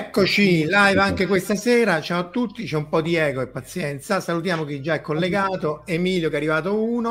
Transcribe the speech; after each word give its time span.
Eccoci 0.00 0.64
live 0.64 1.00
anche 1.00 1.26
questa 1.26 1.56
sera. 1.56 2.00
Ciao 2.00 2.20
a 2.20 2.28
tutti, 2.28 2.64
c'è 2.64 2.76
un 2.76 2.88
po' 2.88 3.00
di 3.00 3.16
ego 3.16 3.40
e 3.40 3.48
pazienza. 3.48 4.20
Salutiamo 4.20 4.64
chi 4.64 4.80
già 4.80 4.94
è 4.94 5.00
collegato, 5.00 5.82
Emilio 5.86 6.28
che 6.28 6.34
è 6.34 6.38
arrivato 6.38 6.80
uno, 6.80 7.10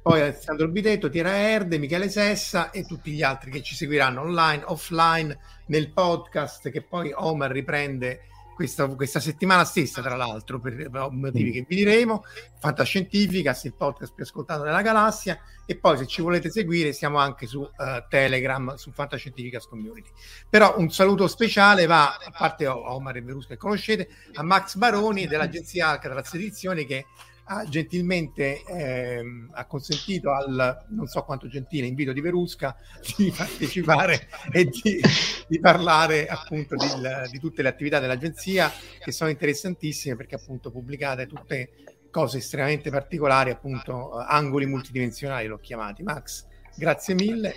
poi 0.00 0.22
Alessandro 0.22 0.66
Bitetto, 0.68 1.10
Tiera 1.10 1.36
Erde, 1.36 1.76
Michele 1.76 2.08
Sessa 2.08 2.70
e 2.70 2.84
tutti 2.84 3.10
gli 3.10 3.22
altri 3.22 3.50
che 3.50 3.60
ci 3.60 3.74
seguiranno 3.74 4.22
online, 4.22 4.62
offline, 4.64 5.38
nel 5.66 5.92
podcast 5.92 6.70
che 6.70 6.80
poi 6.80 7.12
Omar 7.14 7.50
riprende 7.50 8.22
questa, 8.54 8.86
questa 8.88 9.20
settimana 9.20 9.64
stessa, 9.64 10.02
tra 10.02 10.16
l'altro, 10.16 10.60
per, 10.60 10.88
motivi 11.10 11.50
mm. 11.50 11.52
che 11.52 11.64
vi 11.68 11.76
diremo. 11.76 12.24
Fantascientificas, 12.58 13.64
il 13.64 13.74
podcast 13.74 14.14
più 14.14 14.24
ascoltato 14.24 14.62
della 14.62 14.82
galassia. 14.82 15.38
E 15.66 15.76
poi, 15.76 15.96
se 15.98 16.06
ci 16.06 16.22
volete 16.22 16.50
seguire, 16.50 16.92
siamo 16.92 17.18
anche 17.18 17.46
su 17.46 17.60
uh, 17.60 17.70
Telegram, 18.08 18.74
su 18.74 18.90
Fantascientificas 18.90 19.66
Community. 19.66 20.10
Però 20.48 20.74
un 20.78 20.90
saluto 20.90 21.26
speciale 21.28 21.86
va, 21.86 22.16
a 22.16 22.30
parte 22.36 22.66
Omar 22.66 23.16
e 23.16 23.22
Verusca 23.22 23.54
che 23.54 23.56
conoscete, 23.56 24.08
a 24.34 24.42
Max 24.42 24.76
Baroni 24.76 25.26
dell'agenzia 25.26 25.88
Alcatraz 25.88 26.34
Edizioni 26.34 26.84
che 26.84 27.06
ha 27.52 27.64
gentilmente 27.68 28.62
ehm, 28.64 29.50
ha 29.52 29.66
consentito 29.66 30.32
al 30.32 30.86
non 30.88 31.06
so 31.06 31.22
quanto 31.22 31.48
gentile 31.48 31.86
invito 31.86 32.12
di 32.12 32.22
Verusca 32.22 32.74
di 33.16 33.32
partecipare 33.36 34.28
e 34.50 34.64
di, 34.64 35.00
di 35.46 35.60
parlare 35.60 36.26
appunto 36.26 36.74
di, 36.76 36.86
di, 37.30 37.38
tutte 37.38 37.60
le 37.60 37.68
attività 37.68 37.98
dell'agenzia 37.98 38.72
che 38.98 39.12
sono 39.12 39.28
interessantissime 39.28 40.16
perché 40.16 40.36
appunto 40.36 40.70
pubblicate 40.70 41.26
tutte 41.26 41.70
cose 42.10 42.38
estremamente 42.38 42.90
particolari 42.90 43.50
appunto 43.50 44.12
angoli 44.12 44.66
multidimensionali 44.66 45.46
l'ho 45.46 45.58
chiamati. 45.58 46.02
Max 46.02 46.46
grazie 46.74 47.14
mille. 47.14 47.54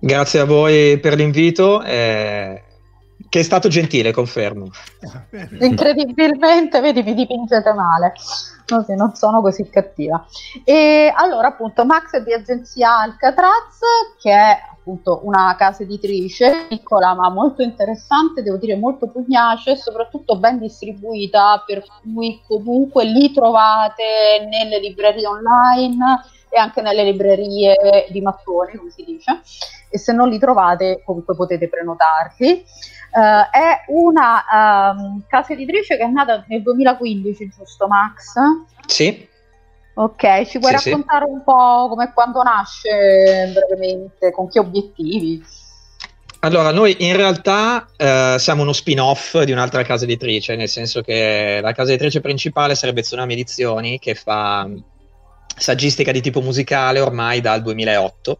Grazie 0.00 0.40
a 0.40 0.44
voi 0.44 0.98
per 0.98 1.14
l'invito 1.14 1.82
eh, 1.82 2.62
che 3.28 3.40
è 3.40 3.42
stato 3.42 3.68
gentile 3.68 4.12
confermo 4.12 4.70
incredibilmente 5.60 6.80
vedi 6.80 7.02
mi 7.02 7.14
dipingete 7.14 7.72
male 7.72 8.12
No, 8.70 8.82
sì, 8.82 8.94
non 8.94 9.14
sono 9.14 9.40
così 9.40 9.68
cattiva. 9.70 10.26
E 10.62 11.10
allora, 11.14 11.48
appunto, 11.48 11.86
Max 11.86 12.10
è 12.10 12.22
di 12.22 12.34
agenzia 12.34 12.98
Alcatraz, 12.98 13.78
che 14.20 14.30
è 14.30 14.58
appunto 14.70 15.20
una 15.24 15.54
casa 15.56 15.82
editrice 15.82 16.66
piccola 16.68 17.14
ma 17.14 17.30
molto 17.30 17.62
interessante, 17.62 18.42
devo 18.42 18.56
dire 18.56 18.76
molto 18.76 19.08
pugnace 19.08 19.72
e 19.72 19.76
soprattutto 19.76 20.38
ben 20.38 20.58
distribuita, 20.58 21.62
per 21.66 21.82
cui 22.02 22.42
comunque 22.46 23.04
li 23.04 23.32
trovate 23.32 24.46
nelle 24.50 24.78
librerie 24.78 25.26
online 25.26 26.22
e 26.50 26.58
anche 26.58 26.80
nelle 26.82 27.04
librerie 27.04 28.06
di 28.10 28.20
mattoni, 28.20 28.76
come 28.76 28.90
si 28.90 29.04
dice, 29.04 29.40
e 29.90 29.98
se 29.98 30.12
non 30.12 30.28
li 30.28 30.38
trovate 30.38 31.02
comunque 31.04 31.34
potete 31.34 31.68
prenotarli. 31.68 32.64
Uh, 33.10 33.50
è 33.50 33.84
una 33.88 34.94
um, 34.96 35.22
casa 35.26 35.52
editrice 35.54 35.96
che 35.96 36.02
è 36.02 36.08
nata 36.08 36.44
nel 36.48 36.62
2015, 36.62 37.48
giusto 37.56 37.88
Max? 37.88 38.34
Sì. 38.86 39.26
Ok, 39.94 40.46
ci 40.46 40.58
puoi 40.58 40.76
sì, 40.78 40.90
raccontare 40.90 41.24
sì. 41.24 41.32
un 41.32 41.42
po' 41.42 41.88
come 41.88 42.12
quando 42.14 42.42
nasce 42.42 43.52
brevemente, 43.52 44.30
con 44.30 44.48
che 44.48 44.60
obiettivi? 44.60 45.42
Allora, 46.40 46.70
noi 46.70 46.94
in 47.00 47.16
realtà 47.16 47.88
eh, 47.96 48.36
siamo 48.38 48.62
uno 48.62 48.72
spin-off 48.72 49.42
di 49.42 49.50
un'altra 49.50 49.82
casa 49.82 50.04
editrice, 50.04 50.54
nel 50.54 50.68
senso 50.68 51.00
che 51.00 51.58
la 51.60 51.72
casa 51.72 51.90
editrice 51.90 52.20
principale 52.20 52.76
sarebbe 52.76 53.02
Tsunami 53.02 53.32
Edizioni, 53.32 53.98
che 53.98 54.14
fa 54.14 54.68
saggistica 55.56 56.12
di 56.12 56.20
tipo 56.20 56.40
musicale 56.40 57.00
ormai 57.00 57.40
dal 57.40 57.60
2008 57.62 58.38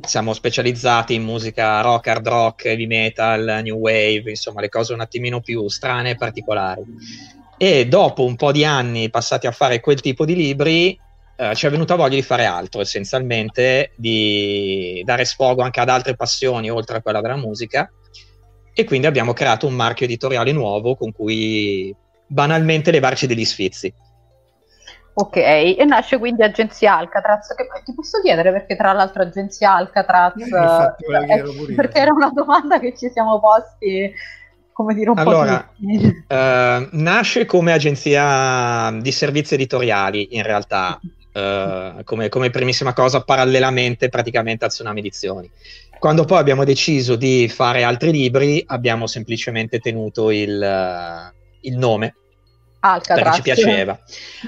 siamo 0.00 0.32
specializzati 0.32 1.14
in 1.14 1.22
musica 1.22 1.80
rock, 1.80 2.06
hard 2.08 2.26
rock, 2.26 2.64
heavy 2.64 2.86
metal, 2.86 3.60
new 3.62 3.76
wave, 3.76 4.30
insomma 4.30 4.60
le 4.60 4.68
cose 4.68 4.92
un 4.92 5.00
attimino 5.00 5.40
più 5.40 5.68
strane 5.68 6.10
e 6.10 6.14
particolari. 6.16 6.82
E 7.56 7.86
dopo 7.86 8.24
un 8.24 8.36
po' 8.36 8.52
di 8.52 8.64
anni 8.64 9.10
passati 9.10 9.46
a 9.46 9.52
fare 9.52 9.80
quel 9.80 10.00
tipo 10.00 10.24
di 10.24 10.34
libri, 10.34 10.98
eh, 11.36 11.54
ci 11.54 11.66
è 11.66 11.70
venuta 11.70 11.94
voglia 11.94 12.16
di 12.16 12.22
fare 12.22 12.44
altro, 12.44 12.80
essenzialmente 12.80 13.92
di 13.96 15.02
dare 15.04 15.24
sfogo 15.24 15.62
anche 15.62 15.80
ad 15.80 15.88
altre 15.88 16.16
passioni 16.16 16.70
oltre 16.70 16.96
a 16.96 17.02
quella 17.02 17.20
della 17.20 17.36
musica. 17.36 17.90
E 18.74 18.84
quindi 18.84 19.06
abbiamo 19.06 19.32
creato 19.32 19.66
un 19.66 19.74
marchio 19.74 20.06
editoriale 20.06 20.52
nuovo 20.52 20.96
con 20.96 21.12
cui 21.12 21.94
banalmente 22.26 22.90
levarci 22.90 23.26
degli 23.26 23.44
sfizi. 23.44 23.92
Ok, 25.14 25.36
e 25.36 25.84
nasce 25.86 26.18
quindi 26.18 26.42
Agenzia 26.42 26.96
Alcatraz, 26.96 27.54
che 27.54 27.66
ti 27.84 27.92
posso 27.94 28.20
chiedere 28.22 28.50
perché 28.50 28.76
tra 28.76 28.92
l'altro 28.92 29.22
Agenzia 29.22 29.74
Alcatraz, 29.74 30.36
Eh, 30.36 30.44
infatti, 30.44 31.04
eh, 31.04 31.74
perché 31.74 31.98
era 31.98 32.12
una 32.12 32.30
domanda 32.32 32.78
che 32.80 32.94
ci 32.96 33.10
siamo 33.10 33.38
posti, 33.38 34.10
come 34.72 34.94
dire, 34.94 35.10
un 35.10 35.18
Allora, 35.18 35.58
po' 35.58 35.86
tutti. 35.86 36.24
Eh, 36.26 36.88
nasce 36.92 37.44
come 37.44 37.72
agenzia 37.72 38.90
di 39.00 39.12
servizi 39.12 39.52
editoriali, 39.54 40.28
in 40.34 40.44
realtà, 40.44 40.98
eh, 41.30 42.00
come, 42.04 42.30
come 42.30 42.48
primissima 42.48 42.94
cosa, 42.94 43.22
parallelamente 43.22 44.08
praticamente 44.08 44.64
a 44.64 44.68
Tsunami 44.68 45.00
Edizioni. 45.00 45.50
Quando 45.98 46.24
poi 46.24 46.38
abbiamo 46.38 46.64
deciso 46.64 47.16
di 47.16 47.48
fare 47.50 47.82
altri 47.82 48.12
libri, 48.12 48.64
abbiamo 48.66 49.06
semplicemente 49.06 49.78
tenuto 49.78 50.30
il, 50.30 50.62
eh, 50.62 51.34
il 51.60 51.76
nome 51.76 52.14
Alcatraz. 52.84 53.22
perché 53.40 53.54
ci 53.56 53.62
piaceva. 53.62 53.98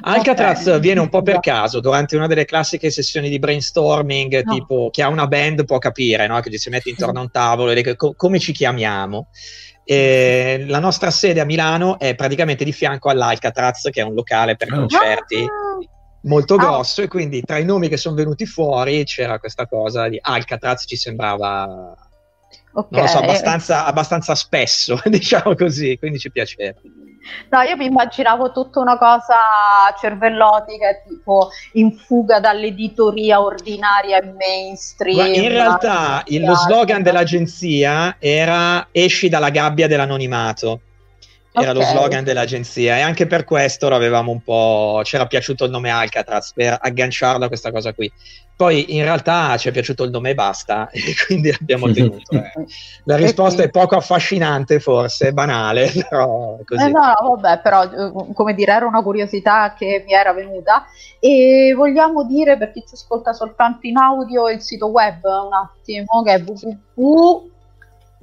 Alcatraz 0.03 0.67
Ok. 0.67 0.79
viene 0.81 1.01
un 1.01 1.09
po' 1.09 1.23
per 1.23 1.41
caso, 1.41 1.81
durante 1.81 2.17
una 2.17 2.27
delle 2.27 2.45
classiche 2.45 2.91
sessioni 2.91 3.29
di 3.29 3.39
brainstorming, 3.39 4.43
No. 4.45 4.53
tipo 4.55 4.91
chi 4.91 5.03
ha 5.03 5.09
una 5.09 5.27
band 5.27 5.65
può 5.65 5.79
capire, 5.79 6.27
no? 6.27 6.41
che 6.41 6.51
ci 6.51 6.59
si 6.59 6.69
mette 6.71 6.91
intorno 6.91 7.19
a 7.21 7.23
un 7.23 7.31
tavolo 7.31 7.71
e 7.71 7.75
dice, 7.77 7.97
"Co- 7.97 8.15
come 8.17 8.39
ci 8.39 8.53
chiamiamo. 8.53 9.29
E 9.85 10.65
la 10.67 10.79
nostra 10.79 11.11
sede 11.11 11.41
a 11.41 11.45
Milano 11.45 11.99
è 11.99 12.15
praticamente 12.15 12.65
di 12.65 12.73
fianco 12.73 13.11
all'Alcatraz, 13.11 13.89
che 13.93 14.01
è 14.01 14.05
un 14.05 14.15
locale 14.15 14.57
per 14.57 14.73
Ah. 14.73 14.77
concerti 14.77 15.37
Ah, 15.43 15.49
molto 16.23 16.55
Ah. 16.55 16.59
grosso 16.59 17.03
e 17.03 17.09
quindi 17.09 17.43
tra 17.43 17.59
i 17.59 17.65
nomi 17.67 17.89
che 17.89 17.99
sono 17.99 18.15
venuti 18.17 18.47
fuori 18.47 19.05
c'era 19.05 19.39
questa 19.39 19.67
cosa 19.67 20.09
di 20.09 20.19
Alcatraz 20.21 20.85
ci 20.87 20.97
sembrava 20.97 21.95
ok. 22.73 22.87
non 22.91 23.01
lo 23.03 23.07
so, 23.07 23.19
abbastanza, 23.19 23.85
abbastanza 23.85 24.35
spesso, 24.35 24.99
diciamo 25.05 25.55
così, 25.55 25.99
quindi 25.99 26.19
ci 26.19 26.31
piaceva. 26.33 26.81
No, 27.51 27.61
io 27.63 27.77
mi 27.77 27.87
immaginavo 27.87 28.53
tutta 28.53 28.81
una 28.81 28.99
cosa 28.99 29.37
cervellotica, 29.99 30.95
tipo 31.07 31.51
in 31.73 31.93
fuga 31.97 32.41
dall'editoria 32.41 33.41
ordinaria 33.41 34.19
e 34.19 34.33
mainstream. 34.37 35.17
Ma 35.17 35.27
in 35.27 35.49
realtà 35.49 36.23
il- 36.27 36.45
lo 36.45 36.55
slogan 36.55 37.03
dell'agenzia 37.03 38.17
era 38.19 38.89
esci 38.93 39.29
dalla 39.29 39.51
gabbia 39.51 39.87
dell'anonimato. 39.87 40.81
Era 41.57 41.73
lo 41.73 41.81
Ok. 41.81 41.87
slogan 41.87 42.25
dell'agenzia 42.25 42.97
e 42.97 43.01
anche 43.01 43.27
per 43.29 43.45
questo 43.45 43.89
l'avevamo 43.89 44.33
un 44.33 44.43
po'. 44.43 45.01
c'era 45.05 45.27
piaciuto 45.27 45.65
il 45.65 45.71
nome 45.71 45.89
Alcatraz 45.89 46.53
per 46.53 46.77
agganciarlo 46.81 47.45
a 47.45 47.49
questa 47.49 47.71
cosa 47.71 47.93
qui. 47.95 48.11
Poi 48.57 48.97
in 48.97 49.03
realtà 49.03 49.57
ci 49.57 49.69
è 49.69 49.73
piaciuto 49.73 50.03
il 50.05 50.11
nome 50.11 50.31
e 50.31 50.35
basta, 50.35 50.89
e 50.93 51.01
quindi 51.27 51.51
l'abbiamo 51.53 51.91
tenuto. 51.93 52.35
eh. 52.35 52.53
La 53.05 53.17
risposta 53.17 53.63
è 53.63 53.71
poco 53.71 53.97
affascinante, 53.97 54.81
forse, 54.81 55.33
banale, 55.33 55.91
però 56.09 56.59
è 56.59 56.65
così. 56.65 56.85
Eh, 56.85 56.89
no, 56.89 57.15
no, 57.21 57.37
vabbè, 57.37 57.61
però 57.63 57.85
eh, 57.85 58.13
come 58.33 58.55
dire, 58.55 58.73
era 58.73 58.87
una 58.87 59.03
curiosità 59.03 59.75
che 59.79 60.03
mi 60.07 60.13
era 60.13 60.33
venuta 60.33 60.87
e 61.21 61.73
vogliamo 61.77 62.25
dire 62.25 62.57
per 62.59 62.73
chi 62.73 62.81
ci 62.81 62.95
ascolta 62.95 63.33
soltanto 63.33 63.87
in 63.87 63.97
audio 63.97 64.49
il 64.49 64.61
sito 64.61 64.87
web 64.87 65.23
un 65.25 65.53
attimo 65.53 66.23
che 66.23 66.35
è 66.35 66.43
www 66.45 67.53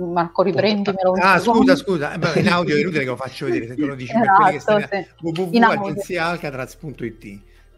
Marco 0.07 0.41
riprendimelo 0.43 1.13
Ah, 1.19 1.39
scusa, 1.39 1.75
scusa, 1.75 2.13
in 2.35 2.49
audio 2.49 2.75
è 2.75 2.79
inutile 2.79 3.01
che 3.01 3.07
lo 3.09 3.15
faccio 3.15 3.45
vedere, 3.45 3.67
se 3.67 3.75
tu 3.75 3.85
lo 3.85 3.95
dici 3.95 4.13
per 4.13 4.31
quelli 4.33 4.55
Esatto, 4.55 4.79
stanno 4.81 5.03
sì. 5.03 5.09
Www.agenziaalcatraz.it 5.21 7.23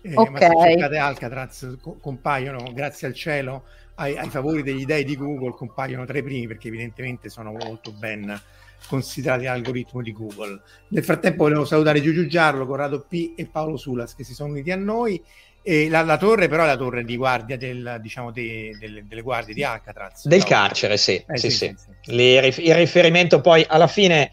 eh, 0.05 0.11
Ok. 0.15 0.29
ma 0.29 0.39
se 0.39 0.51
cercate 0.61 0.97
Alcatraz 0.97 1.77
co- 1.79 1.97
compaiono, 2.01 2.73
grazie 2.73 3.07
al 3.07 3.13
cielo, 3.13 3.63
ai, 3.95 4.17
ai 4.17 4.29
favori 4.29 4.61
degli 4.61 4.83
dei 4.83 5.05
di 5.05 5.15
Google 5.15 5.53
compaiono 5.55 6.03
tra 6.05 6.17
i 6.17 6.23
primi 6.23 6.45
perché 6.45 6.67
evidentemente 6.67 7.29
sono 7.29 7.53
molto 7.53 7.91
ben 7.91 8.37
considerati 8.87 9.45
l'algoritmo 9.45 10.01
di 10.01 10.11
Google. 10.11 10.61
Nel 10.89 11.05
frattempo 11.05 11.43
volevo 11.43 11.63
salutare 11.63 12.01
Giugiu 12.01 12.25
Giarlo, 12.25 12.65
Corrado 12.65 13.05
P 13.07 13.31
e 13.37 13.45
Paolo 13.45 13.77
Sulas 13.77 14.13
che 14.13 14.25
si 14.25 14.33
sono 14.33 14.51
uniti 14.51 14.71
a 14.71 14.75
noi 14.75 15.21
e 15.63 15.89
la, 15.89 16.01
la 16.01 16.18
torre 16.18 16.50
però 16.50 16.63
è 16.63 16.68
la 16.68 16.77
torre 16.77 17.06
di 17.06 17.15
guardia 17.15 17.57
del, 17.57 17.98
diciamo, 18.01 18.31
de- 18.31 18.75
delle, 18.77 19.06
delle 19.07 19.21
guardie 19.21 19.54
di 19.54 19.63
Alcatraz. 19.63 20.27
Del 20.27 20.39
No? 20.39 20.45
carcere, 20.45 20.98
sì. 20.98 21.15
Eh, 21.25 21.38
sì, 21.38 21.50
sì, 21.50 21.75
sì. 21.75 22.12
Li- 22.13 22.36
il 22.36 22.75
riferimento 22.75 23.39
poi 23.42 23.65
alla 23.68 23.88
fine 23.88 24.31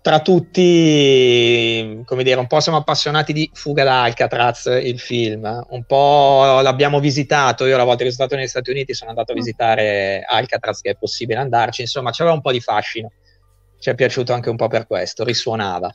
tra 0.00 0.20
tutti, 0.20 2.02
come 2.04 2.24
dire, 2.24 2.40
un 2.40 2.48
po' 2.48 2.58
siamo 2.60 2.78
appassionati 2.78 3.32
di 3.32 3.48
Fuga 3.52 3.84
da 3.84 4.02
Alcatraz, 4.02 4.64
il 4.82 4.98
film, 4.98 5.66
un 5.70 5.84
po' 5.84 6.60
l'abbiamo 6.60 6.98
visitato, 6.98 7.66
io 7.66 7.76
la 7.76 7.84
volta 7.84 8.02
che 8.02 8.10
sono 8.10 8.26
stato 8.26 8.34
negli 8.34 8.48
Stati 8.48 8.70
Uniti 8.70 8.94
sono 8.94 9.10
andato 9.10 9.30
a 9.30 9.34
visitare 9.36 10.24
Alcatraz, 10.26 10.80
che 10.80 10.90
è 10.90 10.96
possibile 10.96 11.38
andarci, 11.38 11.82
insomma 11.82 12.10
c'aveva 12.10 12.34
un 12.34 12.40
po' 12.40 12.50
di 12.50 12.60
fascino, 12.60 13.12
ci 13.78 13.90
è 13.90 13.94
piaciuto 13.94 14.32
anche 14.32 14.50
un 14.50 14.56
po' 14.56 14.66
per 14.66 14.88
questo, 14.88 15.22
risuonava. 15.24 15.94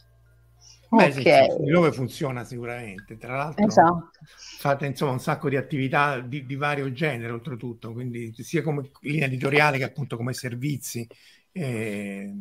Beh, 0.89 1.11
sì, 1.11 1.25
Ok. 1.25 1.27
sì, 1.27 1.41
il 1.57 1.69
nome 1.71 1.91
funziona 1.91 2.43
sicuramente. 2.43 3.17
Tra 3.17 3.35
l'altro, 3.37 3.77
Esatto. 3.77 4.11
fate 4.55 4.85
insomma 4.87 5.11
un 5.11 5.19
sacco 5.19 5.49
di 5.49 5.55
attività 5.57 6.19
di, 6.21 6.45
di 6.45 6.55
vario 6.55 6.91
genere, 6.91 7.31
oltretutto, 7.33 7.93
quindi 7.93 8.33
sia 8.43 8.63
come 8.63 8.89
linea 9.01 9.27
editoriale 9.27 9.77
che 9.77 9.83
appunto 9.83 10.17
come 10.17 10.33
servizi. 10.33 11.07
Eh, 11.51 12.33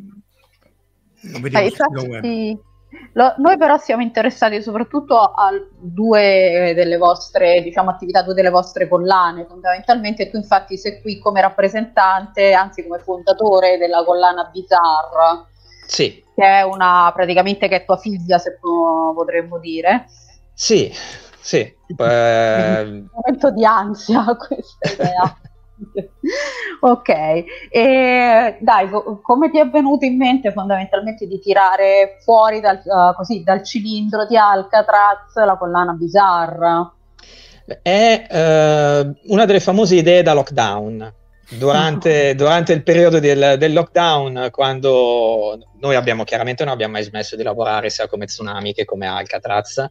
lo 1.22 1.40
Eh, 1.52 1.64
infatti, 1.64 2.58
lo- 3.14 3.34
noi 3.38 3.56
però 3.56 3.78
siamo 3.78 4.02
interessati 4.02 4.62
soprattutto 4.62 5.18
a 5.18 5.50
due 5.78 6.72
delle 6.74 6.96
vostre 6.98 7.62
diciamo, 7.62 7.90
attività, 7.90 8.22
due 8.22 8.34
delle 8.34 8.50
vostre 8.50 8.88
collane 8.88 9.46
fondamentalmente. 9.46 10.30
Tu 10.30 10.36
infatti 10.36 10.76
sei 10.76 11.00
qui 11.00 11.18
come 11.18 11.40
rappresentante, 11.40 12.52
anzi 12.52 12.82
come 12.86 12.98
fondatore 12.98 13.78
della 13.78 14.04
collana 14.04 14.44
Bizarre, 14.52 15.46
Sì, 15.86 16.22
che 16.34 16.44
è 16.44 16.62
una 16.62 17.10
praticamente 17.14 17.68
che 17.68 17.76
è 17.76 17.84
tua 17.84 17.96
figlia, 17.96 18.38
se 18.38 18.58
po- 18.60 19.12
potremmo 19.14 19.58
dire. 19.58 20.06
sì, 20.52 20.92
sì. 21.40 21.58
eh, 21.60 22.82
Un 22.84 23.08
momento 23.12 23.50
di 23.52 23.64
ansia 23.64 24.24
questa 24.36 24.92
idea. 24.92 25.38
ok, 26.80 27.08
e 27.70 28.56
dai, 28.60 28.88
co- 28.90 29.20
come 29.22 29.50
ti 29.50 29.58
è 29.58 29.68
venuto 29.68 30.04
in 30.04 30.16
mente 30.16 30.52
fondamentalmente 30.52 31.26
di 31.26 31.38
tirare 31.38 32.16
fuori 32.22 32.60
dal, 32.60 32.76
eh, 32.78 33.14
così, 33.14 33.42
dal 33.42 33.62
cilindro 33.62 34.26
di 34.26 34.36
Alcatraz 34.36 35.34
la 35.34 35.56
collana 35.56 35.92
Bizarre? 35.92 36.90
È 37.82 38.26
eh, 38.30 39.14
una 39.26 39.44
delle 39.44 39.60
famose 39.60 39.96
idee 39.96 40.22
da 40.22 40.32
lockdown. 40.34 41.12
Durante, 41.48 42.34
durante 42.34 42.72
il 42.72 42.82
periodo 42.82 43.20
del, 43.20 43.54
del 43.56 43.72
lockdown, 43.72 44.48
quando 44.50 45.58
noi 45.78 45.94
abbiamo 45.94 46.24
chiaramente 46.24 46.64
non 46.64 46.72
abbiamo 46.72 46.94
mai 46.94 47.04
smesso 47.04 47.36
di 47.36 47.44
lavorare 47.44 47.88
sia 47.88 48.08
come 48.08 48.26
Tsunami 48.26 48.74
che 48.74 48.84
come 48.84 49.06
Alcatraz, 49.06 49.88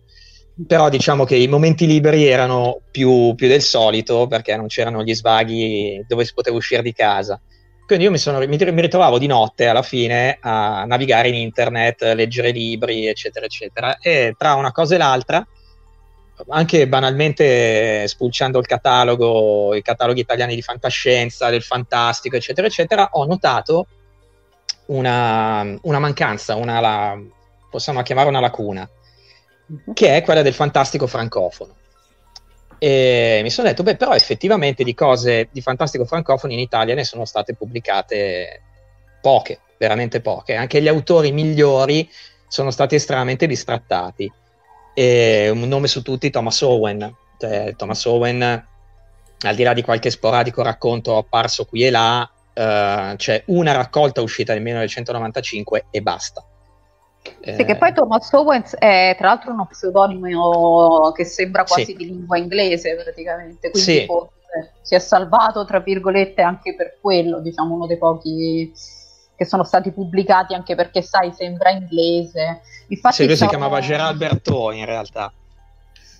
però 0.67 0.89
diciamo 0.89 1.23
che 1.23 1.37
i 1.37 1.47
momenti 1.47 1.87
liberi 1.87 2.25
erano 2.25 2.81
più, 2.91 3.35
più 3.35 3.47
del 3.47 3.61
solito 3.61 4.27
perché 4.27 4.55
non 4.57 4.67
c'erano 4.67 5.01
gli 5.01 5.15
svaghi 5.15 6.03
dove 6.07 6.25
si 6.25 6.33
poteva 6.33 6.57
uscire 6.57 6.81
di 6.81 6.93
casa. 6.93 7.39
Quindi 7.85 8.05
io 8.05 8.11
mi, 8.11 8.17
sono, 8.17 8.39
mi, 8.39 8.47
mi 8.47 8.81
ritrovavo 8.81 9.17
di 9.17 9.27
notte 9.27 9.67
alla 9.67 9.83
fine 9.83 10.37
a 10.41 10.85
navigare 10.85 11.27
in 11.27 11.35
internet, 11.35 12.01
leggere 12.15 12.51
libri, 12.51 13.07
eccetera, 13.07 13.45
eccetera. 13.45 13.97
E 13.99 14.33
tra 14.37 14.55
una 14.55 14.71
cosa 14.71 14.95
e 14.95 14.97
l'altra, 14.97 15.45
anche 16.49 16.87
banalmente 16.87 18.07
spulciando 18.07 18.59
il 18.59 18.65
catalogo, 18.65 19.73
i 19.73 19.81
cataloghi 19.81 20.21
italiani 20.21 20.55
di 20.55 20.61
fantascienza, 20.61 21.49
del 21.49 21.63
fantastico, 21.63 22.35
eccetera, 22.35 22.67
eccetera, 22.67 23.09
ho 23.11 23.25
notato 23.25 23.87
una, 24.87 25.77
una 25.81 25.99
mancanza, 25.99 26.55
una, 26.55 26.79
la, 26.79 27.19
possiamo 27.69 28.01
chiamare 28.01 28.29
una 28.29 28.39
lacuna, 28.39 28.87
che 29.93 30.15
è 30.15 30.21
quella 30.23 30.41
del 30.41 30.53
fantastico 30.53 31.07
francofono. 31.07 31.75
E 32.77 33.39
mi 33.41 33.49
sono 33.49 33.67
detto, 33.67 33.83
beh, 33.83 33.95
però 33.95 34.13
effettivamente 34.13 34.83
di 34.83 34.93
cose 34.93 35.47
di 35.51 35.61
fantastico 35.61 36.05
francofono 36.05 36.53
in 36.53 36.59
Italia 36.59 36.93
ne 36.93 37.03
sono 37.03 37.25
state 37.25 37.55
pubblicate 37.55 38.61
poche, 39.21 39.59
veramente 39.77 40.21
poche. 40.21 40.55
Anche 40.55 40.81
gli 40.81 40.87
autori 40.87 41.31
migliori 41.31 42.07
sono 42.47 42.71
stati 42.71 42.95
estremamente 42.95 43.47
distrattati. 43.47 44.31
E 44.97 45.49
un 45.49 45.67
nome 45.67 45.87
su 45.87 46.01
tutti, 46.01 46.29
Thomas 46.29 46.61
Owen. 46.61 47.13
Cioè, 47.37 47.75
Thomas 47.75 48.03
Owen, 48.05 48.41
al 48.41 49.55
di 49.55 49.63
là 49.63 49.73
di 49.73 49.81
qualche 49.83 50.09
sporadico 50.09 50.63
racconto 50.63 51.17
apparso 51.17 51.65
qui 51.65 51.83
e 51.83 51.89
là, 51.91 52.27
eh, 52.53 53.13
c'è 53.17 53.43
una 53.47 53.73
raccolta 53.73 54.21
uscita 54.21 54.53
nel 54.53 54.61
1995 54.61 55.87
e 55.91 56.01
basta. 56.01 56.43
Sì, 57.43 57.63
che 57.65 57.75
poi 57.75 57.91
Thomas 57.91 58.31
Owens 58.31 58.75
è 58.75 59.15
tra 59.17 59.27
l'altro 59.29 59.51
uno 59.51 59.65
pseudonimo 59.65 61.11
che 61.13 61.25
sembra 61.25 61.63
quasi 61.63 61.85
Sì. 61.85 61.95
di 61.95 62.05
lingua 62.05 62.37
inglese 62.37 62.95
praticamente, 62.95 63.71
quindi 63.71 63.99
Sì. 63.99 64.05
forse 64.05 64.31
si 64.81 64.95
è 64.95 64.99
salvato 64.99 65.65
tra 65.65 65.79
virgolette 65.79 66.41
anche 66.41 66.75
per 66.75 66.97
quello, 67.01 67.39
diciamo 67.41 67.73
uno 67.73 67.87
dei 67.87 67.97
pochi 67.97 68.71
che 69.35 69.45
sono 69.45 69.63
stati 69.63 69.91
pubblicati 69.91 70.53
anche 70.53 70.75
perché 70.75 71.01
sai 71.01 71.31
sembra 71.33 71.69
inglese. 71.71 72.61
Infatti 72.87 73.15
Sì, 73.15 73.25
lui 73.25 73.35
si 73.35 73.47
chiamava 73.47 73.79
Gerald 73.79 74.17
Berthaud 74.17 74.75
in 74.75 74.85
realtà. 74.85 75.31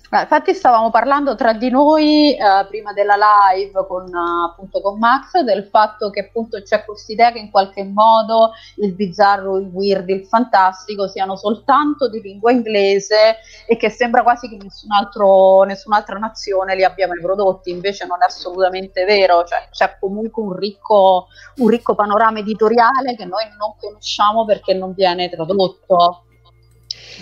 Eh, 0.08 0.20
infatti 0.20 0.54
stavamo 0.54 0.90
parlando 0.90 1.34
tra 1.34 1.52
di 1.52 1.68
noi 1.68 2.36
eh, 2.36 2.66
prima 2.68 2.92
della 2.92 3.16
live 3.16 3.84
con, 3.88 4.04
uh, 4.04 4.44
appunto, 4.44 4.80
con 4.80 4.98
Max 5.00 5.40
del 5.40 5.64
fatto 5.64 6.10
che 6.10 6.20
appunto 6.20 6.62
c'è 6.62 6.84
questa 6.84 7.10
idea 7.10 7.32
che 7.32 7.40
in 7.40 7.50
qualche 7.50 7.82
modo 7.82 8.52
il 8.76 8.94
bizzarro, 8.94 9.58
il 9.58 9.66
weird, 9.66 10.08
il 10.08 10.24
fantastico 10.26 11.08
siano 11.08 11.34
soltanto 11.34 12.08
di 12.08 12.20
lingua 12.20 12.52
inglese 12.52 13.38
e 13.66 13.76
che 13.76 13.90
sembra 13.90 14.22
quasi 14.22 14.48
che 14.48 14.56
nessun 14.62 14.92
altro, 14.92 15.64
nessun'altra 15.64 16.18
nazione 16.18 16.76
li 16.76 16.84
abbia 16.84 17.08
mai 17.08 17.20
prodotti, 17.20 17.70
invece 17.70 18.06
non 18.06 18.22
è 18.22 18.26
assolutamente 18.26 19.04
vero, 19.04 19.42
cioè, 19.42 19.66
c'è 19.72 19.96
comunque 19.98 20.40
un 20.40 20.54
ricco, 20.54 21.26
un 21.56 21.66
ricco 21.66 21.96
panorama 21.96 22.38
editoriale 22.38 23.16
che 23.16 23.24
noi 23.24 23.44
non 23.58 23.74
conosciamo 23.76 24.44
perché 24.44 24.72
non 24.72 24.92
viene 24.92 25.28
tradotto. 25.28 26.25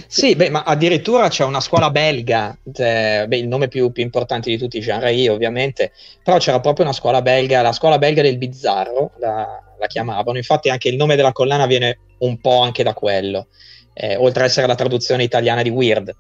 Sì, 0.07 0.35
beh, 0.35 0.51
ma 0.51 0.63
addirittura 0.63 1.29
c'è 1.29 1.45
una 1.45 1.61
scuola 1.61 1.91
belga, 1.91 2.57
cioè, 2.73 3.25
beh, 3.29 3.37
il 3.37 3.49
nome 3.49 3.69
più, 3.69 3.93
più, 3.93 4.03
importante 4.03 4.51
di 4.51 4.59
tutti, 4.59 4.81
Jean 4.81 5.01
Rey 5.01 5.29
ovviamente, 5.29 5.93
però 6.23 6.39
c'era 6.39 6.61
proprio 6.61 6.85
una 6.85 6.95
scuola 6.95 7.23
belga, 7.23 7.63
la 7.63 7.73
scuola 7.73 7.99
belga 7.99 8.23
del 8.23 8.39
bizzarro, 8.39 9.13
la, 9.19 9.63
la 9.79 9.87
chiamavano, 9.87 10.37
infatti 10.37 10.69
anche 10.69 10.89
il 10.89 10.97
nome 10.97 11.17
della 11.17 11.33
collana 11.33 11.67
viene 11.67 11.99
un 12.19 12.41
po' 12.41 12.61
anche 12.61 12.83
da 12.83 12.95
quello, 12.95 13.49
eh, 13.93 14.17
oltre 14.17 14.45
ad 14.45 14.49
essere 14.49 14.67
la 14.67 14.75
traduzione 14.75 15.23
italiana 15.23 15.63
di 15.63 15.71
Weird, 15.71 16.13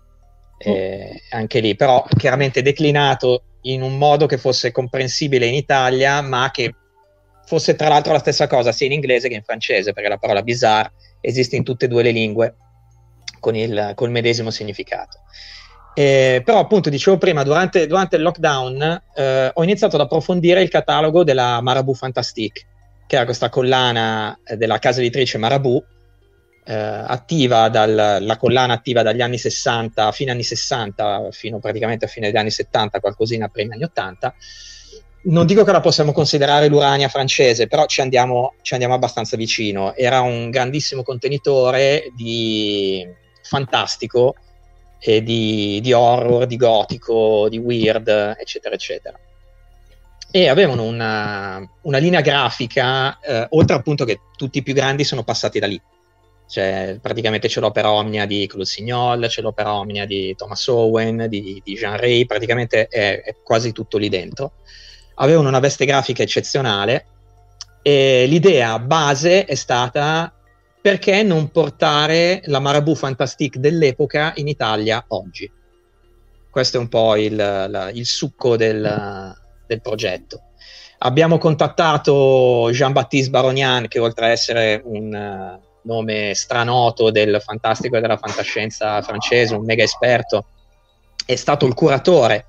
eh, 0.59 1.11
mm. 1.13 1.17
anche 1.31 1.61
lì, 1.61 1.75
però 1.75 2.05
chiaramente 2.17 2.63
declinato 2.63 3.43
in 3.63 3.83
un 3.83 3.97
modo 3.99 4.27
che 4.27 4.39
fosse 4.39 4.71
comprensibile 4.73 5.47
in 5.47 5.55
Italia, 5.55 6.21
ma 6.21 6.51
che 6.53 6.75
fosse 7.47 7.75
tra 7.75 7.89
l'altro 7.89 8.13
la 8.13 8.19
stessa 8.19 8.47
cosa 8.47 8.73
sia 8.73 8.87
in 8.87 8.93
inglese 8.93 9.29
che 9.29 9.35
in 9.35 9.43
francese, 9.43 9.93
perché 9.93 10.09
la 10.09 10.19
parola 10.19 10.43
bizarre 10.43 10.93
esiste 11.21 11.57
in 11.57 11.65
tutte 11.65 11.87
e 11.87 11.89
due 11.89 12.03
le 12.03 12.11
lingue 12.11 12.55
con 13.45 13.55
il, 13.55 13.93
col 13.95 14.11
medesimo 14.11 14.51
significato. 14.51 15.19
Eh, 15.93 16.41
però 16.43 16.61
appunto 16.61 16.89
dicevo 16.89 17.19
prima, 17.19 17.43
durante, 17.43 17.87
durante 17.87 18.17
il 18.17 18.23
lockdown 18.23 19.03
eh, 19.15 19.51
ho 19.53 19.63
iniziato 19.63 19.97
ad 19.97 20.03
approfondire 20.03 20.63
il 20.63 20.71
catalogo 20.71 21.25
della 21.25 21.61
Marabout 21.61 21.99
Fantastique, 21.99 22.63
che 23.07 23.17
era 23.17 23.27
questa 23.27 23.51
collana 23.51 24.39
eh, 24.43 24.57
della 24.57 24.79
casa 24.79 25.01
editrice 25.01 25.37
Marabout, 25.37 25.85
eh, 26.65 26.73
attiva 26.75 27.69
dal, 27.69 28.17
la 28.21 28.37
collana 28.39 28.73
attiva 28.73 29.03
dagli 29.03 29.21
anni 29.21 29.37
60, 29.37 30.11
fine 30.13 30.31
anni 30.31 30.43
60, 30.43 31.29
fino 31.31 31.59
praticamente 31.59 32.07
a 32.07 32.09
fine 32.09 32.29
degli 32.29 32.39
anni 32.39 32.51
70, 32.51 32.99
qualcosina 32.99 33.49
prima 33.49 33.75
anni 33.75 33.85
80. 33.85 34.35
Non 35.27 35.47
dico 35.47 35.65
che 35.65 35.73
la 35.73 35.81
possiamo 35.81 36.13
considerare 36.13 36.69
l'Urania 36.69 37.09
francese, 37.09 37.67
però 37.67 37.87
ci 37.87 38.01
andiamo, 38.01 38.55
ci 38.63 38.73
andiamo 38.73 38.95
abbastanza 38.95 39.37
vicino. 39.37 39.95
Era 39.95 40.21
un 40.21 40.51
grandissimo 40.51 41.03
contenitore 41.03 42.11
di, 42.15 43.07
fantastico 43.45 44.35
e 44.99 45.23
di, 45.23 45.81
di, 45.83 45.93
horror, 45.93 46.47
di 46.47 46.57
gotico, 46.57 47.47
di 47.49 47.59
weird, 47.59 48.09
eccetera, 48.39 48.75
eccetera. 48.75 49.19
E 50.31 50.49
avevano 50.49 50.83
una, 50.83 51.63
una 51.83 51.99
linea 51.99 52.21
grafica, 52.21 53.21
eh, 53.21 53.47
oltre 53.51 53.77
appunto 53.77 54.05
che 54.05 54.21
tutti 54.37 54.59
i 54.59 54.63
più 54.63 54.73
grandi 54.73 55.05
sono 55.05 55.23
passati 55.23 55.59
da 55.59 55.67
lì. 55.67 55.81
Cioè, 56.47 56.99
praticamente 57.01 57.49
c'è 57.49 57.61
l'opera 57.61 57.91
Omnia 57.93 58.27
di 58.27 58.47
Claude 58.47 58.67
Signol, 58.67 59.27
c'è 59.29 59.43
l'opera 59.43 59.75
Omnia 59.75 60.07
di 60.07 60.35
Thomas 60.37 60.67
Owen, 60.69 61.27
di, 61.29 61.61
di 61.63 61.75
Jean 61.75 61.97
Ray, 61.97 62.27
praticamente 62.27 62.89
è, 62.89 63.23
è 63.23 63.37
quasi 63.43 63.73
tutto 63.73 63.99
lì 63.99 64.09
dentro. 64.09 64.53
Avevano 65.17 65.49
una 65.49 65.61
veste 65.61 65.85
grafica 65.85 66.23
eccezionale 66.23 67.07
e 67.83 68.25
l'idea 68.27 68.79
base 68.79 69.45
è 69.45 69.55
stata 69.55 70.33
perché 70.85 71.23
non 71.23 71.49
portare 71.49 72.43
la 72.45 72.61
Marabou 72.61 72.95
Fantastique 72.95 73.59
dell'epoca 73.59 74.35
in 74.37 74.49
Italia 74.49 75.03
oggi? 75.09 75.51
Questo 76.51 76.77
è 76.77 76.81
un 76.81 76.89
po' 76.89 77.17
il, 77.17 77.35
la, 77.35 77.89
il 77.89 78.05
succo 78.05 78.55
del, 78.59 79.35
del, 79.67 79.81
progetto. 79.81 80.43
Abbiamo 80.99 81.39
contattato 81.39 82.69
Jean-Baptiste 82.71 83.31
Baronian, 83.31 83.89
che 83.89 83.99
oltre 83.99 84.27
a 84.27 84.29
essere 84.29 84.83
un 84.85 85.59
uh, 85.59 85.89
nome 85.89 86.35
stranoto 86.35 87.11
del 87.11 87.41
fantastico 87.41 87.97
e 87.97 88.03
della 88.03 88.19
fantascienza 88.19 89.01
francese, 89.01 89.55
un 89.55 89.65
mega 89.65 89.85
esperto, 89.85 90.49
è 91.25 91.35
stato 91.35 91.65
il 91.65 91.73
curatore 91.73 92.45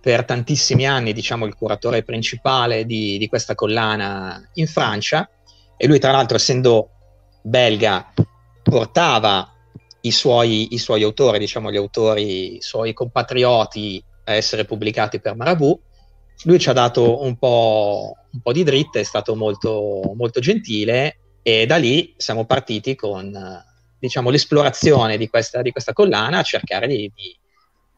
per 0.00 0.24
tantissimi 0.24 0.86
anni, 0.86 1.12
diciamo 1.12 1.44
il 1.44 1.54
curatore 1.54 2.02
principale 2.02 2.86
di, 2.86 3.18
di 3.18 3.28
questa 3.28 3.54
collana 3.54 4.42
in 4.54 4.66
Francia. 4.66 5.28
E 5.76 5.86
lui, 5.86 5.98
tra 5.98 6.12
l'altro, 6.12 6.38
essendo 6.38 6.92
belga 7.42 8.12
portava 8.62 9.52
i 10.02 10.10
suoi, 10.10 10.74
i 10.74 10.78
suoi 10.78 11.02
autori, 11.02 11.38
diciamo 11.38 11.70
gli 11.70 11.76
autori, 11.76 12.56
i 12.56 12.60
suoi 12.60 12.92
compatrioti 12.92 14.02
a 14.24 14.32
essere 14.32 14.64
pubblicati 14.64 15.20
per 15.20 15.34
Marabù. 15.34 15.78
Lui 16.44 16.58
ci 16.58 16.68
ha 16.68 16.72
dato 16.72 17.22
un 17.22 17.36
po', 17.36 18.14
un 18.32 18.40
po', 18.40 18.52
di 18.52 18.62
dritte, 18.62 19.00
è 19.00 19.04
stato 19.04 19.34
molto, 19.34 20.12
molto 20.14 20.40
gentile 20.40 21.18
e 21.42 21.66
da 21.66 21.76
lì 21.76 22.14
siamo 22.16 22.44
partiti 22.44 22.94
con 22.94 23.32
diciamo, 23.98 24.30
l'esplorazione 24.30 25.16
di 25.16 25.28
questa, 25.28 25.62
di 25.62 25.72
questa 25.72 25.92
collana 25.92 26.38
a 26.38 26.42
cercare 26.42 26.86
di, 26.86 27.10
di, 27.14 27.36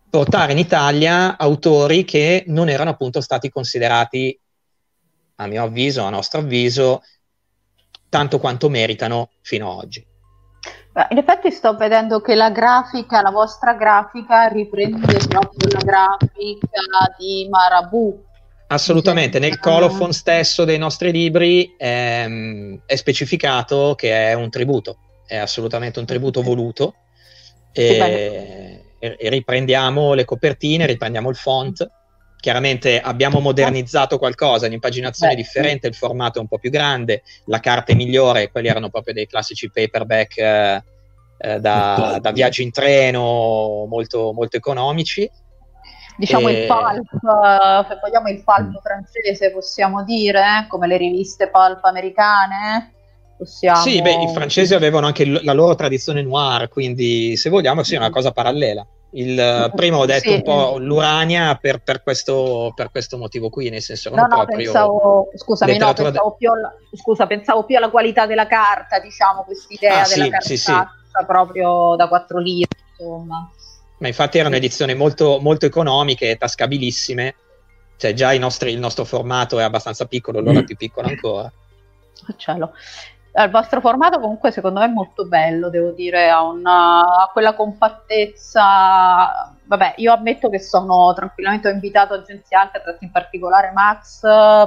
portare 0.09 0.53
in 0.53 0.59
Italia 0.59 1.39
autori 1.39 2.05
che 2.05 2.43
non 2.49 2.69
erano 2.69 2.91
appunto 2.91 3.21
stati 3.21 3.49
considerati, 3.49 4.37
a 5.37 5.47
mio 5.47 5.63
avviso, 5.63 6.03
a 6.03 6.11
nostro 6.11 6.41
avviso, 6.41 7.03
tanto 8.11 8.39
quanto 8.39 8.69
meritano 8.69 9.31
fino 9.41 9.71
ad 9.71 9.79
oggi. 9.79 10.07
In 11.11 11.19
effetti 11.19 11.51
sto 11.53 11.77
vedendo 11.77 12.21
che 12.21 12.35
la 12.35 12.51
grafica, 12.51 13.23
la 13.23 13.31
vostra 13.31 13.75
grafica 13.75 14.49
riprende 14.49 15.19
proprio 15.29 15.71
la 15.71 15.81
grafica 15.83 16.69
di 17.17 17.47
Marabu. 17.49 18.25
Assolutamente, 18.67 19.39
nel 19.39 19.59
colophon 19.59 20.13
stesso 20.13 20.65
dei 20.65 20.79
nostri 20.79 21.13
libri 21.13 21.75
ehm, 21.79 22.83
è 22.85 22.97
specificato 22.97 23.95
che 23.97 24.31
è 24.31 24.33
un 24.35 24.51
tributo, 24.51 24.99
è 25.27 25.37
assolutamente 25.37 26.01
un 26.01 26.07
tributo 26.07 26.43
voluto 26.43 26.95
e, 27.73 28.85
e 28.99 29.29
riprendiamo 29.29 30.15
le 30.15 30.25
copertine, 30.25 30.87
riprendiamo 30.87 31.31
il 31.31 31.37
font 31.37 31.89
Chiaramente 32.41 32.99
abbiamo 33.01 33.39
modernizzato 33.41 34.19
qualcosa, 34.19 34.67
l'impaginazione 34.67 35.35
è 35.35 35.37
differente, 35.37 35.89
il 35.89 35.95
formato 35.95 36.39
è 36.39 36.41
un 36.41 36.49
po' 36.49 36.59
più 36.59 36.71
grande, 36.71 37.23
la 37.45 37.61
carta 37.61 37.93
è 37.93 37.95
migliore, 37.95 38.51
quelli 38.51 38.69
erano 38.69 38.89
proprio 38.89 39.13
dei 39.13 39.27
classici 39.27 39.71
paperback 39.71 40.39
eh, 40.39 40.83
eh, 41.37 41.61
da, 41.61 42.19
da, 42.21 42.33
viaggi 42.33 42.63
in 42.63 42.71
treno 42.71 43.87
molto, 43.89 44.33
molto 44.33 44.57
economici. 44.57 45.31
Diciamo 46.17 46.49
e... 46.49 46.63
il 46.63 46.67
pulp, 46.67 47.13
uh, 47.13 47.87
se 47.89 47.99
vogliamo 48.01 48.29
il 48.29 48.43
pulp 48.43 48.69
mm. 48.69 48.83
francese, 48.83 49.53
possiamo 49.53 50.03
dire, 50.05 50.41
eh? 50.41 50.67
come 50.67 50.87
le 50.87 50.97
riviste 50.97 51.49
pulp 51.49 51.85
americane. 51.85 52.93
Possiamo... 53.41 53.81
Sì, 53.81 54.03
beh, 54.03 54.25
i 54.25 54.29
francesi 54.35 54.75
avevano 54.75 55.07
anche 55.07 55.25
l- 55.25 55.41
la 55.43 55.55
loro 55.55 55.75
tradizione 55.75 56.21
noir, 56.21 56.69
quindi 56.69 57.39
se 57.39 57.49
vogliamo 57.49 57.83
sì, 57.83 57.95
è 57.95 57.97
una 57.97 58.11
mm. 58.11 58.13
cosa 58.13 58.33
parallela. 58.33 58.87
Il, 59.13 59.73
prima 59.75 59.97
ho 59.97 60.05
detto 60.05 60.29
sì. 60.29 60.35
un 60.35 60.43
po' 60.43 60.77
l'Urania 60.77 61.57
per, 61.57 61.83
per, 61.83 62.03
questo, 62.03 62.71
per, 62.77 62.91
questo, 62.91 63.17
motivo 63.17 63.49
qui, 63.49 63.71
nel 63.71 63.81
senso 63.81 64.11
che 64.11 64.17
no, 64.17 64.27
no, 64.27 64.45
pensavo, 64.45 65.31
scusami, 65.35 65.79
no, 65.79 65.93
pensavo, 65.95 66.37
più 66.37 66.51
alla, 66.51 66.71
scusa, 66.93 67.27
pensavo 67.27 67.65
più 67.65 67.79
alla 67.79 67.89
qualità 67.89 68.27
della 68.27 68.47
carta, 68.47 69.01
diciamo, 69.01 69.43
quest'idea 69.45 70.03
ah, 70.03 70.07
della 70.07 70.25
sì, 70.25 70.31
carta 70.31 70.47
sì, 70.47 70.57
sì. 70.59 70.73
proprio 71.27 71.95
da 71.97 72.09
4 72.09 72.39
lire, 72.41 72.69
insomma. 72.91 73.51
Ma 74.01 74.07
infatti 74.07 74.37
erano 74.37 74.57
edizioni 74.57 74.95
molto, 74.95 75.39
molto 75.41 75.65
economiche, 75.65 76.37
tascabilissime, 76.37 77.35
cioè 77.97 78.13
già 78.13 78.37
nostri, 78.37 78.71
il 78.71 78.79
nostro 78.79 79.05
formato 79.05 79.59
è 79.59 79.63
abbastanza 79.63 80.05
piccolo, 80.05 80.41
loro 80.41 80.59
è 80.61 80.65
più 80.65 80.77
piccolo 80.77 81.09
ancora. 81.09 81.51
Cielo. 82.37 82.73
Il 83.33 83.51
vostro 83.51 83.81
formato 83.81 84.19
comunque 84.19 84.51
secondo 84.51 84.81
me 84.81 84.87
è 84.87 84.89
molto 84.89 85.25
bello, 85.25 85.71
devo 85.71 85.93
dire, 85.93 86.29
ha, 86.29 86.43
una, 86.43 87.01
ha 87.01 87.31
quella 87.33 87.55
compattezza. 87.55 89.55
Vabbè, 89.63 89.95
io 89.99 90.13
ammetto 90.13 90.51
che 90.51 90.59
sono 90.59 91.13
tranquillamente 91.15 91.69
ho 91.69 91.71
invitato 91.71 92.15
Agenzia 92.15 92.63
Alcatraz, 92.63 93.01
in 93.03 93.13
particolare 93.13 93.71
Max, 93.71 94.23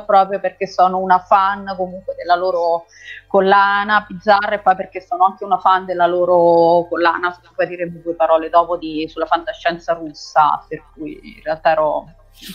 proprio 0.06 0.40
perché 0.40 0.66
sono 0.66 1.00
una 1.00 1.20
fan 1.20 1.74
comunque 1.76 2.16
della 2.16 2.36
loro 2.36 2.86
collana 3.28 4.06
bizzarra 4.08 4.54
e 4.54 4.60
poi 4.60 4.76
perché 4.76 5.02
sono 5.02 5.26
anche 5.26 5.44
una 5.44 5.58
fan 5.58 5.84
della 5.84 6.08
loro 6.08 6.88
collana, 6.88 7.38
poi 7.54 7.68
diremo 7.68 8.00
due 8.02 8.14
parole 8.14 8.50
dopo 8.50 8.78
di, 8.78 9.06
sulla 9.10 9.26
fantascienza 9.26 9.92
russa, 9.92 10.64
per 10.70 10.84
cui 10.94 11.20
in 11.36 11.44
realtà 11.44 11.72
ero 11.72 12.08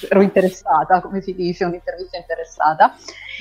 ero 0.08 0.22
interessata, 0.22 1.00
come 1.00 1.20
si 1.20 1.34
dice, 1.34 1.64
un'intervista 1.64 2.16
interessata. 2.16 2.96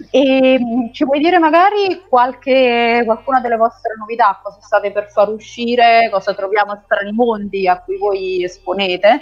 E 0.09 0.59
mm, 0.59 0.91
ci 0.93 1.05
puoi 1.05 1.19
dire 1.19 1.39
magari 1.39 2.03
qualche, 2.07 3.01
qualcuna 3.05 3.39
delle 3.39 3.57
vostre 3.57 3.93
novità, 3.97 4.39
cosa 4.41 4.59
state 4.61 4.91
per 4.91 5.09
far 5.11 5.29
uscire, 5.29 6.09
cosa 6.11 6.33
troviamo 6.33 6.71
a 6.71 6.81
Strani 6.83 7.11
Mondi 7.11 7.67
a 7.67 7.81
cui 7.81 7.97
voi 7.97 8.43
esponete? 8.43 9.21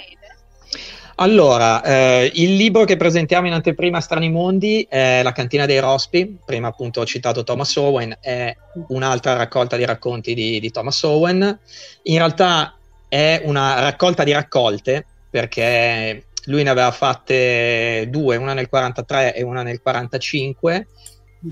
Allora, 1.17 1.81
eh, 1.81 2.29
il 2.35 2.55
libro 2.57 2.83
che 2.83 2.97
presentiamo 2.97 3.47
in 3.47 3.53
anteprima 3.53 4.01
Strani 4.01 4.29
Mondi 4.29 4.85
è 4.89 5.21
La 5.23 5.31
cantina 5.31 5.65
dei 5.65 5.79
Rospi, 5.79 6.39
prima 6.43 6.67
appunto 6.67 6.99
ho 6.99 7.05
citato 7.05 7.45
Thomas 7.45 7.73
Owen, 7.77 8.17
è 8.19 8.53
un'altra 8.87 9.33
raccolta 9.33 9.77
di 9.77 9.85
racconti 9.85 10.33
di, 10.33 10.59
di 10.59 10.71
Thomas 10.71 11.01
Owen. 11.03 11.57
In 12.03 12.17
realtà 12.17 12.75
è 13.07 13.41
una 13.45 13.79
raccolta 13.79 14.25
di 14.25 14.33
raccolte 14.33 15.05
perché 15.29 16.25
lui 16.45 16.63
ne 16.63 16.69
aveva 16.69 16.91
fatte 16.91 18.07
due, 18.09 18.35
una 18.35 18.53
nel 18.53 18.69
43 18.69 19.35
e 19.35 19.43
una 19.43 19.63
nel 19.63 19.81
45 19.81 20.87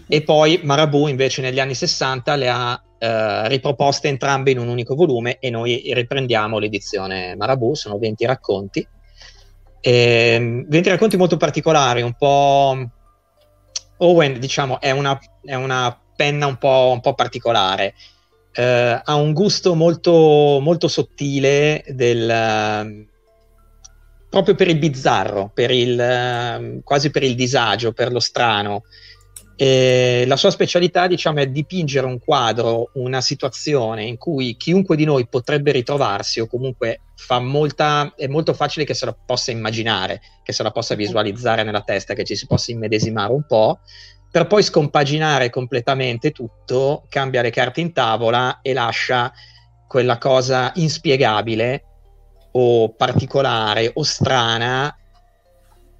e 0.07 0.23
poi 0.23 0.59
Marabu 0.63 1.07
invece 1.07 1.41
negli 1.41 1.59
anni 1.59 1.75
60 1.75 2.35
le 2.35 2.49
ha 2.49 2.83
eh, 2.97 3.47
riproposte 3.47 4.07
entrambe 4.07 4.51
in 4.51 4.59
un 4.59 4.67
unico 4.67 4.95
volume 4.95 5.37
e 5.39 5.49
noi 5.49 5.91
riprendiamo 5.93 6.57
l'edizione 6.57 7.35
Marabu, 7.35 7.75
sono 7.75 7.97
20 7.97 8.25
racconti. 8.25 8.87
E, 9.79 10.65
20 10.67 10.89
racconti 10.89 11.17
molto 11.17 11.37
particolari, 11.37 12.01
un 12.01 12.13
po'... 12.13 12.89
Owen, 13.97 14.39
diciamo, 14.39 14.81
è 14.81 14.91
una, 14.91 15.17
è 15.43 15.53
una 15.53 15.97
penna 16.15 16.47
un 16.47 16.57
po', 16.57 16.91
un 16.93 16.99
po 16.99 17.13
particolare. 17.13 17.93
Eh, 18.51 19.01
ha 19.03 19.15
un 19.15 19.33
gusto 19.33 19.75
molto, 19.75 20.59
molto 20.61 20.87
sottile 20.87 21.83
del, 21.87 23.07
proprio 24.33 24.55
per 24.55 24.67
il 24.67 24.79
bizzarro, 24.79 25.51
per 25.53 25.69
il, 25.69 26.81
quasi 26.83 27.11
per 27.11 27.21
il 27.21 27.35
disagio, 27.35 27.93
per 27.93 28.11
lo 28.11 28.19
strano. 28.19 28.81
E 29.55 30.23
la 30.25 30.37
sua 30.37 30.49
specialità, 30.49 31.05
diciamo, 31.05 31.37
è 31.37 31.45
dipingere 31.45 32.07
un 32.07 32.17
quadro, 32.17 32.89
una 32.95 33.21
situazione 33.21 34.05
in 34.05 34.17
cui 34.17 34.57
chiunque 34.57 34.95
di 34.95 35.05
noi 35.05 35.27
potrebbe 35.27 35.71
ritrovarsi 35.71 36.39
o 36.39 36.47
comunque 36.47 37.01
molta, 37.41 38.11
è 38.17 38.25
molto 38.25 38.55
facile 38.55 38.85
che 38.85 38.95
se 38.95 39.05
la 39.05 39.13
possa 39.13 39.51
immaginare, 39.51 40.19
che 40.41 40.51
se 40.51 40.63
la 40.63 40.71
possa 40.71 40.95
visualizzare 40.95 41.61
nella 41.61 41.83
testa, 41.83 42.15
che 42.15 42.23
ci 42.23 42.35
si 42.35 42.47
possa 42.47 42.71
immedesimare 42.71 43.31
un 43.31 43.45
po', 43.45 43.81
per 44.31 44.47
poi 44.47 44.63
scompaginare 44.63 45.51
completamente 45.51 46.31
tutto, 46.31 47.05
cambia 47.07 47.43
le 47.43 47.51
carte 47.51 47.81
in 47.81 47.93
tavola 47.93 48.61
e 48.63 48.73
lascia 48.73 49.31
quella 49.87 50.17
cosa 50.17 50.71
inspiegabile 50.77 51.83
o 52.53 52.89
particolare 52.89 53.91
o 53.93 54.03
strana 54.03 54.95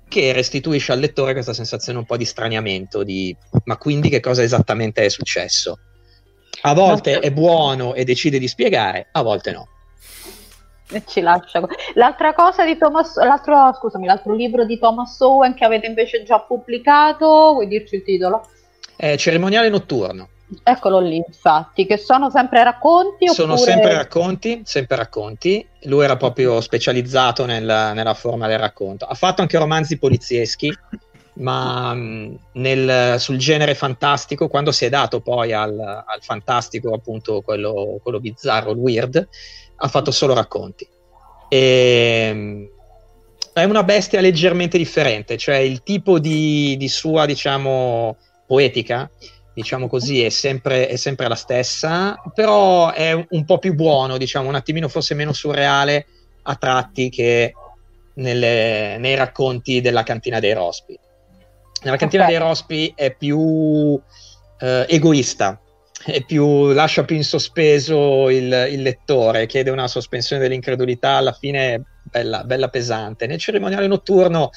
che 0.07 0.31
restituisce 0.31 0.91
al 0.91 0.99
lettore 0.99 1.33
questa 1.33 1.53
sensazione 1.53 1.99
un 1.99 2.05
po' 2.05 2.17
di 2.17 2.25
straniamento, 2.25 3.03
di 3.03 3.35
ma 3.65 3.77
quindi 3.77 4.09
che 4.09 4.19
cosa 4.19 4.43
esattamente 4.43 5.03
è 5.03 5.09
successo? 5.09 5.79
A 6.61 6.73
volte 6.73 7.19
è 7.19 7.31
buono 7.31 7.93
e 7.93 8.03
decide 8.03 8.37
di 8.37 8.47
spiegare, 8.47 9.07
a 9.11 9.21
volte 9.21 9.51
no. 9.51 9.67
Ci 11.07 11.21
lascia. 11.21 11.67
L'altra 11.95 12.33
cosa 12.33 12.63
di 12.63 12.77
Thomas, 12.77 13.15
l'altro, 13.15 13.73
scusami, 13.73 14.05
l'altro 14.05 14.35
libro 14.35 14.63
di 14.63 14.77
Thomas 14.77 15.19
Owen 15.21 15.55
che 15.55 15.65
avete 15.65 15.87
invece 15.87 16.23
già 16.23 16.39
pubblicato, 16.39 17.25
vuoi 17.53 17.67
dirci 17.67 17.95
il 17.95 18.03
titolo? 18.03 18.47
È 18.95 19.15
Cerimoniale 19.17 19.69
notturno. 19.69 20.29
Eccolo 20.61 20.99
lì, 20.99 21.15
infatti, 21.17 21.85
che 21.85 21.97
sono 21.97 22.29
sempre 22.29 22.63
racconti? 22.63 23.27
Sono 23.29 23.57
sempre 23.57 23.93
racconti, 23.93 24.61
sempre 24.65 24.97
racconti. 24.97 25.65
Lui 25.83 26.03
era 26.03 26.17
proprio 26.17 26.61
specializzato 26.61 27.45
nel, 27.45 27.63
nella 27.63 28.13
forma 28.13 28.47
del 28.47 28.59
racconto. 28.59 29.05
Ha 29.05 29.15
fatto 29.15 29.41
anche 29.41 29.57
romanzi 29.57 29.97
polizieschi, 29.97 30.75
ma 31.35 31.93
mm, 31.93 32.35
nel, 32.53 33.19
sul 33.19 33.37
genere 33.37 33.75
fantastico, 33.75 34.47
quando 34.47 34.71
si 34.71 34.85
è 34.85 34.89
dato 34.89 35.21
poi 35.21 35.53
al, 35.53 35.79
al 35.79 36.21
fantastico, 36.21 36.93
appunto 36.93 37.41
quello, 37.41 37.99
quello, 38.01 38.19
bizzarro, 38.19 38.71
il 38.71 38.77
weird, 38.77 39.27
ha 39.75 39.87
fatto 39.87 40.11
solo 40.11 40.33
racconti. 40.33 40.87
E, 41.47 42.31
mm, 42.33 42.65
è 43.53 43.63
una 43.63 43.83
bestia 43.83 44.19
leggermente 44.19 44.77
differente, 44.77 45.37
cioè 45.37 45.57
il 45.57 45.83
tipo 45.83 46.19
di, 46.19 46.75
di 46.77 46.87
sua, 46.87 47.25
diciamo, 47.25 48.17
poetica 48.45 49.09
diciamo 49.53 49.87
così, 49.87 50.23
è 50.23 50.29
sempre, 50.29 50.87
è 50.87 50.95
sempre, 50.95 51.27
la 51.27 51.35
stessa, 51.35 52.21
però 52.33 52.91
è 52.91 53.13
un 53.29 53.45
po' 53.45 53.59
più 53.59 53.75
buono, 53.75 54.17
diciamo, 54.17 54.49
un 54.49 54.55
attimino 54.55 54.87
forse 54.87 55.13
meno 55.13 55.33
surreale 55.33 56.05
a 56.43 56.55
tratti 56.55 57.09
che 57.09 57.53
nelle, 58.15 58.97
nei 58.97 59.15
racconti 59.15 59.81
della 59.81 60.03
cantina 60.03 60.39
dei 60.39 60.53
Rospi. 60.53 60.97
Nella 61.83 61.97
cantina 61.97 62.23
okay. 62.23 62.35
dei 62.35 62.43
Rospi 62.43 62.93
è 62.95 63.13
più 63.13 63.99
eh, 64.59 64.85
egoista, 64.87 65.59
più, 66.25 66.71
lascia 66.71 67.03
più 67.03 67.15
in 67.15 67.23
sospeso 67.23 68.29
il, 68.29 68.67
il, 68.71 68.81
lettore, 68.81 69.45
chiede 69.45 69.69
una 69.69 69.87
sospensione 69.87 70.41
dell'incredulità, 70.41 71.11
alla 71.11 71.33
fine 71.33 71.83
bella, 72.03 72.43
bella 72.43 72.69
pesante. 72.69 73.27
Nel 73.27 73.39
cerimoniale 73.39 73.87
notturno 73.87 74.49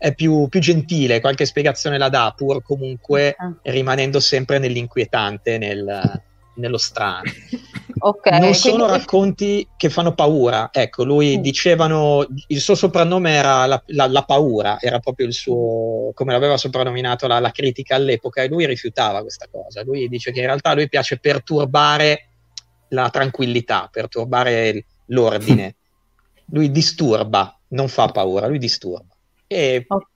è 0.00 0.14
più, 0.14 0.48
più, 0.48 0.60
gentile, 0.60 1.20
qualche 1.20 1.44
spiegazione 1.44 1.98
la 1.98 2.08
dà, 2.08 2.32
pur 2.34 2.62
comunque 2.62 3.36
uh 3.38 3.58
rimanendo 3.62 4.18
sempre 4.18 4.58
nell'inquietante, 4.58 5.58
nel, 5.58 6.22
nello 6.54 6.78
strano. 6.78 7.30
okay, 8.00 8.40
non 8.40 8.54
sono 8.54 8.84
quindi... 8.84 8.92
racconti 8.92 9.68
che 9.76 9.90
fanno 9.90 10.14
paura. 10.14 10.70
Ecco, 10.72 11.04
lui 11.04 11.36
mm. 11.36 11.42
dicevano, 11.42 12.26
il 12.46 12.60
suo 12.60 12.74
soprannome 12.74 13.32
era 13.32 13.66
la, 13.66 13.82
la, 13.88 14.06
la, 14.06 14.22
paura, 14.22 14.80
era 14.80 15.00
proprio 15.00 15.26
il 15.26 15.34
suo, 15.34 16.12
come 16.14 16.32
l'aveva 16.32 16.56
soprannominato 16.56 17.26
la, 17.26 17.38
la, 17.38 17.50
critica 17.50 17.96
all'epoca, 17.96 18.42
e 18.42 18.48
lui 18.48 18.64
rifiutava 18.64 19.20
questa 19.20 19.48
cosa. 19.50 19.82
Lui 19.82 20.08
dice 20.08 20.32
che 20.32 20.40
in 20.40 20.46
realtà 20.46 20.70
a 20.70 20.74
lui 20.74 20.88
piace 20.88 21.18
perturbare 21.18 22.28
la 22.88 23.10
tranquillità, 23.10 23.90
perturbare 23.92 24.86
l'ordine. 25.08 25.74
Lui 26.52 26.72
disturba, 26.72 27.56
non 27.68 27.86
fa 27.86 28.08
paura, 28.08 28.48
lui 28.48 28.58
disturba 28.58 29.09
e 29.52 29.84
okay. 29.88 30.06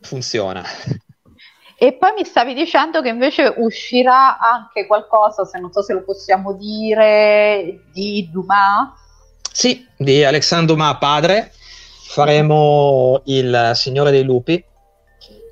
funziona. 0.00 0.64
E 1.78 1.94
poi 1.94 2.12
mi 2.12 2.24
stavi 2.24 2.54
dicendo 2.54 3.00
che 3.00 3.08
invece 3.08 3.54
uscirà 3.56 4.38
anche 4.38 4.86
qualcosa, 4.86 5.44
se 5.46 5.58
non 5.58 5.72
so 5.72 5.80
se 5.80 5.94
lo 5.94 6.02
possiamo 6.02 6.52
dire, 6.54 7.84
di 7.92 8.28
Dumas? 8.30 8.90
Sì, 9.52 9.86
di 9.96 10.24
Alexandre 10.24 10.74
Dumas 10.74 10.98
padre. 10.98 11.52
Faremo 12.08 13.22
Il 13.26 13.70
Signore 13.74 14.10
dei 14.10 14.24
Lupi, 14.24 14.62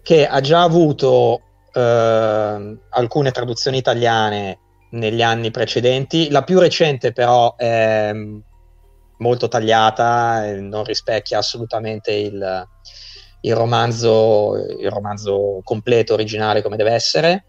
che 0.03 0.27
ha 0.27 0.41
già 0.41 0.63
avuto 0.63 1.41
eh, 1.73 2.77
alcune 2.91 3.31
traduzioni 3.31 3.79
italiane 3.79 4.59
negli 4.91 5.23
anni 5.23 5.51
precedenti. 5.51 6.29
La 6.31 6.43
più 6.43 6.59
recente 6.59 7.13
però 7.13 7.57
è 7.57 8.13
molto 9.19 9.49
tagliata, 9.49 10.55
non 10.57 10.85
rispecchia 10.85 11.39
assolutamente 11.39 12.13
il, 12.13 12.69
il 13.43 13.55
romanzo, 13.55 14.57
il 14.79 14.91
romanzo 14.91 15.61
completo, 15.63 16.15
originale 16.15 16.63
come 16.63 16.77
deve 16.77 16.93
essere. 16.93 17.45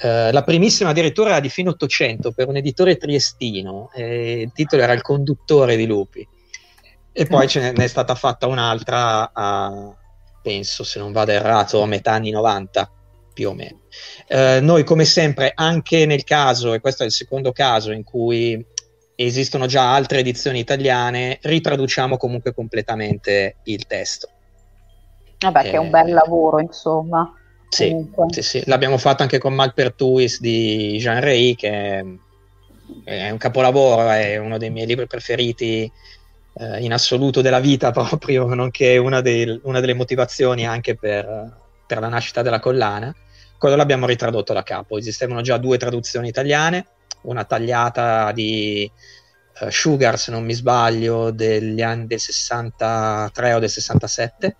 Uh, 0.00 0.32
la 0.32 0.42
primissima 0.44 0.90
addirittura 0.90 1.30
era 1.30 1.40
di 1.40 1.50
fine 1.50 1.68
800 1.70 2.32
per 2.32 2.48
un 2.48 2.56
editore 2.56 2.96
triestino, 2.96 3.90
il 3.96 4.50
titolo 4.54 4.82
era 4.82 4.92
Il 4.92 5.02
conduttore 5.02 5.76
di 5.76 5.86
lupi. 5.86 6.26
E 7.12 7.26
poi 7.26 7.48
ce 7.48 7.72
n'è, 7.72 7.86
stata 7.86 8.14
fatta 8.14 8.46
un'altra 8.46 9.32
a, 9.32 9.94
penso, 10.42 10.84
se 10.84 10.98
non 10.98 11.12
vado 11.12 11.32
errato, 11.32 11.82
a 11.82 11.86
metà 11.86 12.12
anni 12.12 12.30
90, 12.30 12.90
più 13.34 13.48
o 13.50 13.54
meno. 13.54 13.80
Uh, 14.28 14.64
noi, 14.64 14.84
come 14.84 15.04
sempre, 15.04 15.52
anche 15.54 16.06
nel 16.06 16.24
caso, 16.24 16.72
e 16.72 16.80
questo 16.80 17.02
è 17.02 17.06
il 17.06 17.12
secondo 17.12 17.52
caso 17.52 17.90
in 17.90 18.04
cui 18.04 18.64
esistono 19.16 19.66
già 19.66 19.92
altre 19.92 20.20
edizioni 20.20 20.60
italiane, 20.60 21.38
ritraduciamo 21.42 22.16
comunque 22.16 22.54
completamente 22.54 23.56
il 23.64 23.86
testo. 23.86 24.28
Vabbè, 25.40 25.60
eh, 25.60 25.70
che 25.70 25.76
è 25.76 25.78
un 25.78 25.90
bel 25.90 26.08
eh, 26.08 26.12
lavoro, 26.12 26.60
insomma. 26.60 27.34
Sì, 27.68 27.94
sì, 28.30 28.42
sì, 28.42 28.62
l'abbiamo 28.66 28.98
fatto 28.98 29.22
anche 29.22 29.38
con 29.38 29.54
Malpertuis 29.54 30.40
di 30.40 30.96
Jean 30.98 31.20
Rey, 31.20 31.54
che 31.54 32.04
è 33.04 33.30
un 33.30 33.38
capolavoro, 33.38 34.08
è 34.10 34.36
uno 34.38 34.58
dei 34.58 34.70
miei 34.70 34.86
libri 34.86 35.06
preferiti 35.06 35.90
eh, 36.54 36.82
in 36.82 36.92
assoluto 36.92 37.40
della 37.40 37.60
vita 37.60 37.90
proprio, 37.92 38.52
nonché 38.54 38.96
una, 38.96 39.20
dei, 39.20 39.60
una 39.62 39.80
delle 39.80 39.94
motivazioni 39.94 40.66
anche 40.66 40.96
per, 40.96 41.56
per, 41.86 42.00
la 42.00 42.08
nascita 42.08 42.42
della 42.42 42.60
collana. 42.60 43.14
Quello 43.56 43.76
l'abbiamo 43.76 44.06
ritradotto 44.06 44.52
da 44.52 44.62
capo, 44.62 44.98
esistevano 44.98 45.42
già 45.42 45.56
due 45.58 45.78
traduzioni 45.78 46.28
italiane, 46.28 46.86
una 47.22 47.44
tagliata 47.44 48.32
di 48.32 48.90
uh, 49.60 49.68
Sugar, 49.68 50.18
se 50.18 50.30
non 50.30 50.44
mi 50.44 50.54
sbaglio, 50.54 51.30
degli 51.30 51.82
anni 51.82 52.06
del 52.06 52.20
63 52.20 53.52
o 53.52 53.58
del 53.58 53.68
67, 53.68 54.56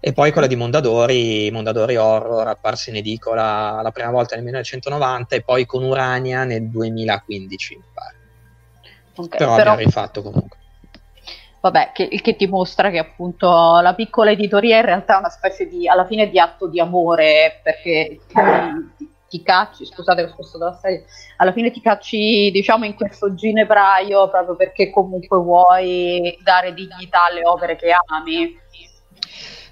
e 0.00 0.12
poi 0.12 0.30
quella 0.30 0.46
di 0.46 0.54
Mondadori, 0.54 1.50
Mondadori 1.50 1.96
Horror, 1.96 2.46
apparsa 2.46 2.90
in 2.90 2.96
edicola 2.96 3.80
la 3.82 3.90
prima 3.90 4.10
volta 4.10 4.36
nel 4.36 4.44
1990 4.44 5.34
e 5.34 5.42
poi 5.42 5.66
con 5.66 5.82
Urania 5.82 6.44
nel 6.44 6.68
2015, 6.68 7.74
mi 7.74 7.82
pare. 7.92 8.16
Okay, 9.14 9.38
però, 9.38 9.56
però 9.56 9.72
abbiamo 9.72 9.78
rifatto 9.78 10.22
comunque. 10.22 10.56
Vabbè, 11.60 11.90
che, 11.92 12.08
il 12.08 12.20
che 12.20 12.36
dimostra 12.38 12.90
che 12.90 12.98
appunto 12.98 13.80
la 13.80 13.94
piccola 13.94 14.30
editoria 14.30 14.76
in 14.76 14.84
realtà 14.84 15.16
è 15.16 15.18
una 15.18 15.28
specie 15.28 15.66
di, 15.66 15.88
alla 15.88 16.06
fine, 16.06 16.30
di 16.30 16.38
atto 16.38 16.68
di 16.68 16.78
amore, 16.78 17.58
perché 17.64 18.20
ti, 18.96 19.04
ti 19.28 19.42
cacci, 19.42 19.84
scusate 19.84 20.22
ho 20.22 20.28
spostato 20.28 20.64
la 20.64 20.78
serie, 20.80 21.04
alla 21.38 21.50
fine 21.52 21.72
ti 21.72 21.80
cacci 21.80 22.50
diciamo 22.52 22.84
in 22.84 22.94
questo 22.94 23.34
ginepraio 23.34 24.30
proprio 24.30 24.54
perché 24.54 24.90
comunque 24.90 25.38
vuoi 25.38 26.38
dare 26.42 26.72
dignità 26.72 27.26
alle 27.28 27.44
opere 27.44 27.74
che 27.74 27.90
ami 27.90 28.56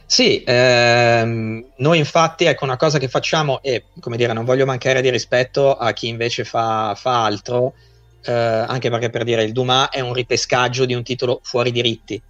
sì, 0.08 0.44
ehm, 0.46 1.72
noi 1.78 1.98
infatti 1.98 2.44
ecco 2.44 2.64
una 2.64 2.76
cosa 2.76 2.98
che 2.98 3.08
facciamo 3.08 3.60
e 3.60 3.86
come 3.98 4.16
dire 4.16 4.32
non 4.32 4.44
voglio 4.44 4.64
mancare 4.64 5.00
di 5.02 5.10
rispetto 5.10 5.74
a 5.74 5.92
chi 5.92 6.06
invece 6.06 6.44
fa, 6.44 6.94
fa 6.96 7.24
altro, 7.24 7.74
eh, 8.24 8.32
anche 8.32 8.88
perché 8.88 9.10
per 9.10 9.24
dire 9.24 9.42
il 9.42 9.52
Dumas 9.52 9.88
è 9.90 10.00
un 10.00 10.12
ripescaggio 10.12 10.84
di 10.84 10.94
un 10.94 11.02
titolo 11.02 11.40
fuori 11.42 11.72
diritti, 11.72 12.22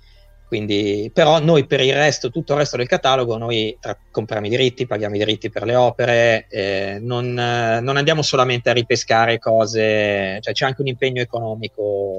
Quindi, 0.48 1.10
però 1.12 1.38
noi 1.40 1.66
per 1.66 1.80
il 1.82 1.92
resto, 1.92 2.30
tutto 2.30 2.54
il 2.54 2.60
resto 2.60 2.78
del 2.78 2.86
catalogo, 2.86 3.36
noi 3.36 3.76
tra, 3.78 3.94
compriamo 4.10 4.46
i 4.46 4.50
diritti, 4.50 4.86
paghiamo 4.86 5.14
i 5.14 5.18
diritti 5.18 5.50
per 5.50 5.64
le 5.64 5.74
opere, 5.74 6.46
eh, 6.48 6.98
non, 7.00 7.38
eh, 7.38 7.80
non, 7.80 7.96
andiamo 7.98 8.22
solamente 8.22 8.70
a 8.70 8.72
ripescare 8.72 9.38
cose, 9.38 10.38
cioè 10.40 10.54
c'è 10.54 10.64
anche 10.64 10.80
un 10.80 10.86
impegno 10.88 11.20
economico 11.20 12.18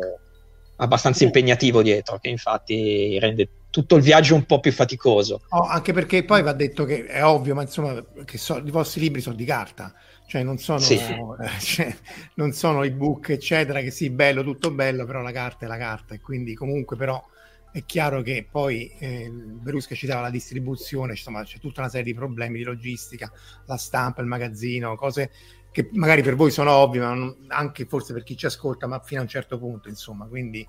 abbastanza 0.77 1.23
impegnativo 1.23 1.81
dietro, 1.81 2.19
che 2.19 2.29
infatti 2.29 3.17
rende 3.19 3.47
tutto 3.77 3.95
il 3.97 4.01
viaggio 4.01 4.33
un 4.33 4.43
po' 4.43 4.59
più 4.59 4.71
faticoso. 4.71 5.43
Oh, 5.49 5.61
anche 5.61 5.93
perché 5.93 6.25
poi 6.25 6.41
va 6.41 6.51
detto 6.53 6.83
che 6.83 7.05
è 7.05 7.23
ovvio, 7.23 7.53
ma 7.53 7.61
insomma, 7.61 8.03
che 8.25 8.39
so, 8.39 8.57
i 8.57 8.71
vostri 8.71 9.01
libri 9.01 9.21
sono 9.21 9.35
di 9.35 9.45
carta, 9.45 9.93
cioè 10.25 10.41
non 10.41 10.57
sono, 10.57 10.79
sì. 10.79 10.95
eh, 10.95 11.59
cioè, 11.61 11.95
non 12.33 12.53
sono 12.53 12.81
ebook, 12.81 13.29
eccetera, 13.29 13.79
che 13.81 13.91
sì, 13.91 14.09
bello, 14.09 14.41
tutto 14.41 14.71
bello, 14.71 15.05
però 15.05 15.21
la 15.21 15.31
carta 15.31 15.65
è 15.65 15.67
la 15.67 15.77
carta 15.77 16.15
e 16.15 16.19
quindi 16.19 16.55
comunque 16.55 16.97
però 16.97 17.23
è 17.71 17.83
chiaro 17.85 18.23
che 18.23 18.47
poi 18.49 18.91
eh, 18.97 19.29
Berusca 19.29 19.93
citava 19.93 20.21
la 20.21 20.31
distribuzione, 20.31 21.11
insomma 21.11 21.43
c'è 21.43 21.59
tutta 21.59 21.81
una 21.81 21.89
serie 21.89 22.11
di 22.11 22.15
problemi 22.15 22.57
di 22.57 22.63
logistica, 22.63 23.31
la 23.67 23.77
stampa, 23.77 24.21
il 24.21 24.27
magazzino, 24.27 24.95
cose 24.95 25.29
che 25.71 25.87
magari 25.93 26.23
per 26.23 26.35
voi 26.35 26.49
sono 26.49 26.71
ovvie, 26.71 27.01
ma 27.01 27.13
non, 27.13 27.45
anche 27.49 27.85
forse 27.85 28.11
per 28.11 28.23
chi 28.23 28.35
ci 28.35 28.47
ascolta, 28.47 28.87
ma 28.87 28.99
fino 29.01 29.19
a 29.19 29.23
un 29.23 29.29
certo 29.29 29.59
punto, 29.59 29.87
insomma, 29.87 30.25
quindi... 30.25 30.67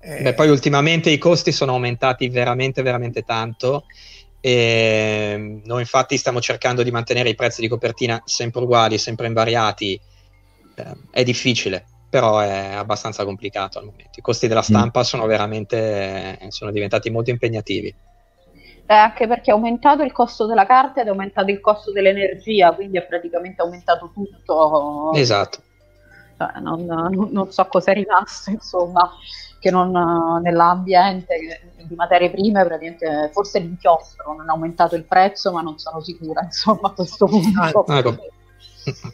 Eh... 0.00 0.22
Beh, 0.22 0.34
poi 0.34 0.48
ultimamente 0.48 1.10
i 1.10 1.18
costi 1.18 1.52
sono 1.52 1.72
aumentati 1.72 2.28
veramente, 2.28 2.82
veramente 2.82 3.22
tanto 3.22 3.84
e 4.40 5.60
noi 5.64 5.80
infatti 5.80 6.16
stiamo 6.16 6.40
cercando 6.40 6.82
di 6.82 6.90
mantenere 6.90 7.28
i 7.28 7.34
prezzi 7.34 7.60
di 7.60 7.68
copertina 7.68 8.22
sempre 8.24 8.62
uguali, 8.62 8.96
sempre 8.96 9.26
invariati. 9.26 10.00
Eh, 10.74 10.96
è 11.10 11.22
difficile, 11.22 11.84
però 12.08 12.38
è 12.38 12.72
abbastanza 12.72 13.24
complicato 13.24 13.78
al 13.78 13.84
momento. 13.84 14.18
I 14.18 14.22
costi 14.22 14.48
della 14.48 14.60
mm. 14.60 14.64
stampa 14.64 15.00
mm. 15.00 15.04
sono 15.04 15.26
veramente 15.26 16.38
sono 16.48 16.70
diventati 16.70 17.10
molto 17.10 17.30
impegnativi. 17.30 17.94
Eh, 18.86 18.94
anche 18.94 19.28
perché 19.28 19.50
è 19.50 19.54
aumentato 19.54 20.02
il 20.02 20.10
costo 20.10 20.46
della 20.46 20.66
carta 20.66 21.00
ed 21.00 21.06
è 21.06 21.10
aumentato 21.10 21.50
il 21.50 21.60
costo 21.60 21.92
dell'energia, 21.92 22.72
quindi 22.74 22.98
è 22.98 23.06
praticamente 23.06 23.62
aumentato 23.62 24.10
tutto. 24.12 25.12
Esatto. 25.14 25.62
Cioè, 26.40 26.58
non, 26.60 26.86
non, 26.86 27.28
non, 27.32 27.52
so 27.52 27.66
cosa 27.66 27.90
è 27.90 27.94
rimasto, 27.94 28.48
insomma, 28.48 29.12
che 29.58 29.70
non 29.70 29.90
nell'ambiente 30.40 31.34
di 31.86 31.94
materie 31.94 32.30
prime, 32.30 32.64
praticamente 32.64 33.28
forse 33.30 33.58
l'inchiostro 33.58 34.34
non 34.34 34.48
ha 34.48 34.52
aumentato 34.52 34.96
il 34.96 35.04
prezzo, 35.04 35.52
ma 35.52 35.60
non 35.60 35.78
sono 35.78 36.00
sicura, 36.00 36.40
insomma, 36.44 36.88
a 36.88 36.92
questo 36.92 37.26
punto. 37.26 37.84
Ah, 37.86 37.98
ecco 37.98 38.16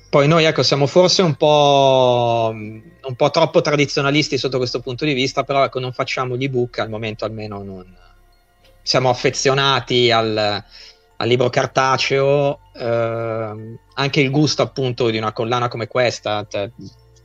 poi 0.08 0.28
noi 0.28 0.44
ecco, 0.44 0.62
siamo 0.62 0.86
forse 0.86 1.22
un 1.22 1.34
po', 1.34 2.50
un 2.54 3.14
po', 3.16 3.30
troppo 3.30 3.60
tradizionalisti 3.60 4.38
sotto 4.38 4.58
questo 4.58 4.78
punto 4.78 5.04
di 5.04 5.12
vista, 5.12 5.42
però 5.42 5.64
ecco, 5.64 5.80
non 5.80 5.92
facciamo 5.92 6.36
gli 6.36 6.44
ebook, 6.44 6.78
al 6.78 6.88
momento 6.88 7.24
almeno 7.24 7.64
non... 7.64 7.84
siamo 8.82 9.08
affezionati 9.08 10.12
al, 10.12 10.36
al 11.16 11.28
libro 11.28 11.50
cartaceo, 11.50 12.60
eh, 12.72 13.78
anche 13.94 14.20
il 14.20 14.30
gusto 14.30 14.62
appunto 14.62 15.10
di 15.10 15.18
una 15.18 15.32
collana 15.32 15.66
come 15.66 15.88
questa, 15.88 16.46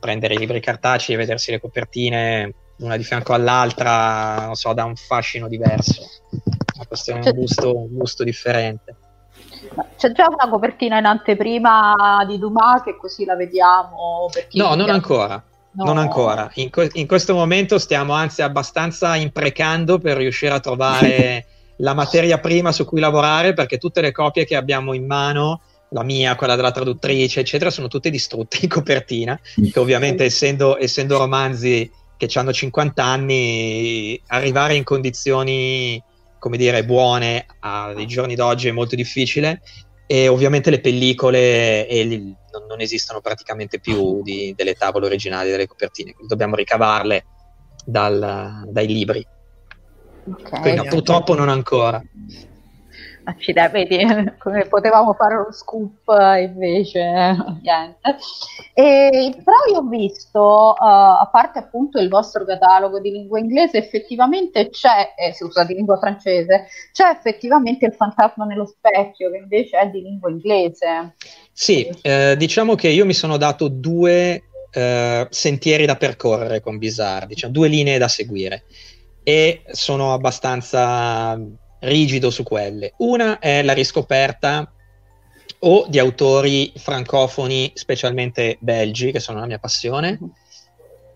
prendere 0.02 0.34
i 0.34 0.38
libri 0.38 0.58
cartacei 0.58 1.14
e 1.14 1.18
vedersi 1.18 1.52
le 1.52 1.60
copertine 1.60 2.54
una 2.78 2.96
di 2.96 3.04
fianco 3.04 3.32
all'altra, 3.32 4.46
non 4.46 4.56
so, 4.56 4.72
dà 4.72 4.84
un 4.84 4.96
fascino 4.96 5.46
diverso, 5.46 6.02
una 6.74 6.86
questione, 6.88 7.20
un 7.30 7.36
gusto, 7.36 7.76
un 7.76 7.94
gusto 7.96 8.24
differente. 8.24 8.96
C'è 9.96 10.10
già 10.10 10.26
una 10.26 10.50
copertina 10.50 10.98
in 10.98 11.04
anteprima 11.04 12.24
di 12.26 12.38
Dumas 12.38 12.82
che 12.82 12.96
così 12.96 13.24
la 13.24 13.36
vediamo? 13.36 14.28
no, 14.54 14.74
non 14.74 14.90
ancora. 14.90 15.42
No. 15.74 15.84
Non 15.84 15.96
ancora. 15.96 16.50
In, 16.54 16.68
co- 16.68 16.88
in, 16.92 17.06
questo 17.06 17.32
momento 17.32 17.78
stiamo 17.78 18.12
anzi 18.12 18.42
abbastanza 18.42 19.14
imprecando 19.14 19.98
per 19.98 20.18
riuscire 20.18 20.52
a 20.52 20.60
trovare 20.60 21.46
la 21.78 21.94
materia 21.94 22.38
prima 22.38 22.72
su 22.72 22.84
cui 22.84 23.00
lavorare 23.00 23.54
perché 23.54 23.78
tutte 23.78 24.02
le 24.02 24.12
copie 24.12 24.44
che 24.44 24.56
abbiamo 24.56 24.92
in 24.92 25.06
mano, 25.06 25.62
la 25.92 26.02
mia, 26.02 26.36
quella 26.36 26.56
della 26.56 26.72
traduttrice, 26.72 27.40
eccetera, 27.40 27.70
sono 27.70 27.88
tutte 27.88 28.10
distrutte 28.10 28.58
in 28.62 28.68
copertina, 28.68 29.38
che 29.70 29.78
ovviamente 29.78 30.24
essendo, 30.24 30.78
essendo 30.78 31.18
romanzi 31.18 31.90
che 32.16 32.28
hanno 32.38 32.52
50 32.52 33.02
anni, 33.04 34.20
arrivare 34.28 34.74
in 34.74 34.84
condizioni 34.84 36.02
come 36.42 36.56
dire, 36.56 36.84
buone 36.84 37.46
ai 37.60 38.04
giorni 38.08 38.34
d'oggi 38.34 38.66
è 38.66 38.72
molto 38.72 38.96
difficile 38.96 39.62
e 40.08 40.26
ovviamente 40.26 40.70
le 40.70 40.80
pellicole 40.80 41.86
li, 41.88 42.18
non, 42.18 42.66
non, 42.68 42.80
esistono 42.80 43.20
praticamente 43.20 43.78
più 43.78 44.22
di, 44.24 44.52
delle 44.56 44.74
tavole 44.74 45.06
originali 45.06 45.52
delle 45.52 45.68
copertine, 45.68 46.10
quindi 46.10 46.26
dobbiamo 46.26 46.56
ricavarle 46.56 47.24
dal, 47.84 48.64
dai 48.66 48.86
libri. 48.88 49.24
Okay. 50.24 50.60
Quindi 50.62 50.80
no, 50.80 50.90
purtroppo 50.90 51.34
non 51.34 51.48
ancora. 51.48 52.02
Accidenti, 53.24 53.72
vedi 53.72 54.32
come 54.38 54.66
potevamo 54.66 55.12
fare 55.14 55.36
lo 55.36 55.52
scoop 55.52 56.02
invece 56.38 57.00
niente. 57.62 58.16
E, 58.74 59.34
però 59.44 59.56
io 59.70 59.78
ho 59.78 59.88
visto, 59.88 60.74
uh, 60.78 60.84
a 60.84 61.28
parte 61.30 61.58
appunto 61.58 61.98
il 62.00 62.08
vostro 62.08 62.44
catalogo 62.44 63.00
di 63.00 63.10
lingua 63.10 63.38
inglese, 63.38 63.78
effettivamente 63.78 64.70
c'è, 64.70 65.14
eh, 65.16 65.32
si 65.32 65.44
usa 65.44 65.64
di 65.64 65.74
lingua 65.74 65.98
francese, 65.98 66.66
c'è 66.92 67.08
effettivamente 67.08 67.86
il 67.86 67.94
fantasma 67.94 68.44
nello 68.44 68.66
specchio 68.66 69.30
che 69.30 69.36
invece 69.36 69.78
è 69.78 69.88
di 69.88 70.02
lingua 70.02 70.30
inglese. 70.30 71.14
Sì, 71.52 71.88
eh, 72.02 72.34
diciamo 72.36 72.74
che 72.74 72.88
io 72.88 73.04
mi 73.04 73.14
sono 73.14 73.36
dato 73.36 73.68
due 73.68 74.42
eh, 74.72 75.26
sentieri 75.30 75.84
da 75.86 75.96
percorrere 75.96 76.60
con 76.60 76.78
Bizarre, 76.78 77.26
diciamo, 77.26 77.52
due 77.52 77.68
linee 77.68 77.98
da 77.98 78.08
seguire 78.08 78.64
e 79.22 79.62
sono 79.70 80.12
abbastanza 80.12 81.38
rigido 81.82 82.30
su 82.30 82.42
quelle. 82.42 82.94
Una 82.98 83.38
è 83.38 83.62
la 83.62 83.72
riscoperta 83.72 84.70
o 85.60 85.86
di 85.88 85.98
autori 85.98 86.72
francofoni, 86.76 87.72
specialmente 87.74 88.56
belgi, 88.60 89.12
che 89.12 89.20
sono 89.20 89.40
la 89.40 89.46
mia 89.46 89.58
passione, 89.58 90.18
mm-hmm. 90.20 90.30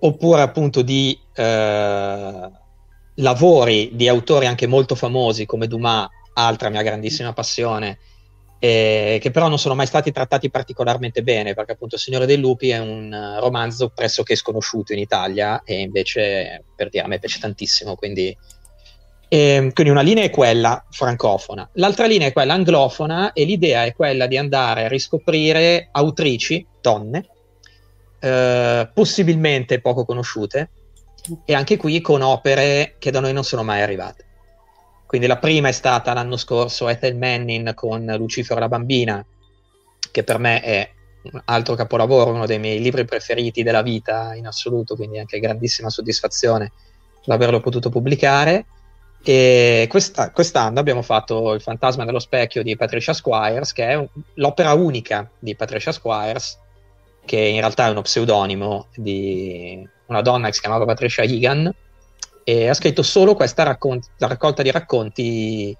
oppure 0.00 0.42
appunto 0.42 0.82
di 0.82 1.18
eh, 1.34 2.50
lavori 3.14 3.90
di 3.92 4.08
autori 4.08 4.46
anche 4.46 4.66
molto 4.66 4.94
famosi 4.94 5.46
come 5.46 5.66
Dumas, 5.66 6.08
altra 6.34 6.68
mia 6.68 6.82
grandissima 6.82 7.32
passione, 7.32 7.98
eh, 8.58 9.18
che 9.20 9.30
però 9.30 9.48
non 9.48 9.58
sono 9.58 9.74
mai 9.74 9.86
stati 9.86 10.12
trattati 10.12 10.50
particolarmente 10.50 11.22
bene, 11.22 11.54
perché 11.54 11.72
appunto 11.72 11.96
Signore 11.96 12.26
dei 12.26 12.38
Lupi 12.38 12.70
è 12.70 12.78
un 12.78 13.36
romanzo 13.40 13.90
pressoché 13.90 14.36
sconosciuto 14.36 14.92
in 14.92 14.98
Italia 14.98 15.62
e 15.64 15.80
invece 15.80 16.64
per 16.74 16.88
dire 16.88 17.04
a 17.04 17.08
me 17.08 17.18
piace 17.18 17.40
tantissimo, 17.40 17.96
quindi 17.96 18.36
e, 19.28 19.38
ehm, 19.38 19.72
quindi 19.72 19.92
una 19.92 20.02
linea 20.02 20.24
è 20.24 20.30
quella 20.30 20.84
francofona, 20.90 21.68
l'altra 21.74 22.06
linea 22.06 22.28
è 22.28 22.32
quella 22.32 22.54
anglofona 22.54 23.32
e 23.32 23.44
l'idea 23.44 23.84
è 23.84 23.94
quella 23.94 24.26
di 24.26 24.36
andare 24.36 24.84
a 24.84 24.88
riscoprire 24.88 25.88
autrici, 25.92 26.66
donne, 26.80 27.26
eh, 28.20 28.88
possibilmente 28.92 29.80
poco 29.80 30.04
conosciute, 30.04 30.70
e 31.44 31.54
anche 31.54 31.76
qui 31.76 32.00
con 32.00 32.22
opere 32.22 32.94
che 32.98 33.10
da 33.10 33.20
noi 33.20 33.32
non 33.32 33.44
sono 33.44 33.64
mai 33.64 33.82
arrivate. 33.82 34.24
Quindi 35.06 35.26
la 35.26 35.38
prima 35.38 35.68
è 35.68 35.72
stata 35.72 36.12
l'anno 36.12 36.36
scorso 36.36 36.88
Ethel 36.88 37.16
Manning 37.16 37.74
con 37.74 38.04
Lucifero 38.16 38.60
la 38.60 38.68
bambina, 38.68 39.24
che 40.10 40.24
per 40.24 40.38
me 40.38 40.60
è 40.60 40.90
un 41.32 41.40
altro 41.46 41.74
capolavoro, 41.74 42.32
uno 42.32 42.46
dei 42.46 42.58
miei 42.58 42.80
libri 42.80 43.04
preferiti 43.04 43.62
della 43.62 43.82
vita 43.82 44.34
in 44.34 44.46
assoluto, 44.46 44.94
quindi 44.94 45.18
anche 45.18 45.40
grandissima 45.40 45.90
soddisfazione 45.90 46.72
l'averlo 47.24 47.60
potuto 47.60 47.88
pubblicare. 47.88 48.66
E 49.28 49.88
questa, 49.88 50.30
quest'anno 50.30 50.78
abbiamo 50.78 51.02
fatto 51.02 51.52
Il 51.54 51.60
fantasma 51.60 52.04
dello 52.04 52.20
specchio 52.20 52.62
di 52.62 52.76
Patricia 52.76 53.12
Squires, 53.12 53.72
che 53.72 53.88
è 53.88 53.94
un, 53.94 54.06
l'opera 54.34 54.72
unica 54.74 55.28
di 55.40 55.56
Patricia 55.56 55.90
Squires, 55.90 56.56
che 57.24 57.36
in 57.36 57.58
realtà 57.58 57.88
è 57.88 57.90
uno 57.90 58.02
pseudonimo 58.02 58.86
di 58.94 59.84
una 60.06 60.20
donna 60.20 60.46
che 60.46 60.52
si 60.52 60.60
chiamava 60.60 60.84
Patricia 60.84 61.22
Egan, 61.22 61.74
e 62.44 62.68
ha 62.68 62.74
scritto 62.74 63.02
solo 63.02 63.34
questa 63.34 63.64
raccont- 63.64 64.10
raccolta 64.16 64.62
di 64.62 64.70
racconti 64.70 65.76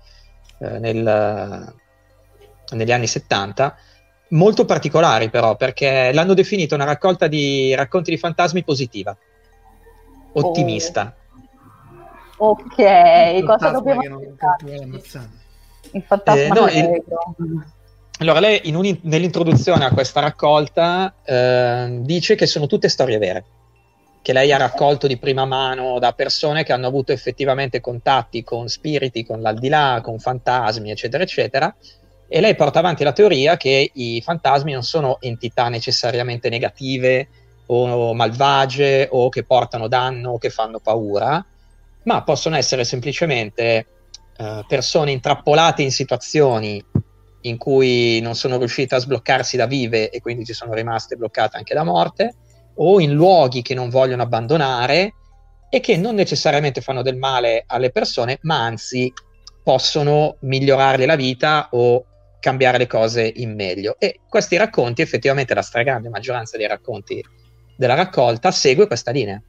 eh, 0.58 0.78
nel, 0.80 1.74
negli 2.70 2.90
anni 2.90 3.06
70, 3.06 3.76
molto 4.30 4.64
particolari 4.64 5.30
però, 5.30 5.54
perché 5.54 6.10
l'hanno 6.12 6.34
definita 6.34 6.74
una 6.74 6.82
raccolta 6.82 7.28
di 7.28 7.72
racconti 7.76 8.10
di 8.10 8.18
fantasmi 8.18 8.64
positiva, 8.64 9.16
ottimista. 10.32 11.14
Oh 11.16 11.24
Ok, 12.38 13.44
cosa 13.44 13.70
dobbiamo 13.70 14.20
Il 15.92 16.02
fantasma 16.02 16.42
eh, 16.42 16.48
no, 16.48 16.66
il... 16.66 17.02
Allora, 18.18 18.40
lei 18.40 18.60
un... 18.64 18.98
nell'introduzione 19.02 19.84
a 19.84 19.90
questa 19.90 20.20
raccolta 20.20 21.14
eh, 21.24 21.98
dice 22.00 22.34
che 22.34 22.46
sono 22.46 22.66
tutte 22.66 22.88
storie 22.88 23.18
vere, 23.18 23.44
che 24.22 24.32
lei 24.32 24.52
ha 24.52 24.58
raccolto 24.58 25.06
di 25.06 25.18
prima 25.18 25.44
mano 25.44 25.98
da 25.98 26.12
persone 26.12 26.64
che 26.64 26.72
hanno 26.72 26.86
avuto 26.86 27.12
effettivamente 27.12 27.80
contatti 27.80 28.42
con 28.42 28.68
spiriti, 28.68 29.24
con 29.24 29.40
l'aldilà, 29.40 30.00
con 30.02 30.18
fantasmi, 30.18 30.90
eccetera, 30.90 31.22
eccetera. 31.22 31.74
E 32.28 32.40
lei 32.40 32.54
porta 32.54 32.80
avanti 32.80 33.04
la 33.04 33.12
teoria 33.12 33.56
che 33.56 33.90
i 33.92 34.20
fantasmi 34.20 34.72
non 34.72 34.82
sono 34.82 35.18
entità 35.20 35.68
necessariamente 35.68 36.48
negative 36.48 37.28
o 37.66 38.14
malvagie 38.14 39.08
o 39.10 39.28
che 39.28 39.44
portano 39.44 39.88
danno 39.88 40.32
o 40.32 40.38
che 40.38 40.50
fanno 40.50 40.80
paura, 40.80 41.44
ma 42.06 42.22
possono 42.22 42.56
essere 42.56 42.84
semplicemente 42.84 43.86
eh, 44.36 44.64
persone 44.66 45.10
intrappolate 45.12 45.82
in 45.82 45.92
situazioni 45.92 46.82
in 47.42 47.56
cui 47.58 48.20
non 48.20 48.34
sono 48.34 48.58
riuscite 48.58 48.94
a 48.94 48.98
sbloccarsi 48.98 49.56
da 49.56 49.66
vive 49.66 50.10
e 50.10 50.20
quindi 50.20 50.44
ci 50.44 50.52
sono 50.52 50.74
rimaste 50.74 51.16
bloccate 51.16 51.56
anche 51.56 51.74
da 51.74 51.84
morte, 51.84 52.34
o 52.76 53.00
in 53.00 53.12
luoghi 53.12 53.62
che 53.62 53.74
non 53.74 53.88
vogliono 53.88 54.22
abbandonare 54.22 55.14
e 55.68 55.80
che 55.80 55.96
non 55.96 56.14
necessariamente 56.14 56.80
fanno 56.80 57.02
del 57.02 57.16
male 57.16 57.64
alle 57.66 57.90
persone, 57.90 58.38
ma 58.42 58.64
anzi 58.64 59.12
possono 59.62 60.36
migliorare 60.40 61.06
la 61.06 61.16
vita 61.16 61.68
o 61.70 62.04
cambiare 62.40 62.78
le 62.78 62.86
cose 62.86 63.32
in 63.36 63.54
meglio. 63.54 63.96
E 63.98 64.20
questi 64.28 64.56
racconti, 64.56 65.02
effettivamente 65.02 65.54
la 65.54 65.62
stragrande 65.62 66.08
maggioranza 66.08 66.56
dei 66.56 66.68
racconti 66.68 67.24
della 67.76 67.94
raccolta 67.94 68.50
segue 68.50 68.86
questa 68.86 69.10
linea. 69.10 69.40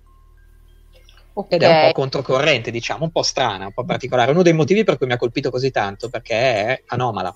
Okay. 1.38 1.60
Ed 1.60 1.63
è 1.63 1.82
un 1.82 1.88
po' 1.88 2.00
controcorrente, 2.00 2.71
diciamo, 2.71 3.04
un 3.04 3.12
po' 3.12 3.21
strana, 3.21 3.65
un 3.65 3.73
po' 3.73 3.86
particolare. 3.86 4.32
Uno 4.32 4.41
dei 4.41 4.54
motivi 4.54 4.84
per 4.84 4.97
cui 4.97 5.06
mi 5.06 5.13
ha 5.13 5.17
colpito 5.17 5.52
così 5.52 5.69
tanto, 5.69 6.10
perché 6.10 6.34
è 6.34 6.84
anomala. 6.88 7.32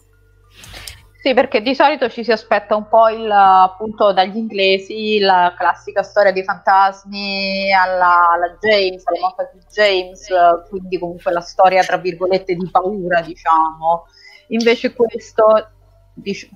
Sì, 1.22 1.36
perché 1.36 1.62
di 1.62 1.76
solito 1.76 2.10
ci 2.10 2.24
si 2.24 2.32
aspetta 2.32 2.76
un 2.76 2.88
po' 2.88 3.10
il, 3.10 3.30
appunto 3.30 4.12
dagli 4.12 4.38
inglesi 4.38 5.20
la 5.20 5.54
classica 5.56 6.02
storia 6.02 6.32
dei 6.32 6.44
fantasmi 6.44 7.72
alla, 7.72 8.32
alla 8.32 8.58
James, 8.60 9.04
alla 9.06 9.20
morte 9.20 9.52
di 9.54 9.60
James, 9.72 10.28
quindi 10.68 10.98
comunque 10.98 11.32
la 11.32 11.42
storia 11.42 11.84
tra 11.84 11.98
virgolette 11.98 12.56
di 12.56 12.68
paura, 12.72 13.22
diciamo. 13.22 14.06
Invece 14.48 14.94
questo 14.94 15.70
dic- 16.16 16.50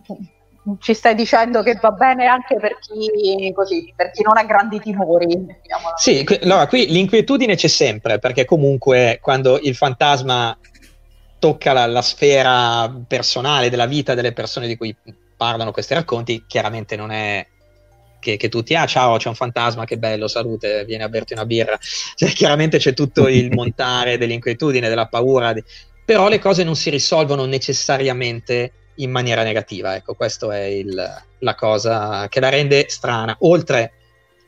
ci 0.79 0.93
stai 0.93 1.13
dicendo 1.13 1.61
che 1.61 1.77
va 1.79 1.91
bene 1.91 2.25
anche 2.25 2.55
per 2.55 2.77
chi, 2.79 3.51
così, 3.53 3.93
per 3.95 4.11
chi 4.11 4.23
non 4.23 4.37
ha 4.37 4.43
grandi 4.43 4.79
timori. 4.79 5.45
Sì, 5.95 6.23
qui, 6.23 6.39
allora 6.41 6.67
qui 6.67 6.87
l'inquietudine 6.87 7.55
c'è 7.55 7.67
sempre, 7.67 8.19
perché 8.19 8.45
comunque 8.45 9.19
quando 9.21 9.59
il 9.61 9.75
fantasma 9.75 10.57
tocca 11.37 11.73
la, 11.73 11.85
la, 11.85 12.01
sfera 12.01 12.91
personale 13.07 13.69
della 13.69 13.85
vita 13.85 14.15
delle 14.15 14.33
persone 14.33 14.67
di 14.67 14.75
cui 14.75 14.95
parlano 15.37 15.71
questi 15.71 15.93
racconti, 15.93 16.45
chiaramente 16.47 16.95
non 16.95 17.11
è 17.11 17.45
che, 18.19 18.37
che 18.37 18.49
tutti, 18.49 18.73
ah 18.73 18.87
ciao, 18.87 19.17
c'è 19.17 19.27
un 19.27 19.35
fantasma, 19.35 19.85
che 19.85 19.99
bello, 19.99 20.27
salute, 20.27 20.83
vieni 20.85 21.03
a 21.03 21.09
berti 21.09 21.33
una 21.33 21.45
birra. 21.45 21.77
Cioè, 22.15 22.29
chiaramente 22.29 22.79
c'è 22.79 22.93
tutto 22.93 23.27
il 23.27 23.51
montare 23.51 24.17
dell'inquietudine, 24.17 24.89
della 24.89 25.07
paura, 25.07 25.53
di... 25.53 25.63
però 26.03 26.27
le 26.27 26.39
cose 26.39 26.63
non 26.63 26.75
si 26.75 26.89
risolvono 26.89 27.45
necessariamente 27.45 28.71
in 28.95 29.11
maniera 29.11 29.43
negativa. 29.43 29.95
Ecco, 29.95 30.13
questa 30.13 30.53
è 30.55 30.63
il, 30.63 31.23
la 31.39 31.55
cosa 31.55 32.27
che 32.29 32.39
la 32.39 32.49
rende 32.49 32.85
strana. 32.87 33.35
Oltre 33.39 33.93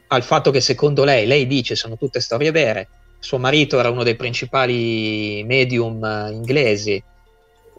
al 0.07 0.23
fatto 0.23 0.51
che 0.51 0.61
secondo 0.61 1.03
lei, 1.03 1.25
lei 1.25 1.47
dice 1.47 1.75
sono 1.75 1.97
tutte 1.97 2.21
storie 2.21 2.51
vere, 2.51 2.87
suo 3.19 3.39
marito 3.39 3.79
era 3.79 3.89
uno 3.89 4.03
dei 4.03 4.15
principali 4.15 5.43
medium 5.45 6.03
eh, 6.03 6.31
inglesi, 6.31 7.03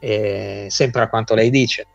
eh, 0.01 0.67
sempre 0.69 1.03
a 1.03 1.09
quanto 1.09 1.35
lei 1.35 1.51
dice. 1.51 1.87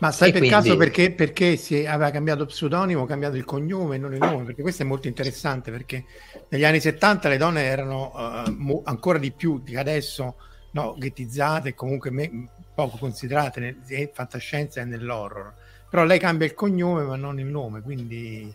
Ma 0.00 0.10
sai 0.10 0.30
e 0.30 0.32
per 0.32 0.40
quindi... 0.40 0.56
caso 0.56 0.76
perché, 0.76 1.12
perché 1.12 1.56
si 1.56 1.86
aveva 1.86 2.10
cambiato 2.10 2.46
pseudonimo, 2.46 3.04
cambiato 3.06 3.36
il 3.36 3.44
cognome 3.44 3.96
e 3.96 3.98
non 3.98 4.12
il 4.12 4.18
nome? 4.18 4.44
Perché 4.44 4.62
questo 4.62 4.82
è 4.82 4.86
molto 4.86 5.08
interessante 5.08 5.70
perché 5.70 6.04
negli 6.48 6.64
anni 6.64 6.80
70 6.80 7.28
le 7.28 7.36
donne 7.36 7.64
erano 7.64 8.10
uh, 8.14 8.50
mo- 8.50 8.82
ancora 8.84 9.18
di 9.18 9.30
più 9.30 9.60
di 9.60 9.76
adesso 9.76 10.36
no, 10.72 10.94
ghettizzate 10.98 11.70
e 11.70 11.74
comunque 11.74 12.10
me- 12.10 12.48
poco 12.80 12.96
considerate 12.98 13.60
nel 13.60 13.76
eh, 13.88 14.10
fantascienza 14.12 14.80
e 14.80 14.84
nell'horror. 14.84 15.52
Però 15.90 16.04
lei 16.04 16.18
cambia 16.18 16.46
il 16.46 16.54
cognome 16.54 17.02
ma 17.02 17.16
non 17.16 17.38
il 17.38 17.46
nome, 17.46 17.82
quindi... 17.82 18.54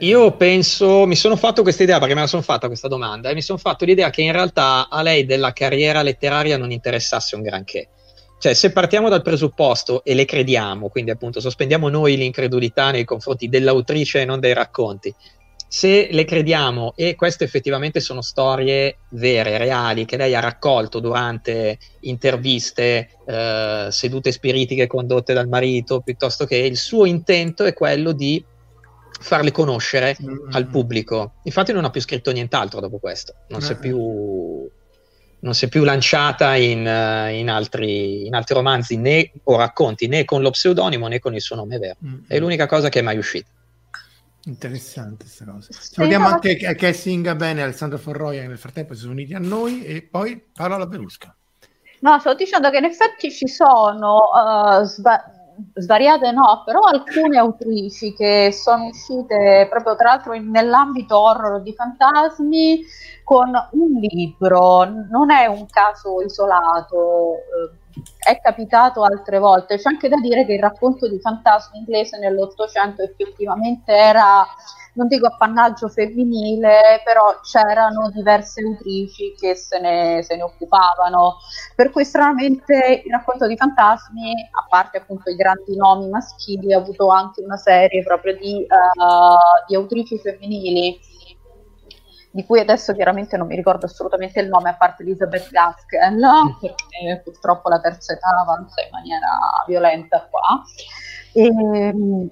Io 0.00 0.32
penso, 0.32 1.06
mi 1.06 1.16
sono 1.16 1.36
fatto 1.36 1.62
questa 1.62 1.82
idea 1.82 1.98
perché 1.98 2.14
me 2.14 2.20
la 2.20 2.26
sono 2.26 2.42
fatta 2.42 2.66
questa 2.66 2.86
domanda 2.86 3.30
e 3.30 3.34
mi 3.34 3.40
sono 3.40 3.58
fatto 3.58 3.86
l'idea 3.86 4.10
che 4.10 4.20
in 4.20 4.32
realtà 4.32 4.88
a 4.90 5.00
lei 5.00 5.24
della 5.24 5.52
carriera 5.52 6.02
letteraria 6.02 6.58
non 6.58 6.70
interessasse 6.70 7.34
un 7.34 7.42
granché. 7.42 7.88
Cioè, 8.38 8.52
se 8.52 8.70
partiamo 8.70 9.08
dal 9.08 9.22
presupposto 9.22 10.04
e 10.04 10.14
le 10.14 10.26
crediamo, 10.26 10.88
quindi 10.88 11.10
appunto 11.10 11.40
sospendiamo 11.40 11.88
noi 11.88 12.16
l'incredulità 12.16 12.90
nei 12.90 13.04
confronti 13.04 13.48
dell'autrice 13.48 14.20
e 14.20 14.24
non 14.26 14.40
dei 14.40 14.52
racconti, 14.52 15.14
se 15.68 16.08
le 16.10 16.24
crediamo 16.24 16.92
e 16.96 17.14
queste 17.14 17.44
effettivamente 17.44 18.00
sono 18.00 18.22
storie 18.22 18.98
vere, 19.10 19.58
reali, 19.58 20.04
che 20.04 20.16
lei 20.16 20.34
ha 20.34 20.40
raccolto 20.40 21.00
durante 21.00 21.78
interviste, 22.00 23.10
eh, 23.26 23.88
sedute 23.90 24.32
spiritiche 24.32 24.86
condotte 24.86 25.34
dal 25.34 25.48
marito, 25.48 26.00
piuttosto 26.00 26.46
che 26.46 26.56
il 26.56 26.76
suo 26.76 27.04
intento 27.04 27.64
è 27.64 27.72
quello 27.72 28.12
di 28.12 28.42
farle 29.18 29.50
conoscere 29.50 30.16
mm-hmm. 30.20 30.52
al 30.52 30.66
pubblico. 30.66 31.34
Infatti 31.44 31.72
non 31.72 31.84
ha 31.84 31.90
più 31.90 32.00
scritto 32.00 32.30
nient'altro 32.30 32.80
dopo 32.80 32.98
questo, 32.98 33.34
non 33.48 33.58
mm-hmm. 33.58 33.68
si 33.68 33.72
è 33.72 33.78
più 33.78 34.70
non 35.38 35.54
si 35.54 35.66
è 35.66 35.68
più 35.68 35.84
lanciata 35.84 36.56
in, 36.56 36.78
uh, 36.80 37.30
in, 37.30 37.48
altri, 37.50 38.26
in, 38.26 38.34
altri, 38.34 38.54
romanzi 38.54 38.96
né, 38.96 39.30
o 39.44 39.56
racconti 39.56 40.08
né 40.08 40.24
con 40.24 40.40
lo 40.40 40.50
pseudonimo 40.50 41.06
né 41.06 41.18
con 41.18 41.34
il 41.34 41.40
suo 41.40 41.54
nome 41.54 41.78
vero. 41.78 41.96
Mm-hmm. 42.04 42.18
È 42.26 42.38
l'unica 42.38 42.66
cosa 42.66 42.88
che 42.88 43.00
è 43.00 43.02
mai 43.02 43.18
uscita. 43.18 43.46
Interessante 44.46 45.24
questa 45.24 45.44
cosa. 45.44 45.72
Salutiamo 45.72 46.28
anche 46.28 46.56
Kessing 46.56 47.34
bene 47.34 47.62
Alessandro 47.62 47.98
Forroia 47.98 48.42
che 48.42 48.46
nel 48.46 48.58
frattempo 48.58 48.94
si 48.94 49.00
sono 49.00 49.12
uniti 49.12 49.34
a 49.34 49.40
noi 49.40 49.84
e 49.84 50.02
poi 50.02 50.40
parola 50.52 50.84
a 50.84 50.86
Berlusca. 50.86 51.34
No, 52.00 52.18
sto 52.20 52.34
dicendo 52.34 52.70
che 52.70 52.78
in 52.78 52.84
effetti 52.84 53.32
ci 53.32 53.48
sono 53.48 54.18
uh, 54.32 54.84
sba- 54.84 55.24
svariate 55.74 56.30
no, 56.30 56.62
però 56.64 56.80
alcune 56.80 57.38
autrici 57.38 58.14
che 58.14 58.50
sono 58.52 58.86
uscite 58.86 59.66
proprio 59.68 59.96
tra 59.96 60.10
l'altro 60.10 60.38
nell'ambito 60.38 61.18
horror 61.18 61.62
di 61.62 61.72
fantasmi 61.72 62.84
con 63.24 63.48
un 63.48 63.98
libro, 64.00 64.84
non 65.10 65.32
è 65.32 65.46
un 65.46 65.66
caso 65.66 66.22
isolato. 66.22 67.34
Eh, 67.34 67.85
è 68.18 68.40
capitato 68.40 69.02
altre 69.02 69.38
volte. 69.38 69.76
C'è 69.76 69.88
anche 69.88 70.08
da 70.08 70.16
dire 70.16 70.44
che 70.44 70.54
il 70.54 70.60
racconto 70.60 71.08
di 71.08 71.18
fantasmi 71.18 71.78
inglese 71.78 72.18
nell'Ottocento 72.18 73.02
effettivamente 73.02 73.92
era, 73.92 74.44
non 74.94 75.06
dico 75.06 75.26
appannaggio 75.26 75.88
femminile, 75.88 77.00
però 77.04 77.40
c'erano 77.40 78.10
diverse 78.10 78.62
autrici 78.62 79.34
che 79.38 79.54
se 79.54 79.78
ne, 79.78 80.22
se 80.22 80.36
ne 80.36 80.42
occupavano. 80.42 81.36
Per 81.74 81.90
cui 81.90 82.04
stranamente 82.04 83.02
il 83.04 83.10
racconto 83.10 83.46
di 83.46 83.56
fantasmi, 83.56 84.32
a 84.50 84.66
parte 84.68 84.98
appunto 84.98 85.30
i 85.30 85.36
grandi 85.36 85.76
nomi 85.76 86.08
maschili, 86.08 86.72
ha 86.72 86.78
avuto 86.78 87.08
anche 87.08 87.42
una 87.42 87.56
serie 87.56 88.02
proprio 88.02 88.36
di, 88.36 88.66
uh, 88.68 89.66
di 89.66 89.74
autrici 89.74 90.18
femminili 90.18 91.14
di 92.36 92.44
cui 92.44 92.60
adesso 92.60 92.92
chiaramente 92.92 93.38
non 93.38 93.46
mi 93.46 93.56
ricordo 93.56 93.86
assolutamente 93.86 94.40
il 94.40 94.48
nome, 94.48 94.68
a 94.68 94.74
parte 94.74 95.02
Elizabeth 95.02 95.48
Gaskell, 95.48 96.18
mm. 96.18 96.60
perché 96.60 97.22
purtroppo 97.24 97.70
la 97.70 97.80
terza 97.80 98.12
età 98.12 98.28
avanza 98.38 98.82
in 98.82 98.90
maniera 98.92 99.38
violenta 99.66 100.28
qua. 100.30 100.62
E, 101.32 101.44
ehm, 101.46 102.28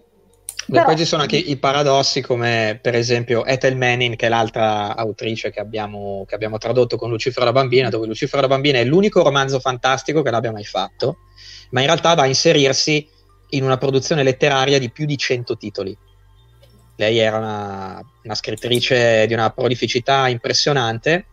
Beh, 0.67 0.73
però... 0.73 0.85
poi 0.85 0.97
ci 0.99 1.07
sono 1.07 1.23
anche 1.23 1.39
i 1.39 1.57
paradossi 1.57 2.21
come 2.21 2.79
per 2.83 2.95
esempio 2.95 3.47
Ethel 3.47 3.79
Manning 3.79 4.15
che 4.17 4.27
è 4.27 4.29
l'altra 4.29 4.95
autrice 4.95 5.51
che 5.51 5.61
abbiamo, 5.61 6.25
che 6.27 6.35
abbiamo 6.35 6.59
tradotto 6.59 6.99
con 6.99 7.09
Lucifero 7.09 7.47
la 7.47 7.53
bambina 7.53 7.89
dove 7.89 8.07
Lucifero 8.07 8.43
la 8.43 8.49
bambina 8.49 8.79
è 8.79 8.85
l'unico 8.85 9.23
romanzo 9.23 9.59
fantastico 9.59 10.23
che 10.23 10.31
l'abbia 10.31 10.53
mai 10.53 10.65
fatto 10.65 11.19
ma 11.71 11.81
in 11.81 11.87
realtà 11.87 12.15
va 12.15 12.23
a 12.23 12.27
inserirsi 12.27 13.07
in 13.51 13.63
una 13.63 13.77
produzione 13.77 14.23
letteraria 14.23 14.79
di 14.79 14.91
più 14.91 15.05
di 15.05 15.19
100 15.19 15.57
titoli 15.59 15.95
lei 16.97 17.19
era 17.19 17.39
una, 17.39 18.01
una 18.23 18.35
scrittrice 18.35 19.27
di 19.27 19.33
una 19.35 19.51
prolificità 19.51 20.29
impressionante, 20.29 21.27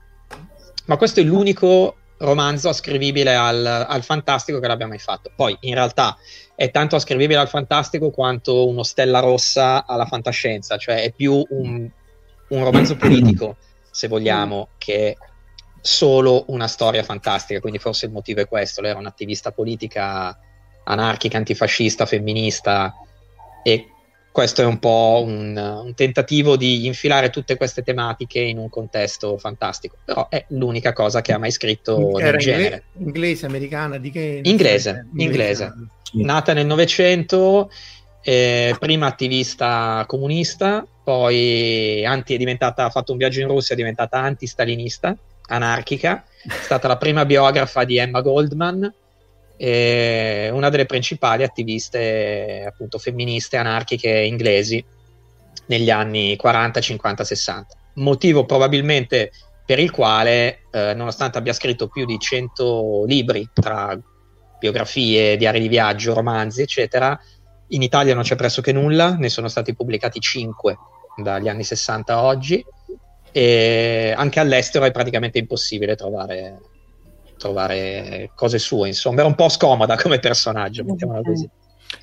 ma 0.85 0.97
questo 0.97 1.19
è 1.19 1.23
l'unico 1.23 1.95
romanzo 2.17 2.69
ascrivibile 2.69 3.35
al, 3.35 3.65
al, 3.65 4.03
fantastico 4.03 4.59
che 4.59 4.67
l'abbia 4.67 4.87
mai 4.87 4.99
fatto. 4.99 5.31
Poi 5.35 5.57
in 5.61 5.73
realtà 5.73 6.17
è 6.55 6.69
tanto 6.71 6.95
ascrivibile 6.95 7.39
al 7.39 7.49
fantastico 7.49 8.11
quanto 8.11 8.67
uno 8.67 8.83
stella 8.83 9.19
rossa 9.19 9.85
alla 9.85 10.05
fantascienza, 10.05 10.77
cioè 10.77 11.03
è 11.03 11.11
più 11.11 11.43
un, 11.49 11.89
un 12.49 12.63
romanzo 12.63 12.95
politico, 12.95 13.57
se 13.89 14.07
vogliamo, 14.07 14.69
che 14.77 15.17
solo 15.81 16.45
una 16.47 16.67
storia 16.67 17.03
fantastica. 17.03 17.59
Quindi 17.59 17.79
forse 17.79 18.05
il 18.05 18.11
motivo 18.11 18.41
è 18.41 18.47
questo: 18.47 18.81
lei 18.81 18.91
era 18.91 18.99
un'attivista 18.99 19.51
politica 19.51 20.37
anarchica, 20.83 21.37
antifascista, 21.37 22.05
femminista 22.05 22.93
e 23.63 23.87
questo 24.31 24.61
è 24.61 24.65
un 24.65 24.79
po' 24.79 25.23
un, 25.25 25.55
un, 25.57 25.93
tentativo 25.93 26.55
di 26.55 26.85
infilare 26.85 27.29
tutte 27.29 27.57
queste 27.57 27.83
tematiche 27.83 28.39
in 28.39 28.57
un 28.57 28.69
contesto 28.69 29.37
fantastico, 29.37 29.97
però 30.03 30.29
è 30.29 30.45
l'unica 30.49 30.93
cosa 30.93 31.21
che 31.21 31.33
ha 31.33 31.37
mai 31.37 31.51
scritto 31.51 32.17
Era 32.17 32.31
nel 32.31 32.39
genere. 32.39 32.83
Inglese, 32.99 33.45
americana, 33.45 33.97
di 33.97 34.09
che? 34.09 34.41
Inglese, 34.43 35.07
inglese. 35.17 35.73
Nata 36.13 36.53
nel 36.53 36.65
Novecento, 36.65 37.69
eh, 38.21 38.75
prima 38.79 39.07
attivista 39.07 40.05
comunista, 40.07 40.85
poi 41.03 42.05
anti, 42.05 42.33
è 42.33 42.37
diventata, 42.37 42.85
ha 42.85 42.89
fatto 42.89 43.11
un 43.11 43.17
viaggio 43.17 43.41
in 43.41 43.47
Russia, 43.47 43.75
è 43.75 43.77
diventata 43.77 44.19
anti-stalinista, 44.19 45.15
anarchica, 45.47 46.23
è 46.43 46.61
stata 46.61 46.87
la 46.87 46.97
prima 46.97 47.25
biografa 47.25 47.83
di 47.83 47.97
Emma 47.97 48.21
Goldman, 48.21 48.93
eh, 49.63 50.49
una 50.51 50.69
delle 50.69 50.87
principali 50.87 51.43
attiviste 51.43 52.65
appunto 52.67 52.97
femministe 52.97 53.57
anarchiche 53.57 54.09
inglesi 54.09 54.83
negli 55.67 55.91
anni 55.91 56.35
40, 56.35 56.81
50, 56.81 57.23
60. 57.23 57.75
Motivo 57.95 58.45
probabilmente 58.45 59.31
per 59.63 59.77
il 59.77 59.91
quale, 59.91 60.63
eh, 60.71 60.95
nonostante 60.95 61.37
abbia 61.37 61.53
scritto 61.53 61.89
più 61.89 62.05
di 62.05 62.17
100 62.17 63.03
libri 63.05 63.47
tra 63.53 63.95
biografie, 64.57 65.37
diari 65.37 65.59
di 65.59 65.67
viaggio, 65.67 66.15
romanzi, 66.15 66.63
eccetera, 66.63 67.19
in 67.67 67.83
Italia 67.83 68.15
non 68.15 68.23
c'è 68.23 68.35
pressoché 68.35 68.71
nulla, 68.71 69.13
ne 69.13 69.29
sono 69.29 69.47
stati 69.47 69.75
pubblicati 69.75 70.19
5 70.19 70.77
dagli 71.17 71.47
anni 71.47 71.63
60 71.63 72.13
a 72.13 72.23
oggi 72.23 72.65
e 73.31 74.11
anche 74.17 74.39
all'estero 74.39 74.85
è 74.85 74.91
praticamente 74.91 75.37
impossibile 75.37 75.95
trovare, 75.95 76.59
trovare 77.41 78.31
cose 78.35 78.59
sue, 78.59 78.89
insomma, 78.89 79.19
era 79.19 79.27
un 79.27 79.35
po' 79.35 79.49
scomoda 79.49 79.97
come 79.97 80.19
personaggio, 80.19 80.83
mettiamola 80.83 81.21
così. 81.21 81.49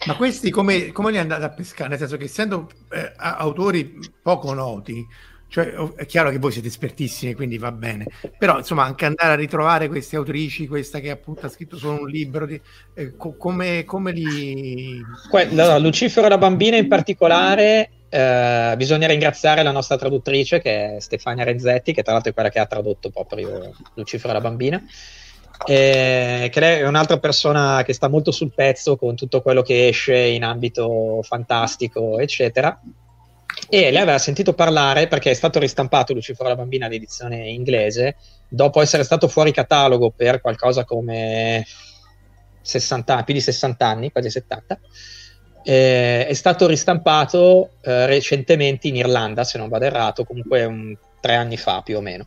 Ma 0.06 0.16
questi 0.16 0.50
come, 0.50 0.92
come 0.92 1.12
li 1.12 1.18
andate 1.18 1.44
a 1.44 1.50
pescare? 1.50 1.88
Nel 1.88 1.98
senso 1.98 2.16
che 2.16 2.24
essendo 2.24 2.68
eh, 2.90 3.12
autori 3.16 3.98
poco 4.22 4.52
noti, 4.52 5.06
cioè, 5.50 5.72
è 5.96 6.04
chiaro 6.04 6.28
che 6.30 6.38
voi 6.38 6.52
siete 6.52 6.68
espertissimi, 6.68 7.32
quindi 7.32 7.56
va 7.56 7.72
bene, 7.72 8.04
però 8.36 8.58
insomma 8.58 8.84
anche 8.84 9.06
andare 9.06 9.32
a 9.32 9.36
ritrovare 9.36 9.88
queste 9.88 10.16
autrici, 10.16 10.66
questa 10.66 11.00
che 11.00 11.10
appunto 11.10 11.46
ha 11.46 11.48
scritto 11.48 11.78
solo 11.78 12.02
un 12.02 12.08
libro, 12.08 12.44
di, 12.44 12.60
eh, 12.94 13.16
co- 13.16 13.34
come, 13.36 13.84
come, 13.84 14.12
li... 14.12 15.00
Que- 15.30 15.46
no, 15.46 15.78
Lucifero 15.78 16.28
la 16.28 16.36
bambina 16.36 16.76
in 16.76 16.86
particolare, 16.86 17.90
eh, 18.10 18.74
bisogna 18.76 19.06
ringraziare 19.06 19.62
la 19.62 19.70
nostra 19.70 19.96
traduttrice 19.96 20.60
che 20.60 20.96
è 20.96 21.00
Stefania 21.00 21.44
Renzetti, 21.44 21.94
che 21.94 22.02
tra 22.02 22.12
l'altro 22.12 22.30
è 22.30 22.34
quella 22.34 22.50
che 22.50 22.58
ha 22.58 22.66
tradotto 22.66 23.08
proprio 23.08 23.72
Lucifero 23.94 24.34
la 24.34 24.40
bambina. 24.42 24.82
Eh, 25.66 26.48
che 26.52 26.60
lei 26.60 26.80
è 26.80 26.86
un'altra 26.86 27.18
persona 27.18 27.82
che 27.84 27.92
sta 27.92 28.08
molto 28.08 28.30
sul 28.30 28.52
pezzo 28.54 28.96
con 28.96 29.16
tutto 29.16 29.42
quello 29.42 29.62
che 29.62 29.88
esce 29.88 30.16
in 30.16 30.44
ambito 30.44 31.20
fantastico, 31.22 32.18
eccetera 32.18 32.80
e 33.70 33.90
lei 33.90 34.00
aveva 34.00 34.18
sentito 34.18 34.54
parlare 34.54 35.08
perché 35.08 35.30
è 35.30 35.34
stato 35.34 35.58
ristampato 35.58 36.14
Lucifero 36.14 36.48
la 36.48 36.56
bambina 36.56 36.88
l'edizione 36.88 37.48
inglese 37.48 38.16
dopo 38.48 38.80
essere 38.80 39.02
stato 39.02 39.28
fuori 39.28 39.52
catalogo 39.52 40.10
per 40.10 40.40
qualcosa 40.40 40.84
come 40.84 41.66
60, 42.62 43.22
più 43.24 43.34
di 43.34 43.40
60 43.40 43.86
anni, 43.86 44.12
quasi 44.12 44.30
70. 44.30 44.78
Eh, 45.64 46.26
è 46.26 46.32
stato 46.34 46.66
ristampato 46.66 47.70
eh, 47.82 48.06
recentemente 48.06 48.88
in 48.88 48.96
Irlanda, 48.96 49.44
se 49.44 49.58
non 49.58 49.68
vado 49.68 49.84
errato, 49.84 50.24
comunque 50.24 50.64
un, 50.64 50.96
tre 51.20 51.34
anni 51.34 51.56
fa 51.56 51.82
più 51.82 51.96
o 51.96 52.00
meno. 52.00 52.26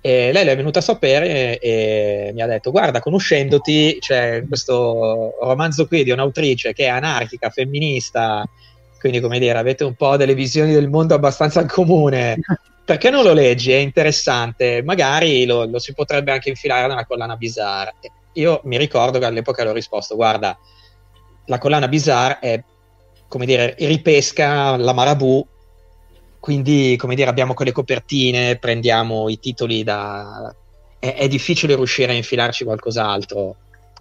E 0.00 0.32
lei 0.32 0.46
è 0.46 0.56
venuta 0.56 0.78
a 0.78 0.82
sapere 0.82 1.58
e, 1.58 1.58
e 1.60 2.30
mi 2.32 2.42
ha 2.42 2.46
detto: 2.46 2.70
Guarda, 2.70 3.00
conoscendoti, 3.00 3.98
c'è 4.00 4.44
questo 4.46 5.34
romanzo 5.40 5.86
qui 5.86 6.04
di 6.04 6.10
un'autrice 6.10 6.72
che 6.72 6.84
è 6.84 6.88
anarchica, 6.88 7.50
femminista, 7.50 8.44
quindi 9.00 9.20
come 9.20 9.38
dire 9.38 9.58
avete 9.58 9.84
un 9.84 9.94
po' 9.94 10.16
delle 10.16 10.34
visioni 10.34 10.72
del 10.72 10.88
mondo 10.88 11.14
abbastanza 11.14 11.60
in 11.60 11.68
comune. 11.68 12.38
Perché 12.84 13.10
non 13.10 13.22
lo 13.22 13.32
leggi? 13.32 13.72
È 13.72 13.76
interessante. 13.76 14.82
Magari 14.82 15.44
lo, 15.44 15.64
lo 15.66 15.78
si 15.78 15.92
potrebbe 15.92 16.32
anche 16.32 16.48
infilare 16.48 16.86
nella 16.86 17.04
collana 17.04 17.36
Bizarre. 17.36 17.94
Io 18.34 18.60
mi 18.64 18.78
ricordo 18.78 19.18
che 19.18 19.26
all'epoca 19.26 19.62
le 19.64 19.70
ho 19.70 19.74
risposto 19.74 20.14
guarda 20.14 20.56
la 21.48 21.58
collana 21.58 21.88
Bizarre 21.88 22.38
è 22.40 22.62
come 23.26 23.44
dire 23.44 23.74
ripesca 23.78 24.76
la 24.76 24.92
Marabù 24.92 25.46
quindi 26.40 26.96
come 26.96 27.14
dire 27.14 27.30
abbiamo 27.30 27.54
quelle 27.54 27.72
copertine 27.72 28.56
prendiamo 28.56 29.28
i 29.28 29.38
titoli 29.38 29.82
da 29.82 30.54
è, 30.98 31.14
è 31.14 31.28
difficile 31.28 31.74
riuscire 31.74 32.12
a 32.12 32.14
infilarci 32.14 32.64
qualcos'altro 32.64 33.56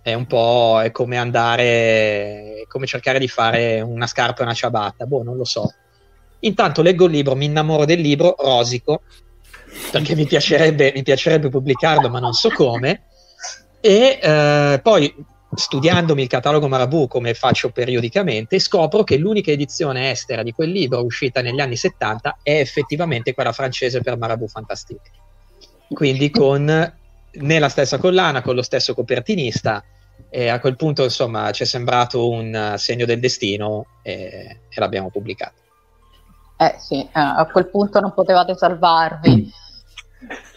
è 0.08 0.14
un 0.14 0.26
po' 0.26 0.80
è 0.82 0.92
come 0.92 1.18
andare, 1.18 2.62
è 2.62 2.64
come 2.70 2.86
cercare 2.86 3.20
di 3.20 3.28
fare 3.28 3.82
una 3.82 4.08
scarpa 4.08 4.40
e 4.40 4.44
una 4.46 4.54
ciabatta, 4.54 5.06
boh, 5.06 5.22
non 5.22 5.36
lo 5.36 5.44
so. 5.44 5.70
Intanto 6.40 6.82
leggo 6.82 7.08
il 7.08 7.12
libro, 7.12 7.36
mi 7.36 7.44
innamoro 7.44 7.84
del 7.84 8.00
libro, 8.00 8.34
rosico, 8.40 9.02
perché 9.92 10.16
mi 10.16 10.26
piacerebbe, 10.26 10.94
mi 10.96 11.04
piacerebbe 11.04 11.50
pubblicarlo, 11.50 12.08
ma 12.08 12.20
non 12.20 12.32
so 12.32 12.50
come. 12.52 13.04
E 13.82 14.18
eh, 14.22 14.80
poi 14.82 15.14
studiandomi 15.54 16.22
il 16.22 16.28
catalogo 16.28 16.68
Marabù 16.68 17.08
come 17.08 17.34
faccio 17.34 17.70
periodicamente, 17.70 18.60
scopro 18.60 19.04
che 19.04 19.18
l'unica 19.18 19.52
edizione 19.52 20.12
estera 20.12 20.44
di 20.44 20.52
quel 20.52 20.72
libro 20.72 21.04
uscita 21.04 21.42
negli 21.42 21.60
anni 21.60 21.76
70 21.76 22.40
è 22.44 22.60
effettivamente 22.60 23.34
quella 23.34 23.54
francese 23.54 24.02
per 24.02 24.18
Marabù 24.18 24.48
Fantastique. 24.48 25.12
Quindi 25.90 26.30
con 26.30 26.94
nella 27.32 27.70
stessa 27.70 27.98
collana, 27.98 28.42
con 28.42 28.56
lo 28.56 28.62
stesso 28.62 28.94
copertinista, 28.94 29.84
e 30.30 30.50
a 30.50 30.60
quel 30.60 30.76
punto 30.76 31.04
insomma 31.04 31.52
ci 31.52 31.64
è 31.64 31.66
sembrato 31.66 32.30
un 32.30 32.74
segno 32.78 33.06
del 33.06 33.20
destino 33.20 33.86
e, 34.02 34.60
e 34.68 34.80
l'abbiamo 34.80 35.10
pubblicato. 35.10 35.62
Eh 36.58 36.76
sì, 36.80 37.02
eh, 37.02 37.10
a 37.14 37.48
quel 37.52 37.68
punto 37.68 38.00
non 38.00 38.14
potevate 38.14 38.56
salvarvi. 38.56 39.52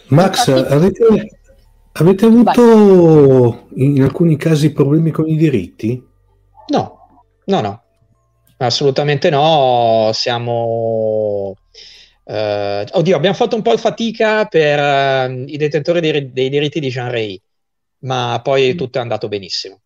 Max, 0.07 0.47
Infatti... 0.47 0.73
avete, 0.73 1.40
avete 1.93 2.25
avuto 2.25 3.65
Vai. 3.71 3.85
in 3.85 4.01
alcuni 4.01 4.37
casi 4.37 4.71
problemi 4.71 5.11
con 5.11 5.27
i 5.27 5.35
diritti? 5.35 6.03
No, 6.67 7.25
no, 7.45 7.61
no, 7.61 7.83
assolutamente 8.57 9.29
no. 9.29 10.11
Siamo 10.13 11.55
Uh, 12.23 12.85
oddio, 12.91 13.17
abbiamo 13.17 13.35
fatto 13.35 13.57
un 13.57 13.61
po' 13.61 13.75
di 13.75 13.81
fatica 13.81 14.45
per 14.45 14.79
uh, 15.29 15.43
i 15.47 15.57
detentori 15.57 15.99
dei, 15.99 16.31
dei, 16.31 16.49
diritti 16.49 16.79
di 16.79 16.89
Jean 16.89 17.09
Rey, 17.09 17.41
ma 18.03 18.39
poi 18.41 18.73
mm. 18.73 18.77
tutto 18.77 18.99
è 18.99 19.01
andato 19.01 19.27
benissimo. 19.27 19.81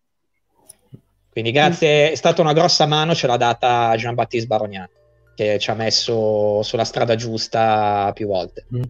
Quindi 1.28 1.50
grazie, 1.50 2.10
mm. 2.10 2.12
è 2.12 2.14
stata 2.14 2.42
una 2.42 2.52
grossa 2.52 2.86
mano, 2.86 3.14
ce 3.14 3.26
l'ha 3.26 3.36
data 3.36 3.94
Jean-Baptiste 3.96 4.46
Barognan, 4.46 4.88
che 5.34 5.58
ci 5.58 5.70
ha 5.70 5.74
messo 5.74 6.62
sulla 6.62 6.84
strada 6.84 7.16
giusta 7.16 8.12
più 8.14 8.28
volte. 8.28 8.66
Mm. 8.72 8.82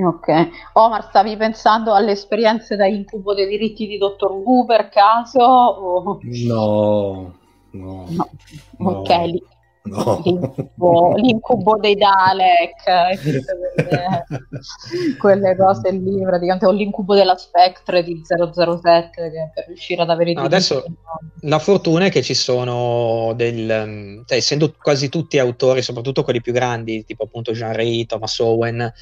Ok, 0.00 0.28
Omar, 0.74 1.08
stavi 1.08 1.36
pensando 1.36 1.92
alle 1.92 2.12
esperienze 2.12 2.76
da 2.76 2.86
incubo 2.86 3.34
dei 3.34 3.48
diritti 3.48 3.86
di 3.88 3.98
Dottor 3.98 4.30
Wu 4.30 4.64
per 4.64 4.88
caso? 4.90 5.40
O... 5.40 6.20
No, 6.22 7.34
no, 7.72 8.06
no. 8.08 8.28
Ok, 8.78 9.08
lì 9.24 9.42
No. 9.88 10.22
L'incubo, 10.24 11.14
l'incubo, 11.16 11.76
dei 11.78 11.94
Dalek, 11.94 13.16
quelle, 15.18 15.56
cose 15.56 15.90
lì, 15.90 16.22
praticamente, 16.22 16.66
o 16.66 16.70
l'incubo 16.70 17.14
della 17.14 17.36
Spectre 17.36 18.02
di 18.02 18.20
007 18.22 19.10
che 19.12 19.50
per 19.54 19.66
riuscire 19.66 20.02
ad 20.02 20.10
avere 20.10 20.30
i 20.30 20.34
no, 20.34 20.42
Adesso 20.42 20.84
la 21.42 21.58
fortuna 21.58 22.06
è 22.06 22.10
che 22.10 22.22
ci 22.22 22.34
sono 22.34 23.32
del, 23.34 24.22
cioè, 24.26 24.36
essendo 24.36 24.74
quasi 24.80 25.08
tutti 25.08 25.38
autori, 25.38 25.82
soprattutto 25.82 26.22
quelli 26.22 26.40
più 26.40 26.52
grandi, 26.52 27.04
tipo 27.04 27.24
appunto 27.24 27.52
Jean 27.52 27.72
Ray, 27.72 28.06
Thomas 28.06 28.38
Owen, 28.38 28.92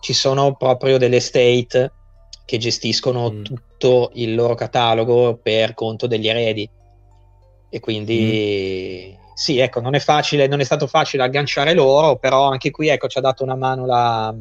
ci 0.00 0.12
sono 0.12 0.54
proprio 0.54 0.98
delle 0.98 1.20
state 1.20 1.92
che 2.44 2.58
gestiscono 2.58 3.30
mm. 3.30 3.42
tutto 3.42 4.10
il 4.14 4.34
loro 4.34 4.54
catalogo 4.54 5.38
per 5.42 5.74
conto 5.74 6.06
degli 6.06 6.28
eredi. 6.28 6.68
E 7.70 7.80
quindi. 7.80 9.16
Mm 9.18 9.22
sì, 9.34 9.58
ecco, 9.58 9.80
non 9.80 9.94
è 9.94 9.98
facile, 9.98 10.46
non 10.46 10.60
è 10.60 10.64
stato 10.64 10.86
facile 10.86 11.24
agganciare 11.24 11.74
loro, 11.74 12.16
però 12.16 12.48
anche 12.48 12.70
qui 12.70 12.88
ecco, 12.88 13.08
ci 13.08 13.18
ha 13.18 13.20
dato 13.20 13.42
una 13.42 13.56
mano 13.56 13.84
la, 13.84 14.32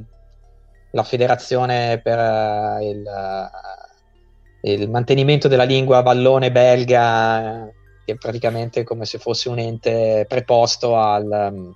la 0.92 1.04
federazione 1.04 2.00
per 2.00 2.20
uh, 2.20 2.84
il, 2.84 3.04
uh, 3.04 4.70
il, 4.70 4.90
mantenimento 4.92 5.48
della 5.48 5.64
lingua 5.64 6.04
vallone 6.04 6.52
belga, 6.52 7.68
che 8.06 8.14
è 8.14 8.16
praticamente 8.18 8.84
come 8.84 9.06
se 9.06 9.18
fosse 9.18 9.50
un 9.50 9.58
ente 9.58 10.26
preposto 10.28 10.96
al, 10.96 11.50
um, 11.52 11.76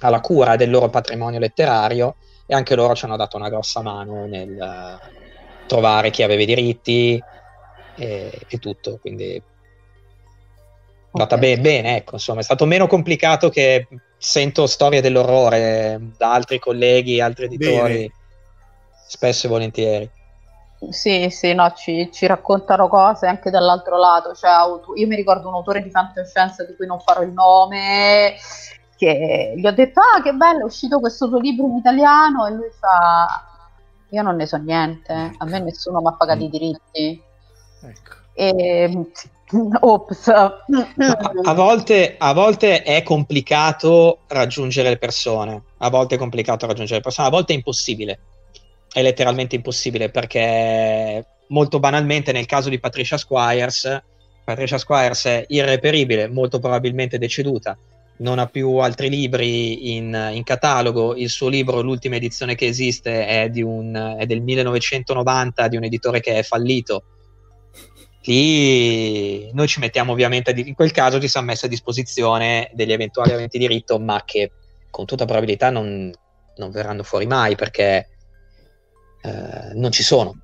alla 0.00 0.20
cura 0.20 0.56
del 0.56 0.70
loro 0.70 0.88
patrimonio 0.88 1.38
letterario 1.38 2.16
e 2.46 2.54
anche 2.54 2.74
loro 2.74 2.94
ci 2.94 3.04
hanno 3.04 3.16
dato 3.16 3.36
una 3.36 3.50
grossa 3.50 3.82
mano 3.82 4.24
nel 4.24 4.56
uh, 4.58 5.66
trovare 5.66 6.08
chi 6.08 6.22
aveva 6.22 6.40
i 6.40 6.46
diritti 6.46 7.22
e, 7.94 8.40
e 8.48 8.58
tutto, 8.58 8.96
quindi 9.02 9.42
andata 11.12 11.36
okay. 11.36 11.56
bene, 11.56 11.60
bene, 11.60 11.96
ecco, 11.96 12.14
insomma, 12.14 12.40
è 12.40 12.44
stato 12.44 12.66
meno 12.66 12.86
complicato 12.86 13.48
che 13.48 13.86
sento 14.18 14.66
storie 14.66 15.00
dell'orrore 15.00 16.00
da 16.16 16.32
altri 16.32 16.58
colleghi, 16.58 17.20
altri 17.20 17.44
editori, 17.46 17.94
bene. 17.94 18.12
spesso 19.06 19.46
e 19.46 19.50
volentieri. 19.50 20.10
Sì, 20.90 21.28
sì, 21.30 21.54
no, 21.54 21.72
ci, 21.72 22.08
ci, 22.12 22.26
raccontano 22.26 22.88
cose 22.88 23.26
anche 23.26 23.50
dall'altro 23.50 23.98
lato. 23.98 24.32
Cioè, 24.32 24.50
io 24.94 25.06
mi 25.06 25.16
ricordo 25.16 25.48
un 25.48 25.54
autore 25.54 25.82
di 25.82 25.90
fantascienza 25.90 26.64
di 26.64 26.76
cui 26.76 26.86
non 26.86 27.00
farò 27.00 27.22
il 27.22 27.32
nome, 27.32 28.36
che 28.96 29.54
gli 29.56 29.66
ho 29.66 29.72
detto, 29.72 30.00
ah, 30.00 30.22
che 30.22 30.32
bello, 30.32 30.60
è 30.60 30.64
uscito 30.64 31.00
questo 31.00 31.28
tuo 31.28 31.40
libro 31.40 31.66
in 31.66 31.76
italiano, 31.76 32.46
e 32.46 32.50
lui 32.52 32.70
fa, 32.78 33.44
io 34.10 34.22
non 34.22 34.36
ne 34.36 34.46
so 34.46 34.56
niente, 34.56 35.32
a 35.36 35.44
me 35.46 35.58
nessuno 35.60 36.00
mi 36.00 36.06
ha 36.06 36.12
pagato 36.12 36.44
i 36.44 36.48
diritti. 36.48 37.22
Ecco. 37.82 38.16
E 38.34 39.10
Ops. 39.80 40.28
A 40.28 41.54
volte, 41.54 42.16
a 42.18 42.32
volte, 42.32 42.82
è 42.82 43.02
complicato 43.02 44.20
raggiungere 44.28 44.90
le 44.90 44.98
persone, 44.98 45.62
a 45.78 45.88
volte 45.88 46.16
è 46.16 46.18
complicato 46.18 46.66
raggiungere 46.66 46.96
le 46.96 47.02
persone, 47.02 47.28
a 47.28 47.30
volte 47.30 47.52
è 47.52 47.56
impossibile, 47.56 48.18
è 48.92 49.02
letteralmente 49.02 49.56
impossibile 49.56 50.10
perché 50.10 51.24
molto 51.48 51.78
banalmente 51.78 52.32
nel 52.32 52.46
caso 52.46 52.68
di 52.68 52.78
Patricia 52.78 53.16
Squires, 53.16 54.02
Patricia 54.44 54.78
Squires 54.78 55.24
è 55.24 55.44
irreperibile, 55.48 56.28
molto 56.28 56.58
probabilmente 56.58 57.18
deceduta, 57.18 57.76
non 58.18 58.38
ha 58.38 58.46
più 58.46 58.76
altri 58.76 59.08
libri 59.08 59.94
in, 59.94 60.30
in, 60.32 60.42
catalogo, 60.42 61.14
il 61.14 61.28
suo 61.28 61.48
libro, 61.48 61.80
l'ultima 61.80 62.16
edizione 62.16 62.54
che 62.54 62.66
esiste, 62.66 63.26
è, 63.26 63.50
un, 63.62 64.16
è, 64.18 64.26
del 64.26 64.42
1990 64.42 65.68
di 65.68 65.76
un 65.76 65.84
editore 65.84 66.20
che 66.20 66.38
è 66.38 66.42
fallito. 66.42 67.02
Lì 68.28 69.50
noi 69.52 69.66
ci 69.66 69.80
mettiamo 69.80 70.12
ovviamente, 70.12 70.50
in 70.50 70.74
quel 70.74 70.90
caso 70.90 71.20
ci 71.20 71.28
siamo 71.28 71.46
messi 71.46 71.64
a 71.64 71.68
disposizione 71.68 72.70
degli 72.74 72.92
eventuali 72.92 73.32
aventi 73.32 73.58
diritto, 73.58 73.98
ma 73.98 74.22
che 74.24 74.52
con 74.90 75.06
tutta 75.06 75.24
probabilità 75.24 75.70
non, 75.70 76.12
non 76.56 76.70
verranno 76.70 77.02
fuori 77.02 77.26
mai 77.26 77.56
perché 77.56 78.08
eh, 79.22 79.72
non 79.74 79.90
ci 79.90 80.02
sono. 80.02 80.34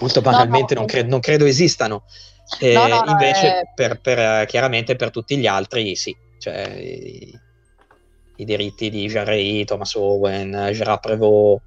Molto 0.00 0.20
banalmente 0.20 0.74
no, 0.74 0.80
no, 0.80 0.86
non, 0.86 0.86
cre- 0.86 1.08
non, 1.08 1.20
credo 1.20 1.44
esistano. 1.44 2.04
E 2.58 2.72
no, 2.72 3.04
invece, 3.06 3.60
è... 3.60 3.62
per, 3.74 4.00
per, 4.00 4.46
chiaramente 4.46 4.96
per 4.96 5.10
tutti 5.10 5.36
gli 5.36 5.46
altri, 5.46 5.94
sì 5.96 6.16
cioè 6.38 6.76
i, 6.78 7.38
i 8.36 8.44
diritti 8.44 8.88
di 8.88 9.06
Jarry, 9.06 9.64
Thomas 9.64 9.94
Owen, 9.94 10.70
Gerard 10.72 11.00
Prévost, 11.00 11.62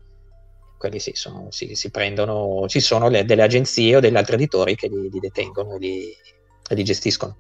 quelli 0.81 0.99
sì, 0.99 1.11
sono, 1.13 1.45
sì, 1.51 1.75
si 1.75 1.91
prendono, 1.91 2.67
ci 2.67 2.79
sono 2.79 3.07
le, 3.07 3.23
delle 3.23 3.43
agenzie 3.43 3.95
o 3.95 3.99
degli 3.99 4.15
altri 4.17 4.33
editori 4.33 4.75
che 4.75 4.87
li, 4.87 5.11
li 5.11 5.19
detengono 5.19 5.75
e 5.75 5.77
li, 5.77 6.17
li 6.69 6.83
gestiscono. 6.83 7.37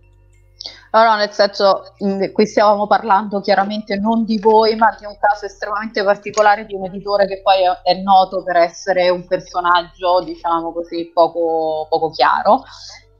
No, 0.91 1.03
no, 1.03 1.15
nel 1.15 1.31
senso, 1.31 1.93
qui 2.33 2.45
stavamo 2.45 2.85
parlando 2.85 3.39
chiaramente 3.39 3.97
non 3.97 4.25
di 4.25 4.37
voi, 4.37 4.75
ma 4.75 4.95
di 4.99 5.05
un 5.05 5.17
caso 5.19 5.45
estremamente 5.45 6.03
particolare 6.03 6.65
di 6.65 6.75
un 6.75 6.85
editore 6.85 7.25
che 7.25 7.41
poi 7.41 7.61
è, 7.83 7.93
noto 8.01 8.43
per 8.43 8.57
essere 8.57 9.09
un 9.09 9.25
personaggio, 9.25 10.21
diciamo 10.21 10.71
così, 10.71 11.09
poco, 11.11 11.87
poco 11.89 12.11
chiaro 12.11 12.63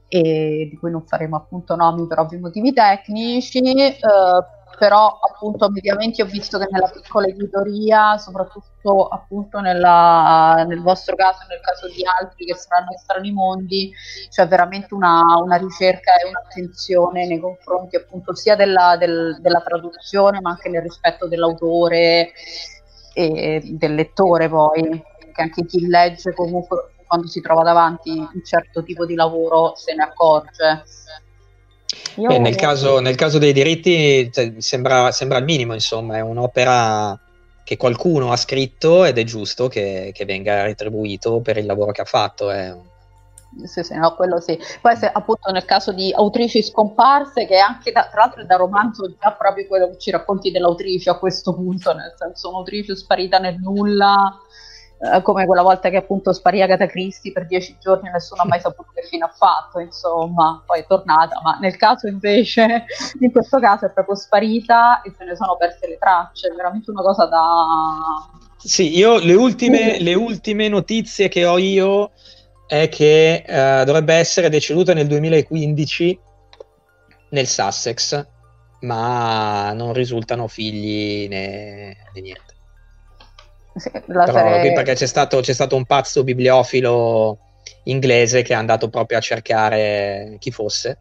e 0.06 0.68
di 0.70 0.76
cui 0.76 0.90
non 0.90 1.04
faremo 1.06 1.36
appunto 1.36 1.74
nomi 1.74 2.06
per 2.06 2.20
ovvi 2.20 2.38
motivi 2.38 2.72
tecnici, 2.72 3.58
eh, 3.58 3.98
però 4.82 5.16
appunto 5.20 5.70
mediamente 5.70 6.22
ho 6.22 6.26
visto 6.26 6.58
che 6.58 6.66
nella 6.68 6.88
piccola 6.88 7.28
editoria, 7.28 8.18
soprattutto 8.18 9.06
appunto 9.06 9.60
nella, 9.60 10.64
nel 10.66 10.80
vostro 10.80 11.14
caso 11.14 11.44
e 11.44 11.46
nel 11.50 11.60
caso 11.60 11.86
di 11.86 12.02
altri 12.04 12.46
che 12.46 12.56
saranno 12.56 12.90
strani 12.98 13.30
mondi, 13.30 13.92
c'è 14.28 14.48
veramente 14.48 14.92
una, 14.92 15.22
una, 15.40 15.54
ricerca 15.54 16.16
e 16.16 16.26
un'attenzione 16.26 17.28
nei 17.28 17.38
confronti 17.38 17.94
appunto 17.94 18.34
sia 18.34 18.56
della, 18.56 18.96
del, 18.98 19.38
della 19.40 19.60
traduzione 19.60 20.40
ma 20.40 20.50
anche 20.50 20.68
nel 20.68 20.82
rispetto 20.82 21.28
dell'autore 21.28 22.32
e 23.14 23.60
del 23.64 23.94
lettore 23.94 24.48
poi, 24.48 25.00
che 25.32 25.42
anche 25.42 25.64
chi 25.64 25.86
legge 25.86 26.34
comunque 26.34 26.94
quando 27.06 27.28
si 27.28 27.40
trova 27.40 27.62
davanti 27.62 28.10
un 28.10 28.42
certo 28.44 28.82
tipo 28.82 29.06
di 29.06 29.14
lavoro 29.14 29.76
se 29.76 29.94
ne 29.94 30.02
accorge. 30.02 30.82
Beh, 32.14 32.38
nel, 32.38 32.54
caso, 32.54 33.00
nel, 33.00 33.16
caso, 33.16 33.38
dei 33.38 33.52
diritti 33.52 34.30
cioè, 34.32 34.54
sembra, 34.58 35.10
sembra, 35.12 35.38
il 35.38 35.44
minimo, 35.44 35.74
insomma, 35.74 36.16
è 36.16 36.20
un'opera 36.20 37.18
che 37.64 37.76
qualcuno 37.76 38.32
ha 38.32 38.36
scritto 38.36 39.04
ed 39.04 39.18
è 39.18 39.24
giusto 39.24 39.68
che, 39.68 40.10
che 40.12 40.24
venga 40.24 40.64
retribuito 40.64 41.40
per 41.40 41.56
il 41.56 41.66
lavoro 41.66 41.92
che 41.92 42.02
ha 42.02 42.06
fatto. 42.06 42.50
È... 42.50 42.74
Sì, 43.64 43.82
sì, 43.82 43.94
no, 43.94 44.14
quello 44.14 44.40
sì. 44.40 44.58
Poi 44.80 44.96
se, 44.96 45.06
appunto 45.06 45.50
nel 45.50 45.64
caso 45.64 45.92
di 45.92 46.12
autrici 46.12 46.62
scomparse, 46.62 47.46
che 47.46 47.58
anche 47.58 47.92
da, 47.92 48.08
tra 48.10 48.22
l'altro 48.22 48.42
è 48.42 48.44
da 48.44 48.56
romanzo 48.56 49.14
già 49.18 49.32
proprio 49.32 49.66
quello 49.66 49.90
che 49.90 49.98
ci 49.98 50.10
racconti 50.10 50.50
dell'autrice 50.50 51.10
a 51.10 51.18
questo 51.18 51.54
punto, 51.54 51.94
nel 51.94 52.14
senso 52.16 52.48
un'autrice 52.48 52.96
sparita 52.96 53.38
nel 53.38 53.56
nulla, 53.58 54.38
eh, 55.02 55.20
come 55.22 55.46
quella 55.46 55.62
volta 55.62 55.90
che 55.90 55.96
appunto 55.96 56.32
sparì 56.32 56.62
Agatha 56.62 56.86
Christie 56.86 57.32
per 57.32 57.46
dieci 57.46 57.76
giorni 57.80 58.08
e 58.08 58.12
nessuno 58.12 58.42
ha 58.42 58.46
mai 58.46 58.60
saputo 58.62 58.92
che 58.94 59.02
fine 59.02 59.24
ha 59.24 59.32
fatto, 59.34 59.80
insomma, 59.80 60.62
poi 60.64 60.80
è 60.80 60.86
tornata, 60.86 61.40
ma 61.42 61.58
nel 61.60 61.76
caso 61.76 62.06
invece, 62.06 62.84
in 63.18 63.32
questo 63.32 63.58
caso 63.58 63.86
è 63.86 63.90
proprio 63.90 64.14
sparita 64.14 65.02
e 65.02 65.12
se 65.16 65.24
ne 65.24 65.34
sono 65.34 65.56
perse 65.56 65.88
le 65.88 65.98
tracce, 65.98 66.48
è 66.48 66.54
veramente 66.54 66.92
una 66.92 67.02
cosa 67.02 67.26
da... 67.26 67.40
Sì, 68.58 68.96
io 68.96 69.18
le 69.18 69.34
ultime, 69.34 69.98
le 69.98 70.14
ultime 70.14 70.68
notizie 70.68 71.26
che 71.26 71.46
ho 71.46 71.58
io 71.58 72.12
è 72.68 72.88
che 72.88 73.44
uh, 73.44 73.84
dovrebbe 73.84 74.14
essere 74.14 74.48
deceduta 74.48 74.94
nel 74.94 75.08
2015 75.08 76.20
nel 77.30 77.46
Sussex, 77.48 78.24
ma 78.82 79.72
non 79.72 79.92
risultano 79.92 80.46
figli 80.46 81.26
né, 81.28 81.96
né 82.14 82.20
niente. 82.20 82.51
Sì, 83.74 83.90
Però 83.90 84.26
serie... 84.26 84.72
perché 84.72 84.94
c'è 84.94 85.06
stato, 85.06 85.40
c'è 85.40 85.52
stato 85.52 85.76
un 85.76 85.86
pazzo 85.86 86.24
bibliofilo 86.24 87.38
inglese 87.84 88.42
che 88.42 88.52
è 88.52 88.56
andato 88.56 88.88
proprio 88.88 89.18
a 89.18 89.20
cercare 89.20 90.36
chi 90.38 90.50
fosse. 90.50 90.98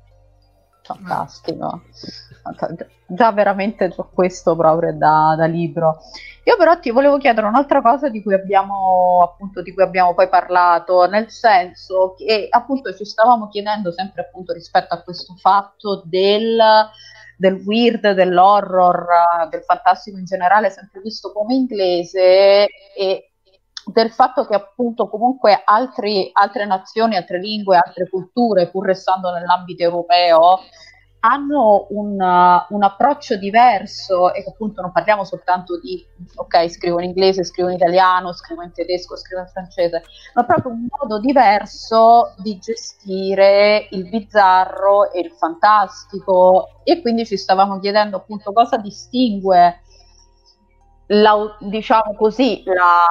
Fantastico. 0.83 1.83
Già 3.05 3.31
veramente 3.31 3.93
questo 4.13 4.55
proprio 4.55 4.93
da, 4.93 5.35
da, 5.37 5.45
libro. 5.45 5.99
Io 6.45 6.57
però 6.57 6.79
ti 6.79 6.89
volevo 6.89 7.17
chiedere 7.17 7.45
un'altra 7.45 7.81
cosa 7.81 8.09
di 8.09 8.23
cui 8.23 8.33
abbiamo 8.33 9.21
appunto 9.21 9.61
di 9.61 9.73
cui 9.73 9.83
abbiamo 9.83 10.15
poi 10.15 10.27
parlato, 10.27 11.07
nel 11.07 11.29
senso 11.29 12.15
che 12.17 12.47
appunto 12.49 12.95
ci 12.95 13.05
stavamo 13.05 13.47
chiedendo 13.47 13.91
sempre 13.91 14.21
appunto 14.21 14.53
rispetto 14.53 14.93
a 14.95 15.01
questo 15.01 15.35
fatto 15.35 16.01
del 16.05 16.59
del 17.41 17.63
weird, 17.65 18.11
dell'horror, 18.11 19.47
del 19.49 19.63
fantastico 19.63 20.19
in 20.19 20.25
generale, 20.25 20.69
sempre 20.69 21.01
visto 21.01 21.31
come 21.31 21.55
inglese 21.55 22.67
e 22.95 23.31
del 23.83 24.11
fatto 24.11 24.45
che 24.45 24.53
appunto 24.53 25.09
comunque 25.09 25.59
altri, 25.65 26.29
altre 26.33 26.67
nazioni, 26.67 27.15
altre 27.15 27.39
lingue, 27.39 27.79
altre 27.83 28.07
culture, 28.07 28.69
pur 28.69 28.85
restando 28.85 29.31
nell'ambito 29.31 29.81
europeo, 29.81 30.59
hanno 31.21 31.87
un, 31.89 32.19
uh, 32.19 32.73
un, 32.73 32.83
approccio 32.83 33.37
diverso 33.37 34.33
e 34.33 34.43
appunto 34.47 34.81
non 34.81 34.91
parliamo 34.91 35.23
soltanto 35.23 35.79
di 35.79 36.03
ok 36.35 36.69
scrivo 36.69 36.99
in 36.99 37.09
inglese, 37.09 37.43
scrivo 37.43 37.69
in 37.69 37.75
italiano, 37.75 38.33
scrivo 38.33 38.63
in 38.63 38.71
tedesco, 38.71 39.15
scrivo 39.15 39.41
in 39.41 39.47
francese, 39.47 40.03
ma 40.33 40.43
proprio 40.45 40.71
un 40.71 40.87
modo 40.89 41.19
diverso 41.19 42.33
di 42.37 42.57
gestire 42.57 43.87
il 43.91 44.09
bizzarro 44.09 45.11
e 45.11 45.19
il 45.19 45.31
fantastico. 45.31 46.81
E 46.83 47.01
quindi 47.01 47.25
ci 47.25 47.37
stavamo 47.37 47.79
chiedendo 47.79 48.17
appunto 48.17 48.51
cosa 48.51 48.77
distingue 48.77 49.81
la, 51.11 51.57
diciamo 51.59 52.15
così, 52.15 52.63
la, 52.65 53.05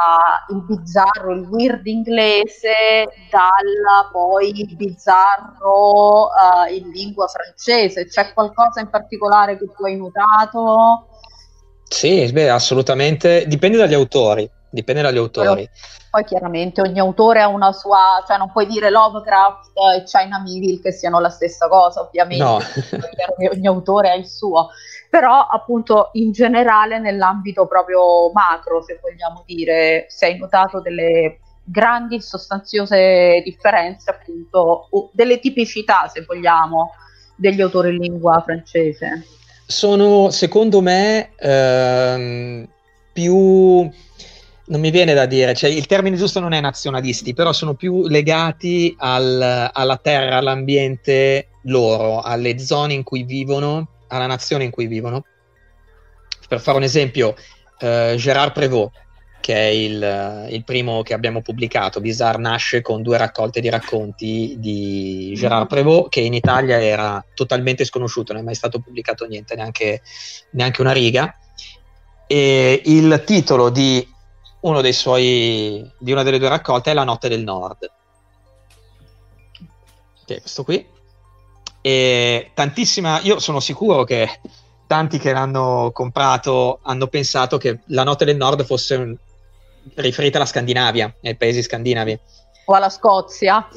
il 0.49 0.63
bizzarro, 0.63 1.33
il 1.35 1.47
weird 1.49 1.87
inglese 1.87 3.09
dal 3.31 4.11
poi 4.11 4.61
il 4.61 4.77
bizzarro 4.77 6.29
uh, 6.29 6.73
in 6.73 6.89
lingua 6.91 7.27
francese. 7.27 8.07
C'è 8.07 8.33
qualcosa 8.33 8.81
in 8.81 8.89
particolare 8.89 9.59
che 9.59 9.67
tu 9.77 9.85
hai 9.85 9.97
notato? 9.97 11.09
Sì, 11.89 12.31
beh, 12.33 12.51
assolutamente. 12.51 13.47
Dipende 13.47 13.77
dagli 13.77 13.95
autori. 13.95 14.49
Dipende 14.71 15.03
dagli 15.03 15.19
autori. 15.19 15.69
Poi, 16.11 16.25
chiaramente 16.25 16.81
ogni 16.81 17.01
autore 17.01 17.41
ha 17.41 17.49
una 17.49 17.73
sua, 17.73 18.25
cioè 18.27 18.37
non 18.39 18.51
puoi 18.51 18.67
dire 18.67 18.91
Lovecraft 18.91 19.73
e 19.95 20.03
China 20.05 20.41
Middle 20.41 20.81
che 20.81 20.93
siano 20.93 21.21
la 21.21 21.29
stessa 21.29 21.69
cosa, 21.69 22.01
ovviamente. 22.01 22.43
No. 22.43 22.59
ogni 23.53 23.67
autore 23.67 24.11
ha 24.11 24.15
il 24.15 24.27
suo 24.27 24.71
però 25.11 25.49
appunto 25.49 26.11
in 26.13 26.31
generale 26.31 27.01
nell'ambito 27.01 27.67
proprio 27.67 28.31
macro, 28.33 28.81
se 28.81 29.01
vogliamo 29.03 29.43
dire, 29.45 30.07
se 30.09 30.27
hai 30.27 30.39
notato 30.39 30.81
delle 30.81 31.41
grandi 31.65 32.21
sostanziose 32.21 33.43
differenze 33.45 34.11
appunto, 34.11 34.89
delle 35.13 35.41
tipicità 35.41 36.07
se 36.07 36.25
vogliamo, 36.25 36.93
degli 37.35 37.61
autori 37.61 37.91
in 37.91 37.97
lingua 37.97 38.41
francese? 38.45 39.27
Sono 39.67 40.31
secondo 40.31 40.81
me 40.81 41.31
ehm, 41.37 42.69
più 43.13 43.91
non 44.71 44.81
mi 44.81 44.91
viene 44.91 45.15
da 45.15 45.27
dire, 45.27 45.53
cioè, 45.55 45.69
il 45.69 45.87
termine 45.87 46.17
giusto 46.17 46.39
non 46.39 46.53
è 46.53 46.61
nazionalisti, 46.61 47.35
però 47.35 47.53
sono 47.53 47.75
più 47.75 48.07
legati 48.07 48.95
al, 48.99 49.69
alla 49.73 49.97
terra, 49.97 50.37
all'ambiente 50.37 51.49
loro, 51.63 52.21
alle 52.21 52.57
zone 52.61 52.95
in 52.95 53.03
cui 53.03 53.25
vivono 53.25 53.89
alla 54.11 54.27
nazione 54.27 54.65
in 54.65 54.71
cui 54.71 54.87
vivono. 54.87 55.25
Per 56.49 56.61
fare 56.61 56.77
un 56.77 56.83
esempio, 56.83 57.35
eh, 57.79 58.15
Gérard 58.17 58.53
Prévost, 58.53 58.93
che 59.41 59.55
è 59.55 59.67
il, 59.67 60.49
il, 60.51 60.65
primo 60.65 61.03
che 61.03 61.15
abbiamo 61.15 61.41
pubblicato, 61.41 62.01
Bizarre 62.01 62.39
nasce 62.39 62.83
con 62.83 63.03
due 63.03 63.17
raccolte 63.17 63.61
di 63.61 63.71
racconti 63.71 64.57
di 64.59 65.33
Gérard 65.35 65.67
Prévost, 65.67 66.11
che 66.11 66.21
in 66.21 66.35
Italia 66.35 66.81
era 66.81 67.25
totalmente 67.35 67.85
sconosciuto, 67.85 68.33
non 68.33 68.43
è 68.43 68.45
mai 68.45 68.55
stato 68.55 68.81
pubblicato 68.81 69.27
niente, 69.27 69.55
neanche, 69.55 70.03
neanche 70.51 70.81
una 70.81 70.93
riga. 70.93 71.35
E 72.27 72.83
il 72.85 73.23
titolo 73.25 73.71
di, 73.71 74.07
uno 74.61 74.81
dei 74.81 74.93
suoi, 74.93 75.89
di 75.99 76.13
una 76.13 76.23
delle 76.23 76.39
due 76.39 76.49
raccolte 76.49 76.91
è 76.91 76.95
La 76.95 77.05
notte 77.05 77.29
del 77.29 77.43
nord. 77.43 77.91
Che 80.27 80.37
è 80.37 80.41
questo 80.41 80.65
qui 80.65 80.99
e 81.83 82.51
tantissima, 82.55 83.21
io 83.23 83.39
sono 83.39 83.61
sicuro 83.61 84.05
che 84.05 84.41
tanti 84.87 85.19
che 85.19 85.33
l'hanno 85.33 85.91
comprato 85.93 86.81
hanno 86.83 87.07
pensato 87.07 87.59
che 87.59 87.81
la 87.87 88.03
notte 88.03 88.25
del 88.25 88.37
nord 88.37 88.65
fosse 88.65 88.95
un, 88.97 89.17
riferita 89.95 90.39
alla 90.39 90.47
Scandinavia, 90.47 91.15
ai 91.23 91.37
paesi 91.37 91.63
scandinavi. 91.63 92.19
O 92.67 92.75
alla 92.75 92.91
Scozia. 92.91 93.69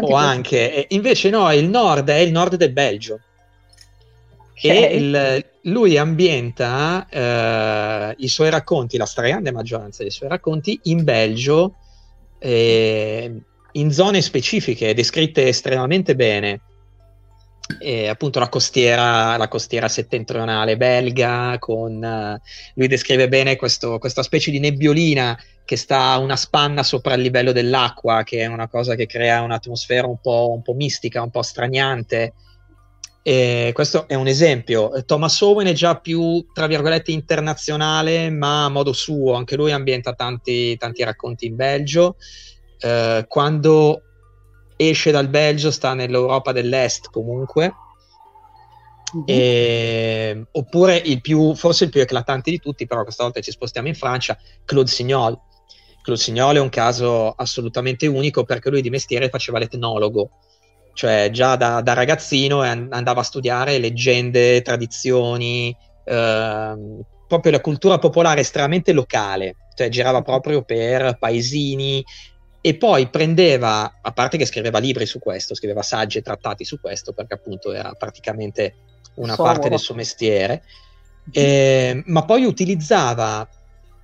o 0.00 0.14
anche, 0.14 0.74
e 0.74 0.86
invece 0.94 1.30
no, 1.30 1.52
il 1.52 1.68
nord 1.68 2.08
è 2.08 2.16
il 2.16 2.32
nord 2.32 2.56
del 2.56 2.72
Belgio. 2.72 3.20
E 4.56 4.96
il, 4.96 5.44
lui 5.62 5.98
ambienta 5.98 7.06
eh, 7.10 8.14
i 8.18 8.28
suoi 8.28 8.50
racconti, 8.50 8.96
la 8.96 9.04
stragrande 9.04 9.52
maggioranza 9.52 10.02
dei 10.02 10.10
suoi 10.10 10.28
racconti, 10.28 10.78
in 10.84 11.04
Belgio, 11.04 11.74
eh, 12.38 13.34
in 13.72 13.92
zone 13.92 14.22
specifiche, 14.22 14.94
descritte 14.94 15.46
estremamente 15.46 16.14
bene. 16.14 16.60
E 17.78 18.08
appunto 18.08 18.38
la 18.38 18.50
costiera, 18.50 19.36
la 19.38 19.48
costiera 19.48 19.88
settentrionale 19.88 20.76
belga, 20.76 21.56
con, 21.58 21.94
uh, 21.94 22.38
lui 22.74 22.88
descrive 22.88 23.28
bene 23.28 23.56
questo, 23.56 23.98
questa 23.98 24.22
specie 24.22 24.50
di 24.50 24.58
nebbiolina 24.58 25.38
che 25.64 25.76
sta 25.76 26.18
una 26.18 26.36
spanna 26.36 26.82
sopra 26.82 27.14
il 27.14 27.22
livello 27.22 27.52
dell'acqua, 27.52 28.22
che 28.22 28.40
è 28.40 28.46
una 28.46 28.68
cosa 28.68 28.94
che 28.94 29.06
crea 29.06 29.40
un'atmosfera 29.40 30.06
un 30.06 30.20
po', 30.20 30.52
un 30.52 30.60
po 30.62 30.74
mistica, 30.74 31.22
un 31.22 31.30
po' 31.30 31.42
straniante. 31.42 32.34
E 33.22 33.70
questo 33.72 34.06
è 34.06 34.14
un 34.14 34.26
esempio. 34.26 35.02
Thomas 35.06 35.40
Owen 35.40 35.66
è 35.66 35.72
già 35.72 35.96
più, 35.98 36.46
tra 36.52 36.66
virgolette, 36.66 37.10
internazionale, 37.10 38.28
ma 38.28 38.66
a 38.66 38.68
modo 38.68 38.92
suo. 38.92 39.32
Anche 39.32 39.56
lui 39.56 39.72
ambienta 39.72 40.12
tanti, 40.12 40.76
tanti 40.76 41.02
racconti 41.02 41.46
in 41.46 41.56
Belgio. 41.56 42.16
Eh, 42.78 43.24
quando 43.26 44.02
esce 44.88 45.10
dal 45.10 45.28
Belgio 45.28 45.70
sta 45.70 45.94
nell'Europa 45.94 46.52
dell'Est 46.52 47.10
comunque. 47.10 47.74
Uh-huh. 49.12 49.24
E, 49.26 50.46
oppure 50.52 50.96
il 50.96 51.20
più, 51.20 51.54
forse 51.54 51.84
il 51.84 51.90
più 51.90 52.00
eclatante 52.00 52.50
di 52.50 52.58
tutti, 52.58 52.86
però 52.86 53.02
questa 53.02 53.22
volta 53.22 53.40
ci 53.40 53.50
spostiamo 53.50 53.88
in 53.88 53.94
Francia, 53.94 54.36
Claude 54.64 54.90
Signol. 54.90 55.38
Claude 56.02 56.20
Signol 56.20 56.56
è 56.56 56.60
un 56.60 56.68
caso 56.68 57.30
assolutamente 57.30 58.06
unico 58.06 58.44
perché 58.44 58.70
lui 58.70 58.82
di 58.82 58.90
mestiere 58.90 59.28
faceva 59.28 59.58
l'etnologo 59.58 60.30
cioè 60.94 61.28
già 61.30 61.56
da, 61.56 61.82
da 61.82 61.92
ragazzino 61.92 62.60
andava 62.62 63.20
a 63.20 63.24
studiare 63.24 63.78
leggende, 63.78 64.62
tradizioni, 64.62 65.76
eh, 66.04 66.74
proprio 67.26 67.52
la 67.52 67.60
cultura 67.60 67.98
popolare 67.98 68.40
estremamente 68.40 68.92
locale, 68.92 69.56
cioè 69.74 69.88
girava 69.88 70.22
proprio 70.22 70.62
per 70.62 71.18
paesini 71.18 72.02
e 72.66 72.76
poi 72.76 73.08
prendeva, 73.08 73.98
a 74.00 74.12
parte 74.12 74.38
che 74.38 74.46
scriveva 74.46 74.78
libri 74.78 75.04
su 75.04 75.18
questo, 75.18 75.54
scriveva 75.54 75.82
saggi 75.82 76.16
e 76.16 76.22
trattati 76.22 76.64
su 76.64 76.80
questo, 76.80 77.12
perché 77.12 77.34
appunto 77.34 77.74
era 77.74 77.92
praticamente 77.92 78.76
una 79.16 79.34
Solo. 79.34 79.48
parte 79.48 79.68
del 79.68 79.78
suo 79.78 79.94
mestiere, 79.94 80.62
eh, 81.30 82.02
ma 82.06 82.24
poi 82.24 82.46
utilizzava 82.46 83.46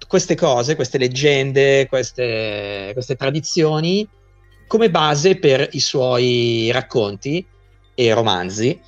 queste 0.06 0.34
cose, 0.34 0.74
queste 0.74 0.98
leggende, 0.98 1.86
queste, 1.88 2.90
queste 2.92 3.16
tradizioni 3.16 4.06
come 4.66 4.90
base 4.90 5.38
per 5.38 5.66
i 5.72 5.80
suoi 5.80 6.70
racconti 6.70 7.42
e 7.94 8.12
romanzi, 8.12 8.78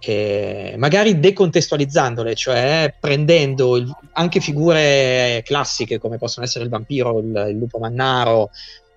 eh, 0.00 0.74
magari 0.76 1.20
decontestualizzandole, 1.20 2.34
cioè 2.34 2.92
prendendo 2.98 3.76
il, 3.76 3.88
anche 4.14 4.40
figure 4.40 5.42
classiche 5.44 5.98
come 5.98 6.18
possono 6.18 6.44
essere 6.44 6.64
il 6.64 6.70
vampiro, 6.70 7.20
il, 7.20 7.46
il 7.50 7.56
lupo 7.56 7.78
mannaro, 7.78 8.50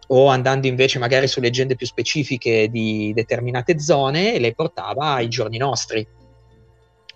o 0.08 0.28
andando 0.28 0.68
invece 0.68 1.00
magari 1.00 1.28
su 1.28 1.40
leggende 1.40 1.76
più 1.76 1.86
specifiche 1.86 2.70
di 2.70 3.12
determinate 3.14 3.80
zone 3.80 4.40
le 4.40 4.54
portava 4.54 5.14
ai 5.14 5.28
giorni 5.28 5.58
nostri. 5.58 6.06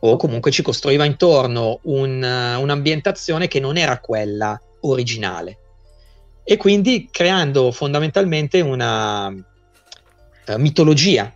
O 0.02 0.16
comunque 0.16 0.52
ci 0.52 0.62
costruiva 0.62 1.06
intorno 1.06 1.80
un, 1.84 2.24
un'ambientazione 2.24 3.48
che 3.48 3.60
non 3.60 3.76
era 3.78 4.00
quella 4.00 4.60
originale 4.82 5.58
e 6.50 6.58
quindi 6.58 7.10
creando 7.12 7.72
fondamentalmente 7.72 8.60
una 8.60 9.28
uh, 9.28 10.56
mitologia 10.58 11.32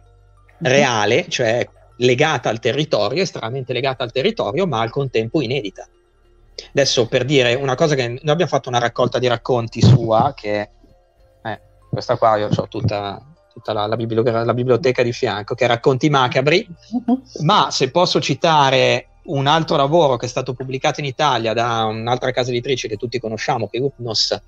reale, 0.58 1.28
cioè 1.30 1.70
legata 1.98 2.50
al 2.50 2.58
territorio, 2.58 3.22
estremamente 3.22 3.74
legata 3.74 4.04
al 4.04 4.12
territorio, 4.12 4.66
ma 4.66 4.82
al 4.82 4.90
contempo 4.90 5.42
inedita. 5.42 5.88
Adesso 6.70 7.06
per 7.06 7.26
dire 7.26 7.54
una 7.54 7.76
cosa 7.76 7.94
che 7.94 8.08
noi 8.08 8.20
abbiamo 8.24 8.48
fatto 8.48 8.70
una 8.70 8.80
raccolta 8.80 9.20
di 9.20 9.28
racconti 9.28 9.84
sua, 9.84 10.34
che 10.36 10.62
eh, 10.62 10.70
questa 11.94 12.18
qua 12.18 12.38
io 12.38 12.50
ho 12.54 12.68
tutta, 12.68 13.22
tutta 13.54 13.72
la, 13.72 13.86
la, 13.86 13.96
biblioteca, 13.96 14.44
la, 14.44 14.54
biblioteca 14.54 15.04
di 15.04 15.14
fianco, 15.14 15.56
che 15.56 15.66
è 15.66 15.68
Racconti 15.68 16.10
Macabri, 16.10 16.68
ma 17.44 17.70
se 17.72 17.92
posso 17.92 18.20
citare 18.20 19.08
un 19.26 19.48
altro 19.48 19.78
lavoro 19.78 20.18
che 20.18 20.26
è 20.26 20.30
stato 20.30 20.54
pubblicato 20.54 21.00
in 21.00 21.06
Italia 21.06 21.54
da 21.54 21.86
un'altra 21.86 22.32
casa 22.32 22.50
editrice 22.50 22.88
che 22.88 22.98
tutti 22.98 23.20
conosciamo, 23.20 23.68
che 23.68 23.78
è 23.78 23.82
Upnos, 23.82 24.42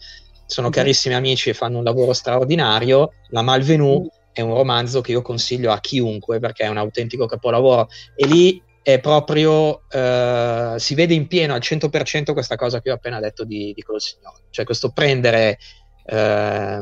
sono 0.47 0.69
carissimi 0.69 1.15
amici 1.15 1.49
e 1.49 1.53
fanno 1.53 1.77
un 1.77 1.83
lavoro 1.83 2.13
straordinario. 2.13 3.13
La 3.29 3.41
Malvenue 3.41 4.07
è 4.31 4.41
un 4.41 4.53
romanzo 4.53 5.01
che 5.01 5.11
io 5.11 5.21
consiglio 5.21 5.71
a 5.71 5.79
chiunque 5.79 6.39
perché 6.39 6.65
è 6.65 6.67
un 6.67 6.77
autentico 6.77 7.25
capolavoro. 7.25 7.87
E 8.15 8.27
lì 8.27 8.61
è 8.83 8.99
proprio 8.99 9.81
eh, 9.89 10.75
si 10.77 10.93
vede 10.93 11.15
in 11.15 11.25
pieno 11.27 11.55
al 11.55 11.61
100% 11.61 12.33
questa 12.33 12.55
cosa 12.55 12.81
che 12.81 12.91
ho 12.91 12.95
appena 12.95 13.19
detto 13.19 13.43
di, 13.43 13.73
di 13.73 13.83
Signore, 13.97 14.43
cioè 14.51 14.63
questo 14.63 14.91
prendere 14.91 15.57
eh, 16.05 16.81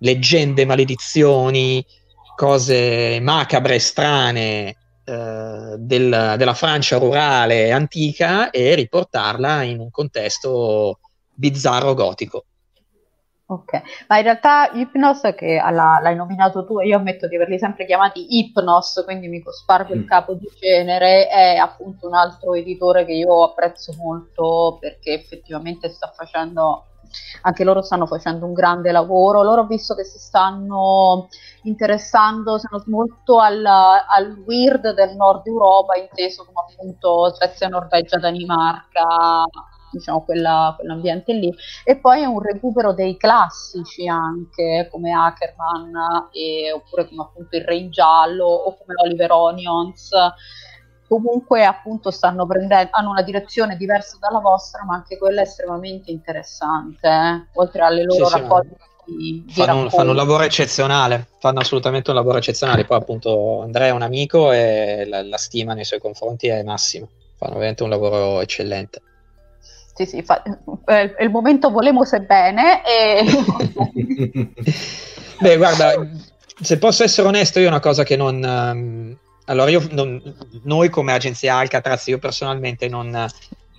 leggende, 0.00 0.66
maledizioni, 0.66 1.84
cose 2.36 3.18
macabre, 3.20 3.78
strane 3.78 4.76
eh, 5.04 5.74
del, 5.76 6.34
della 6.36 6.54
Francia 6.54 6.98
rurale 6.98 7.72
antica 7.72 8.50
e 8.50 8.74
riportarla 8.74 9.62
in 9.62 9.80
un 9.80 9.90
contesto 9.90 10.98
bizzarro 11.34 11.94
gotico. 11.94 12.44
Ok, 13.50 13.82
ma 14.06 14.18
in 14.18 14.22
realtà 14.22 14.70
Hypnos, 14.72 15.22
che 15.36 15.56
alla, 15.56 15.98
l'hai 16.00 16.14
nominato 16.14 16.64
tu, 16.64 16.78
io 16.78 16.96
ammetto 16.96 17.26
di 17.26 17.34
averli 17.34 17.58
sempre 17.58 17.84
chiamati 17.84 18.38
Hypnos, 18.38 19.02
quindi 19.04 19.26
mi 19.26 19.42
spargo 19.44 19.92
il 19.92 20.02
mm. 20.02 20.06
capo 20.06 20.34
di 20.34 20.48
genere, 20.60 21.26
è 21.26 21.56
appunto 21.56 22.06
un 22.06 22.14
altro 22.14 22.54
editore 22.54 23.04
che 23.04 23.12
io 23.12 23.42
apprezzo 23.42 23.92
molto 23.98 24.76
perché 24.80 25.14
effettivamente 25.14 25.88
sta 25.88 26.12
facendo, 26.14 26.84
anche 27.42 27.64
loro 27.64 27.82
stanno 27.82 28.06
facendo 28.06 28.46
un 28.46 28.52
grande 28.52 28.92
lavoro, 28.92 29.42
loro 29.42 29.62
ho 29.62 29.66
visto 29.66 29.94
che 29.94 30.04
si 30.04 30.18
stanno 30.18 31.28
interessando 31.62 32.58
molto 32.86 33.38
al, 33.38 33.64
al 33.64 34.42
weird 34.46 34.94
del 34.94 35.16
nord 35.16 35.46
Europa, 35.46 35.96
inteso 35.96 36.44
come 36.44 36.66
appunto 36.68 37.32
Svezia, 37.34 37.68
Norvegia, 37.68 38.18
Danimarca, 38.18 39.44
diciamo, 39.90 40.22
quella, 40.24 40.74
quell'ambiente 40.76 41.32
lì. 41.32 41.52
E 41.84 41.98
poi 41.98 42.22
è 42.22 42.26
un 42.26 42.40
recupero 42.40 42.92
dei 42.92 43.16
classici 43.16 44.06
anche, 44.06 44.88
come 44.90 45.12
Ackerman, 45.12 46.28
e, 46.32 46.72
oppure 46.72 47.08
come 47.08 47.22
appunto 47.22 47.56
il 47.56 47.64
Re 47.64 47.76
in 47.76 47.90
Giallo, 47.90 48.46
o 48.46 48.76
come 48.76 48.94
Oliver 49.02 49.32
Onions. 49.32 50.10
Comunque 51.10 51.64
appunto 51.64 52.12
stanno 52.12 52.46
prendendo, 52.46 52.90
hanno 52.92 53.10
una 53.10 53.22
direzione 53.22 53.76
diversa 53.76 54.16
dalla 54.20 54.38
vostra, 54.38 54.84
ma 54.84 54.94
anche 54.94 55.18
quella 55.18 55.40
è 55.40 55.44
estremamente 55.44 56.12
interessante, 56.12 57.08
eh? 57.08 57.46
oltre 57.54 57.82
alle 57.82 58.04
loro 58.04 58.28
sì, 58.28 58.38
raccolte. 58.38 58.76
Di, 59.06 59.42
di 59.44 59.52
fanno, 59.52 59.90
fanno, 59.90 60.10
un 60.10 60.16
lavoro 60.16 60.44
eccezionale, 60.44 61.26
fanno 61.40 61.58
assolutamente 61.58 62.10
un 62.10 62.16
lavoro 62.16 62.38
eccezionale. 62.38 62.84
Poi, 62.84 62.96
appunto, 62.96 63.60
Andrea 63.60 63.88
è 63.88 63.90
un 63.90 64.02
amico 64.02 64.52
e 64.52 65.04
la, 65.08 65.24
la 65.24 65.36
stima 65.36 65.74
nei 65.74 65.84
suoi 65.84 65.98
confronti 65.98 66.46
è 66.46 66.62
massima. 66.62 67.08
Fanno 67.36 67.54
veramente 67.54 67.82
un 67.82 67.88
lavoro 67.90 68.40
eccellente 68.40 69.02
sì, 69.92 70.06
sì, 70.06 70.22
fa, 70.22 70.42
è 70.84 71.16
il 71.18 71.30
momento 71.30 71.70
volemo 71.70 72.02
bene. 72.24 72.82
E... 72.84 73.24
Beh, 75.40 75.56
guarda, 75.56 76.08
se 76.60 76.78
posso 76.78 77.02
essere 77.02 77.26
onesto, 77.26 77.58
io 77.58 77.66
una 77.66 77.80
cosa 77.80 78.04
che 78.04 78.16
non... 78.16 78.36
Um, 78.42 79.18
allora, 79.50 79.70
io 79.70 79.86
non, 79.90 80.22
noi 80.62 80.88
come 80.88 81.12
agenzia 81.12 81.56
Alcatraz, 81.56 82.06
io 82.06 82.18
personalmente 82.18 82.88
non, 82.88 83.26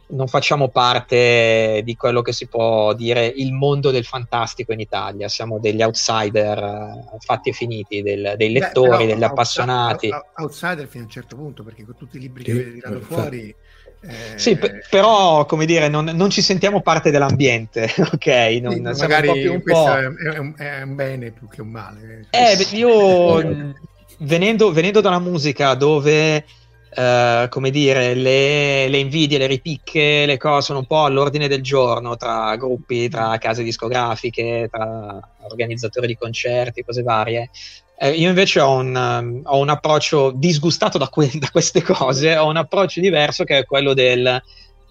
non 0.07 0.27
facciamo 0.27 0.67
parte 0.67 1.81
di 1.83 1.95
quello 1.95 2.21
che 2.21 2.33
si 2.33 2.47
può 2.47 2.93
dire 2.93 3.25
il 3.25 3.53
mondo 3.53 3.89
del 3.89 4.03
fantastico 4.03 4.73
in 4.73 4.81
Italia, 4.81 5.29
siamo 5.29 5.59
degli 5.59 5.81
outsider 5.81 6.57
uh, 6.61 7.17
fatti 7.19 7.49
e 7.49 7.53
finiti, 7.53 8.01
del, 8.01 8.33
dei 8.35 8.51
lettori, 8.51 8.89
Beh, 8.89 8.97
però, 8.97 9.13
degli 9.13 9.23
appassionati. 9.23 10.09
Outsider 10.35 10.87
fino 10.87 11.03
a 11.03 11.05
un 11.05 11.11
certo 11.11 11.35
punto, 11.37 11.63
perché 11.63 11.85
con 11.85 11.95
tutti 11.95 12.17
i 12.17 12.19
libri 12.19 12.43
che 12.43 12.51
avete 12.51 12.73
tirato 12.73 12.99
fuori 12.99 13.55
eh... 14.03 14.37
Sì, 14.39 14.57
p- 14.57 14.89
però 14.89 15.45
come 15.45 15.65
dire, 15.65 15.87
non, 15.87 16.05
non, 16.05 16.31
ci 16.31 16.41
sentiamo 16.41 16.81
parte 16.81 17.11
dell'ambiente, 17.11 17.87
ok? 18.11 18.27
Non, 18.59 18.73
sì, 18.95 19.01
magari 19.01 19.45
un 19.45 19.55
un 19.55 19.61
questo 19.61 19.95
è, 19.95 19.99
è, 19.99 20.37
un, 20.39 20.53
è, 20.57 20.81
un, 20.81 20.95
bene 20.95 21.29
più 21.29 21.47
che 21.47 21.61
un 21.61 21.69
male. 21.69 22.25
Eh, 22.31 22.67
io 22.71 23.75
venendo, 24.21 24.71
venendo 24.71 25.01
dalla 25.01 25.19
musica 25.19 25.73
dove 25.73 26.45
Uh, 26.93 27.47
come 27.47 27.69
dire, 27.69 28.13
le, 28.15 28.89
le, 28.89 28.97
invidie, 28.97 29.37
le 29.37 29.45
ripicche, 29.45 30.25
le 30.25 30.35
cose 30.35 30.65
sono 30.65 30.79
un 30.79 30.87
po' 30.87 31.05
all'ordine 31.05 31.47
del 31.47 31.61
giorno 31.61 32.17
tra 32.17 32.53
gruppi, 32.57 33.07
tra 33.07 33.37
case 33.37 33.63
discografiche, 33.63 34.67
tra 34.69 35.17
organizzatori 35.43 36.07
di 36.07 36.17
concerti, 36.17 36.83
cose 36.83 37.01
varie. 37.01 37.49
Eh, 37.97 38.09
io 38.09 38.27
invece 38.27 38.59
ho 38.59 38.73
un, 38.73 38.93
um, 38.93 39.39
ho 39.45 39.59
un, 39.59 39.69
approccio 39.69 40.31
disgustato 40.35 40.97
da, 40.97 41.07
que- 41.07 41.31
da, 41.35 41.49
queste 41.49 41.81
cose, 41.81 42.35
ho 42.35 42.49
un 42.49 42.57
approccio 42.57 42.99
diverso 42.99 43.45
che 43.45 43.59
è 43.59 43.65
quello 43.65 43.93
del... 43.93 44.41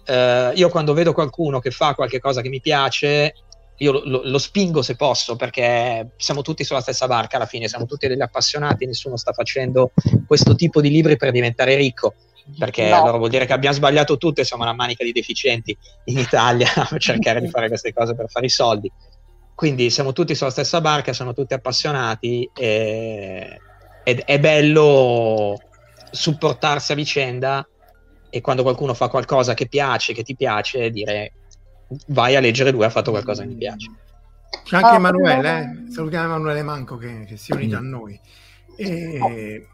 Uh, 0.07 0.57
io 0.57 0.69
quando 0.69 0.95
vedo 0.95 1.13
qualcuno 1.13 1.59
che 1.59 1.69
fa 1.69 1.93
qualche 1.93 2.19
cosa 2.19 2.41
che 2.41 2.49
mi 2.49 2.61
piace, 2.61 3.35
io 3.81 3.91
lo, 3.91 4.01
lo, 4.05 4.21
lo, 4.23 4.37
spingo 4.37 4.81
se 4.83 4.95
posso, 4.95 5.35
perché 5.35 6.11
siamo 6.17 6.43
tutti 6.43 6.63
sulla 6.63 6.81
stessa 6.81 7.07
barca 7.07 7.37
alla 7.37 7.47
fine, 7.47 7.67
siamo 7.67 7.85
tutti 7.85 8.07
degli 8.07 8.21
appassionati, 8.21 8.85
nessuno 8.85 9.17
sta 9.17 9.33
facendo 9.33 9.91
questo 10.27 10.53
tipo 10.55 10.81
di 10.81 10.89
libri 10.89 11.17
per 11.17 11.31
diventare 11.31 11.75
ricco. 11.75 12.13
perché 12.57 12.89
no. 12.89 13.01
allora 13.01 13.17
vuol 13.17 13.29
dire 13.29 13.45
che 13.45 13.53
abbiamo 13.53 13.75
sbagliato 13.75 14.17
tutto 14.17 14.41
e 14.41 14.45
siamo 14.45 14.63
una 14.63 14.73
manica 14.73 15.03
di 15.03 15.11
deficienti 15.11 15.75
in 16.05 16.19
Italia 16.19 16.69
a 16.75 16.97
cercare 16.97 17.41
di 17.41 17.49
fare 17.49 17.67
queste 17.67 17.91
cose 17.91 18.13
per 18.15 18.29
fare 18.29 18.45
i 18.45 18.49
soldi. 18.49 18.91
Quindi 19.55 19.89
siamo 19.89 20.13
tutti 20.13 20.35
sulla 20.35 20.51
stessa 20.51 20.79
barca, 20.79 21.11
siamo 21.11 21.33
tutti 21.33 21.55
appassionati 21.55 22.49
e, 22.53 23.59
ed 24.03 24.19
è 24.25 24.39
bello 24.39 25.59
supportarsi 26.11 26.91
a 26.91 26.95
vicenda 26.95 27.67
e 28.29 28.41
quando 28.41 28.61
qualcuno 28.61 28.93
fa 28.93 29.07
qualcosa 29.07 29.55
che 29.55 29.67
piace, 29.67 30.13
che 30.13 30.23
ti 30.23 30.35
piace, 30.35 30.91
dire 30.91 31.33
vai 32.07 32.35
a 32.35 32.39
leggere 32.39 32.71
lui 32.71 32.83
ha 32.83 32.89
fatto 32.89 33.11
qualcosa 33.11 33.43
che 33.43 33.49
mi 33.49 33.55
piace. 33.55 33.91
C'è 34.63 34.75
anche 34.75 34.89
oh, 34.89 34.95
Emanuele, 34.95 35.59
eh? 35.59 35.91
salutiamo 35.91 36.25
Emanuele 36.25 36.63
Manco 36.63 36.97
che, 36.97 37.25
che 37.27 37.37
si 37.37 37.51
è 37.51 37.55
unito 37.55 37.75
mm. 37.75 37.79
a 37.79 37.87
noi. 37.87 38.19
E... 38.75 39.67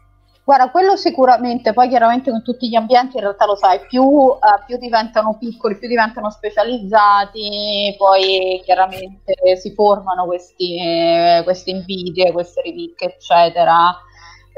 Guarda, 0.44 0.70
quello 0.70 0.96
sicuramente, 0.96 1.74
poi 1.74 1.88
chiaramente 1.88 2.30
con 2.30 2.42
tutti 2.42 2.68
gli 2.68 2.74
ambienti 2.74 3.16
in 3.16 3.22
realtà 3.22 3.44
lo 3.44 3.54
sai, 3.54 3.80
più, 3.86 4.02
uh, 4.02 4.38
più 4.64 4.78
diventano 4.78 5.36
piccoli, 5.38 5.76
più 5.76 5.88
diventano 5.88 6.30
specializzati, 6.30 7.94
poi 7.98 8.62
chiaramente 8.64 9.56
si 9.60 9.74
formano 9.74 10.24
questi, 10.24 10.80
eh, 10.80 11.42
queste 11.44 11.70
invidie, 11.70 12.32
queste 12.32 12.62
rivicche, 12.62 13.16
eccetera. 13.16 13.94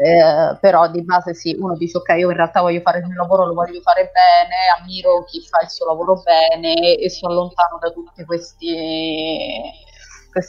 Eh, 0.02 0.56
però 0.60 0.88
di 0.88 1.02
base 1.02 1.34
sì, 1.34 1.54
uno 1.60 1.76
dice 1.76 1.98
ok, 1.98 2.08
io 2.16 2.30
in 2.30 2.36
realtà 2.36 2.62
voglio 2.62 2.80
fare 2.80 3.00
il 3.00 3.06
mio 3.06 3.20
lavoro, 3.20 3.44
lo 3.44 3.52
voglio 3.52 3.80
fare 3.82 4.10
bene, 4.12 4.54
ammiro 4.78 5.24
chi 5.24 5.42
fa 5.42 5.60
il 5.62 5.68
suo 5.68 5.84
lavoro 5.84 6.22
bene 6.22 6.96
e 6.96 7.10
sono 7.10 7.34
lontano 7.34 7.76
da 7.78 7.90
tutte 7.90 8.24
queste 8.24 8.58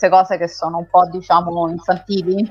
cose 0.10 0.38
che 0.38 0.48
sono 0.48 0.78
un 0.78 0.88
po' 0.90 1.06
diciamo 1.10 1.70
infantili 1.70 2.50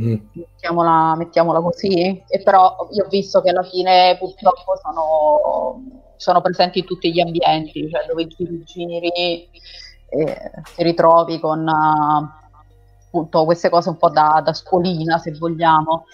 Mm. 0.00 0.16
Mettiamola, 0.32 1.16
mettiamola, 1.16 1.60
così, 1.60 2.22
e 2.28 2.42
però 2.42 2.76
io 2.90 3.04
ho 3.04 3.08
visto 3.08 3.40
che 3.40 3.48
alla 3.48 3.62
fine 3.62 4.16
purtroppo 4.18 4.76
sono, 4.82 5.82
sono 6.16 6.42
presenti 6.42 6.80
in 6.80 6.84
tutti 6.84 7.10
gli 7.10 7.20
ambienti, 7.20 7.88
cioè 7.88 8.04
dove 8.06 8.26
giri 8.26 8.62
giri 8.64 9.10
e 10.08 10.50
ti 10.74 10.82
ritrovi 10.82 11.40
con 11.40 11.66
uh, 11.66 12.45
appunto 13.16 13.44
queste 13.44 13.70
cose 13.70 13.88
un 13.88 13.96
po' 13.96 14.10
da, 14.10 14.42
da 14.44 14.52
scuolina 14.52 15.18
se 15.18 15.32
vogliamo. 15.32 16.04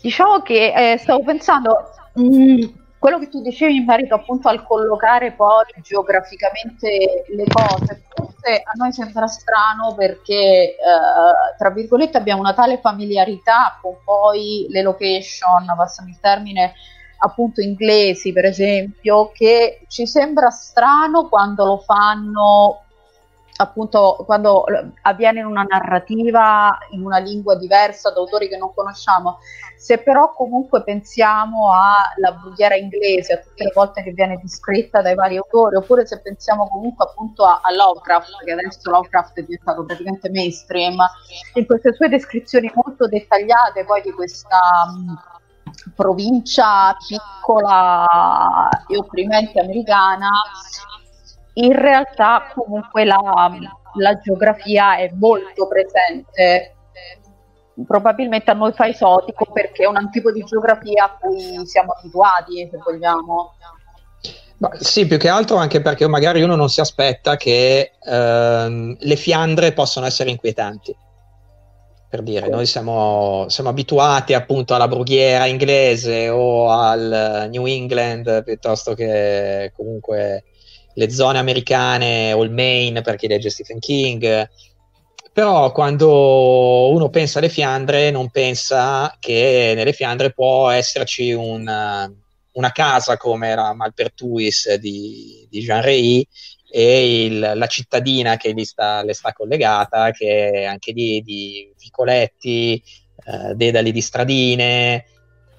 Diciamo 0.00 0.40
che 0.40 0.92
eh, 0.92 0.98
stavo 0.98 1.22
pensando, 1.24 1.90
mh, 2.14 2.22
mm, 2.22 2.58
quello 2.98 3.18
che 3.18 3.28
tu 3.28 3.42
dicevi 3.42 3.76
in 3.76 3.84
merito 3.84 4.14
appunto 4.14 4.48
al 4.48 4.64
collocare 4.64 5.32
poi 5.32 5.64
geograficamente 5.82 7.24
le 7.34 7.44
cose, 7.52 8.02
forse 8.08 8.62
a 8.62 8.72
noi 8.74 8.92
sembra 8.92 9.26
strano 9.26 9.94
perché 9.94 10.70
eh, 10.70 10.76
tra 11.58 11.70
virgolette 11.70 12.16
abbiamo 12.16 12.40
una 12.40 12.54
tale 12.54 12.78
familiarità 12.78 13.78
con 13.80 13.96
poi 14.04 14.66
le 14.70 14.82
location, 14.82 15.66
passami 15.76 16.10
il 16.10 16.20
termine, 16.20 16.72
appunto 17.18 17.60
inglesi 17.60 18.32
per 18.32 18.46
esempio, 18.46 19.30
che 19.32 19.82
ci 19.88 20.06
sembra 20.06 20.48
strano 20.50 21.28
quando 21.28 21.64
lo 21.64 21.78
fanno 21.78 22.84
appunto 23.60 24.22
quando 24.24 24.64
avviene 25.02 25.40
in 25.40 25.46
una 25.46 25.62
narrativa 25.62 26.78
in 26.90 27.04
una 27.04 27.18
lingua 27.18 27.56
diversa 27.56 28.10
da 28.10 28.20
autori 28.20 28.48
che 28.48 28.56
non 28.56 28.72
conosciamo. 28.74 29.38
Se 29.76 29.98
però 29.98 30.32
comunque 30.32 30.82
pensiamo 30.82 31.70
alla 31.72 32.32
brughiera 32.32 32.74
inglese, 32.74 33.34
a 33.34 33.38
tutte 33.38 33.64
le 33.64 33.72
volte 33.74 34.02
che 34.02 34.12
viene 34.12 34.38
descritta 34.40 35.02
dai 35.02 35.14
vari 35.14 35.36
autori, 35.36 35.76
oppure 35.76 36.06
se 36.06 36.20
pensiamo 36.20 36.68
comunque 36.68 37.04
appunto 37.04 37.44
a, 37.44 37.60
a 37.62 37.72
Lovecraft, 37.72 38.44
che 38.44 38.52
adesso 38.52 38.90
Lovecraft 38.90 39.38
è 39.38 39.42
diventato 39.42 39.84
praticamente 39.84 40.30
mainstream, 40.30 40.96
in 41.54 41.66
queste 41.66 41.94
sue 41.94 42.08
descrizioni 42.08 42.70
molto 42.74 43.06
dettagliate 43.06 43.84
poi 43.84 44.02
di 44.02 44.12
questa 44.12 44.58
provincia 45.94 46.94
piccola 47.06 48.68
e 48.86 48.96
opprimente 48.96 49.60
americana, 49.60 50.28
in 51.54 51.72
realtà 51.72 52.50
comunque 52.54 53.04
la, 53.04 53.18
la 53.94 54.18
geografia 54.18 54.96
è 54.96 55.10
molto 55.14 55.66
presente 55.66 56.74
probabilmente 57.86 58.50
a 58.50 58.54
noi 58.54 58.72
fa 58.72 58.88
esotico 58.88 59.46
perché 59.52 59.84
è 59.84 59.86
un 59.86 60.10
tipo 60.10 60.32
di 60.32 60.42
geografia 60.44 61.04
a 61.04 61.16
cui 61.18 61.66
siamo 61.66 61.92
abituati, 61.92 62.68
se 62.70 62.78
vogliamo. 62.78 63.54
Ma 64.58 64.70
sì, 64.78 65.06
più 65.06 65.16
che 65.16 65.28
altro 65.28 65.56
anche 65.56 65.80
perché 65.80 66.06
magari 66.06 66.42
uno 66.42 66.54
non 66.54 66.68
si 66.68 66.80
aspetta 66.80 67.36
che 67.36 67.92
ehm, 68.02 68.96
le 68.98 69.16
Fiandre 69.16 69.72
possano 69.72 70.06
essere 70.06 70.30
inquietanti. 70.30 70.94
Per 72.10 72.22
dire, 72.22 72.48
noi 72.48 72.66
siamo, 72.66 73.46
siamo, 73.48 73.70
abituati 73.70 74.34
appunto 74.34 74.74
alla 74.74 74.88
brughiera 74.88 75.46
inglese 75.46 76.28
o 76.28 76.68
al 76.68 77.46
New 77.50 77.66
England 77.66 78.42
piuttosto 78.42 78.94
che 78.94 79.72
comunque 79.76 80.42
le 80.94 81.10
zone 81.10 81.38
americane 81.38 82.32
o 82.32 82.42
il 82.42 82.50
Maine 82.50 83.02
per 83.02 83.16
chi 83.16 83.28
legge 83.28 83.50
Stephen 83.50 83.78
King. 83.78 84.48
Però 85.32 85.70
quando 85.72 86.90
uno 86.90 87.08
pensa 87.08 87.38
alle 87.38 87.48
Fiandre 87.48 88.10
non 88.10 88.30
pensa 88.30 89.16
che 89.20 89.72
nelle 89.76 89.92
Fiandre 89.92 90.32
può 90.32 90.70
esserci 90.70 91.32
una, 91.32 92.12
una 92.52 92.72
casa 92.72 93.16
come 93.16 93.48
era 93.48 93.72
Malpertuis 93.72 94.74
di, 94.74 95.46
di 95.48 95.60
Jean 95.60 95.82
Rey 95.82 96.26
e 96.70 97.24
il, 97.24 97.52
la 97.54 97.66
cittadina 97.66 98.36
che 98.36 98.54
sta, 98.64 99.02
le 99.02 99.14
sta 99.14 99.32
collegata, 99.32 100.10
che 100.10 100.50
è 100.50 100.64
anche 100.64 100.92
lì 100.92 101.20
di 101.20 101.72
vicoletti, 101.78 102.82
eh, 103.24 103.54
dedali 103.54 103.92
di 103.92 104.00
stradine, 104.00 105.04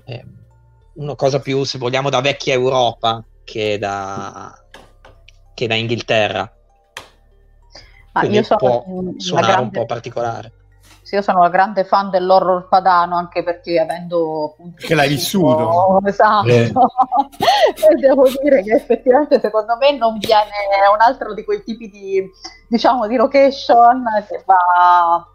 eh, 0.05 0.25
una 0.95 1.15
cosa 1.15 1.39
più, 1.39 1.63
se 1.63 1.77
vogliamo, 1.77 2.09
da 2.09 2.21
vecchia 2.21 2.53
Europa 2.53 3.23
che 3.43 3.77
da, 3.77 4.61
che 5.54 5.68
da 5.68 5.76
Inghilterra. 5.76 6.52
Ma 8.14 8.24
io 8.24 8.43
sono 8.43 8.58
può 8.58 8.84
suonare 9.18 9.54
grande... 9.54 9.64
un 9.64 9.72
po' 9.72 9.86
particolare. 9.86 10.54
Sì, 11.12 11.16
io 11.16 11.24
sono 11.24 11.39
una 11.39 11.49
grande 11.49 11.84
fan 11.84 12.10
dell'horror 12.10 12.70
padano 12.70 13.18
anche 13.18 13.43
perché 13.43 13.80
avendo 13.80 14.52
appunto, 14.52 14.86
che 14.86 14.95
l'hai 14.95 15.10
vissuto 15.10 15.99
esatto 16.08 16.47
eh. 16.47 16.72
e 16.72 17.95
devo 17.99 18.30
dire 18.41 18.64
che 18.64 18.76
effettivamente 18.76 19.41
secondo 19.41 19.76
me 19.76 19.97
non 19.97 20.18
viene 20.20 20.52
un 20.93 21.02
altro 21.02 21.34
di 21.34 21.43
quei 21.43 21.64
tipi 21.64 21.89
di 21.89 22.24
diciamo 22.70 23.08
di 23.08 23.18
location 23.18 24.04
che 24.26 24.41
va 24.45 25.28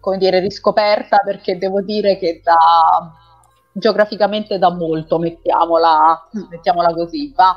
come 0.00 0.18
dire 0.18 0.40
riscoperta 0.40 1.18
perché 1.18 1.58
devo 1.58 1.80
dire 1.80 2.18
che 2.18 2.40
da 2.42 3.12
geograficamente 3.70 4.58
da 4.58 4.72
molto 4.72 5.18
mettiamola 5.18 6.28
mettiamola 6.48 6.92
così 6.92 7.32
va 7.36 7.56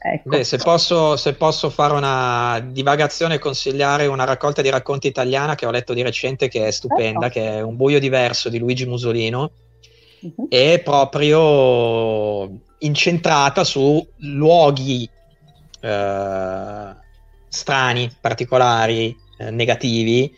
Ecco. 0.00 0.28
Beh, 0.28 0.44
se 0.44 0.58
posso, 0.58 1.16
se 1.16 1.34
posso, 1.34 1.70
fare 1.70 1.92
una 1.94 2.60
divagazione 2.64 3.34
e 3.34 3.38
consigliare 3.38 4.06
una 4.06 4.24
raccolta 4.24 4.62
di 4.62 4.70
racconti 4.70 5.08
italiana 5.08 5.56
che 5.56 5.66
ho 5.66 5.70
letto 5.70 5.92
di 5.92 6.02
recente, 6.02 6.48
che 6.48 6.66
è 6.66 6.70
stupenda, 6.70 7.26
ecco. 7.26 7.40
che 7.40 7.48
è 7.48 7.60
Un 7.62 7.76
buio 7.76 7.98
diverso 7.98 8.48
di 8.48 8.58
Luigi 8.58 8.86
Musolino, 8.86 9.50
uh-huh. 10.20 10.48
è 10.48 10.80
proprio 10.84 12.48
incentrata 12.78 13.64
su 13.64 14.06
luoghi 14.18 15.08
eh, 15.80 16.96
strani, 17.48 18.16
particolari, 18.20 19.16
eh, 19.38 19.50
negativi, 19.50 20.32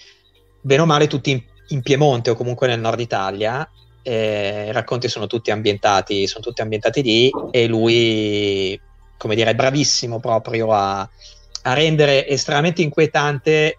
bene 0.63 0.83
o 0.83 0.87
male 0.87 1.07
tutti 1.07 1.33
in, 1.33 1.43
in, 1.69 1.83
Piemonte 1.83 2.31
o 2.31 2.35
comunque 2.35 2.67
nel 2.67 2.81
nord 2.81 3.01
Italia. 3.01 3.69
I 4.03 4.73
racconti 4.73 5.09
sono 5.09 5.27
tutti 5.27 5.51
ambientati, 5.51 6.27
sono 6.27 6.43
tutti 6.43 6.63
ambientati 6.63 7.03
lì 7.03 7.31
e 7.51 7.67
lui 7.67 8.81
come 9.21 9.35
dire, 9.35 9.55
bravissimo 9.55 10.19
proprio 10.19 10.73
a, 10.73 11.01
a 11.01 11.73
rendere 11.75 12.27
estremamente 12.27 12.81
inquietante 12.81 13.77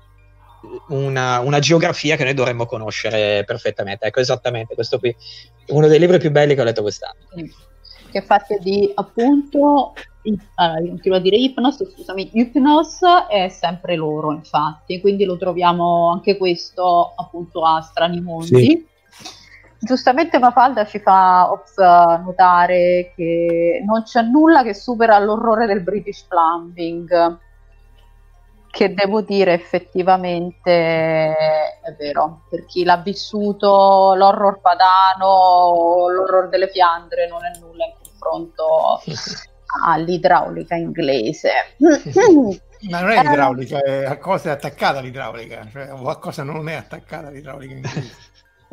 una, 0.89 1.39
una, 1.39 1.57
geografia 1.57 2.15
che 2.15 2.23
noi 2.23 2.35
dovremmo 2.35 2.67
conoscere 2.67 3.43
perfettamente. 3.43 4.05
Ecco, 4.05 4.19
esattamente, 4.19 4.75
questo 4.75 4.99
qui 4.99 5.09
è 5.09 5.71
uno 5.71 5.87
dei 5.87 5.97
libri 5.97 6.19
più 6.19 6.29
belli 6.29 6.53
che 6.53 6.61
ho 6.61 6.63
letto 6.63 6.83
quest'anno. 6.83 7.25
Che 7.33 8.19
è 8.19 8.21
fatto 8.21 8.55
di 8.59 8.91
appunto, 8.93 9.93
uh, 10.21 10.87
continuo 10.87 11.17
a 11.17 11.21
dire 11.21 11.37
Hypnos, 11.37 11.91
scusami, 11.91 12.29
Hypnos 12.33 12.99
è 13.27 13.49
sempre 13.49 13.95
loro 13.95 14.33
infatti, 14.33 15.01
quindi 15.01 15.25
lo 15.25 15.37
troviamo 15.37 16.11
anche 16.11 16.37
questo 16.37 17.13
appunto 17.15 17.63
a 17.63 17.81
Strani 17.81 18.21
Mondi. 18.21 18.63
Sì. 18.63 18.89
Giustamente 19.83 20.37
Mafalda 20.37 20.85
ci 20.85 20.99
fa 20.99 21.51
ops, 21.51 21.77
notare 21.77 23.13
che 23.15 23.81
non 23.83 24.03
c'è 24.03 24.21
nulla 24.21 24.61
che 24.61 24.75
supera 24.75 25.17
l'orrore 25.17 25.65
del 25.65 25.81
British 25.81 26.23
Plumbing, 26.27 27.39
che 28.69 28.93
devo 28.93 29.21
dire 29.21 29.53
effettivamente 29.53 30.71
è 31.81 31.95
vero, 31.97 32.43
per 32.47 32.65
chi 32.65 32.83
l'ha 32.83 32.97
vissuto 32.97 34.13
l'horror 34.15 34.61
padano, 34.61 36.07
l'horror 36.09 36.47
delle 36.49 36.69
Fiandre 36.69 37.27
non 37.27 37.43
è 37.43 37.57
nulla 37.59 37.85
in 37.85 37.93
confronto 38.01 39.01
all'idraulica 39.83 40.75
inglese. 40.75 41.51
Ma 42.89 43.01
non 43.01 43.11
è 43.11 43.19
idraulica, 43.19 43.79
è 43.81 44.05
a 44.05 44.17
cosa 44.17 44.49
è 44.49 44.51
attaccata 44.53 45.01
l'idraulica, 45.01 45.67
cioè 45.71 45.89
a 45.89 46.15
cosa 46.17 46.43
non 46.43 46.69
è 46.69 46.75
attaccata 46.75 47.29
l'idraulica 47.29 47.73
inglese. 47.73 48.29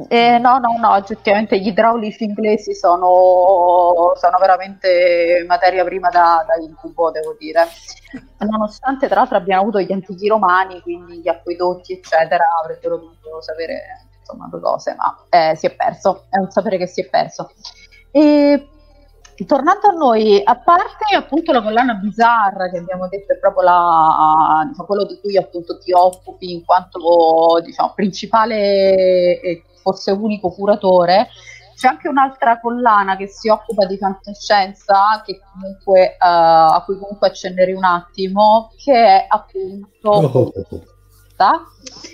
Eh, 0.07 0.38
no, 0.38 0.59
no, 0.59 0.76
no, 0.78 0.92
oggettivamente 0.92 1.59
gli 1.59 1.66
idraulici 1.66 2.22
inglesi 2.22 2.72
sono, 2.72 4.12
sono 4.14 4.38
veramente 4.38 5.44
materia 5.49 5.82
prima 5.82 6.09
da, 6.09 6.44
da, 6.46 6.62
incubo, 6.62 7.11
devo 7.11 7.34
dire. 7.36 7.66
Nonostante 8.38 9.09
tra 9.09 9.16
l'altro 9.20 9.38
abbiamo 9.38 9.62
avuto 9.62 9.80
gli 9.80 9.92
antichi 9.92 10.28
romani, 10.28 10.80
quindi 10.82 11.20
gli 11.20 11.28
acquedotti, 11.28 11.94
eccetera, 11.94 12.44
avrebbero 12.62 12.96
dovuto 12.96 13.42
sapere 13.42 14.07
insomma 14.20 14.46
due 14.49 14.61
cose, 14.61 14.94
ma 14.94 15.24
eh, 15.30 15.57
si 15.57 15.66
è 15.66 15.74
perso, 15.74 16.26
è 16.30 16.38
un 16.38 16.51
sapere 16.51 16.76
che 16.78 16.86
si 16.86 17.01
è 17.01 17.09
perso. 17.09 17.51
E 18.12 18.68
tornando 19.46 19.88
a 19.88 19.92
noi, 19.92 20.40
a 20.44 20.57
parte 20.59 21.16
appunto 21.16 21.53
la 21.53 21.62
collana 21.62 21.94
bizzarra 21.94 22.70
che 22.70 22.78
abbiamo 22.78 23.09
detto 23.09 23.32
è 23.32 23.38
proprio 23.38 23.62
la, 23.62 24.64
diciamo, 24.68 24.86
quello 24.86 25.05
di 25.05 25.18
cui 25.20 25.36
appunto 25.36 25.78
ti 25.78 25.92
occupi 25.92 26.53
in 26.53 26.64
quanto 26.64 27.61
diciamo, 27.64 27.92
principale 27.94 29.64
e 29.91 29.93
forse 29.93 30.11
unico 30.11 30.51
curatore, 30.51 31.28
c'è 31.76 31.89
anche 31.89 32.09
un'altra 32.09 32.61
collana 32.61 33.16
che 33.16 33.28
si 33.28 33.49
occupa 33.49 33.86
di 33.86 33.97
fantascienza 33.97 35.22
che 35.24 35.41
comunque, 35.53 36.16
uh, 36.18 36.74
a 36.74 36.82
cui 36.84 36.99
comunque 36.99 37.28
accennerei 37.28 37.74
un 37.74 37.84
attimo, 37.84 38.72
che 38.76 38.93
è 38.93 39.26
appunto... 39.28 40.11
Oh, 40.11 40.26
oh, 40.26 40.53
oh. 40.70 40.82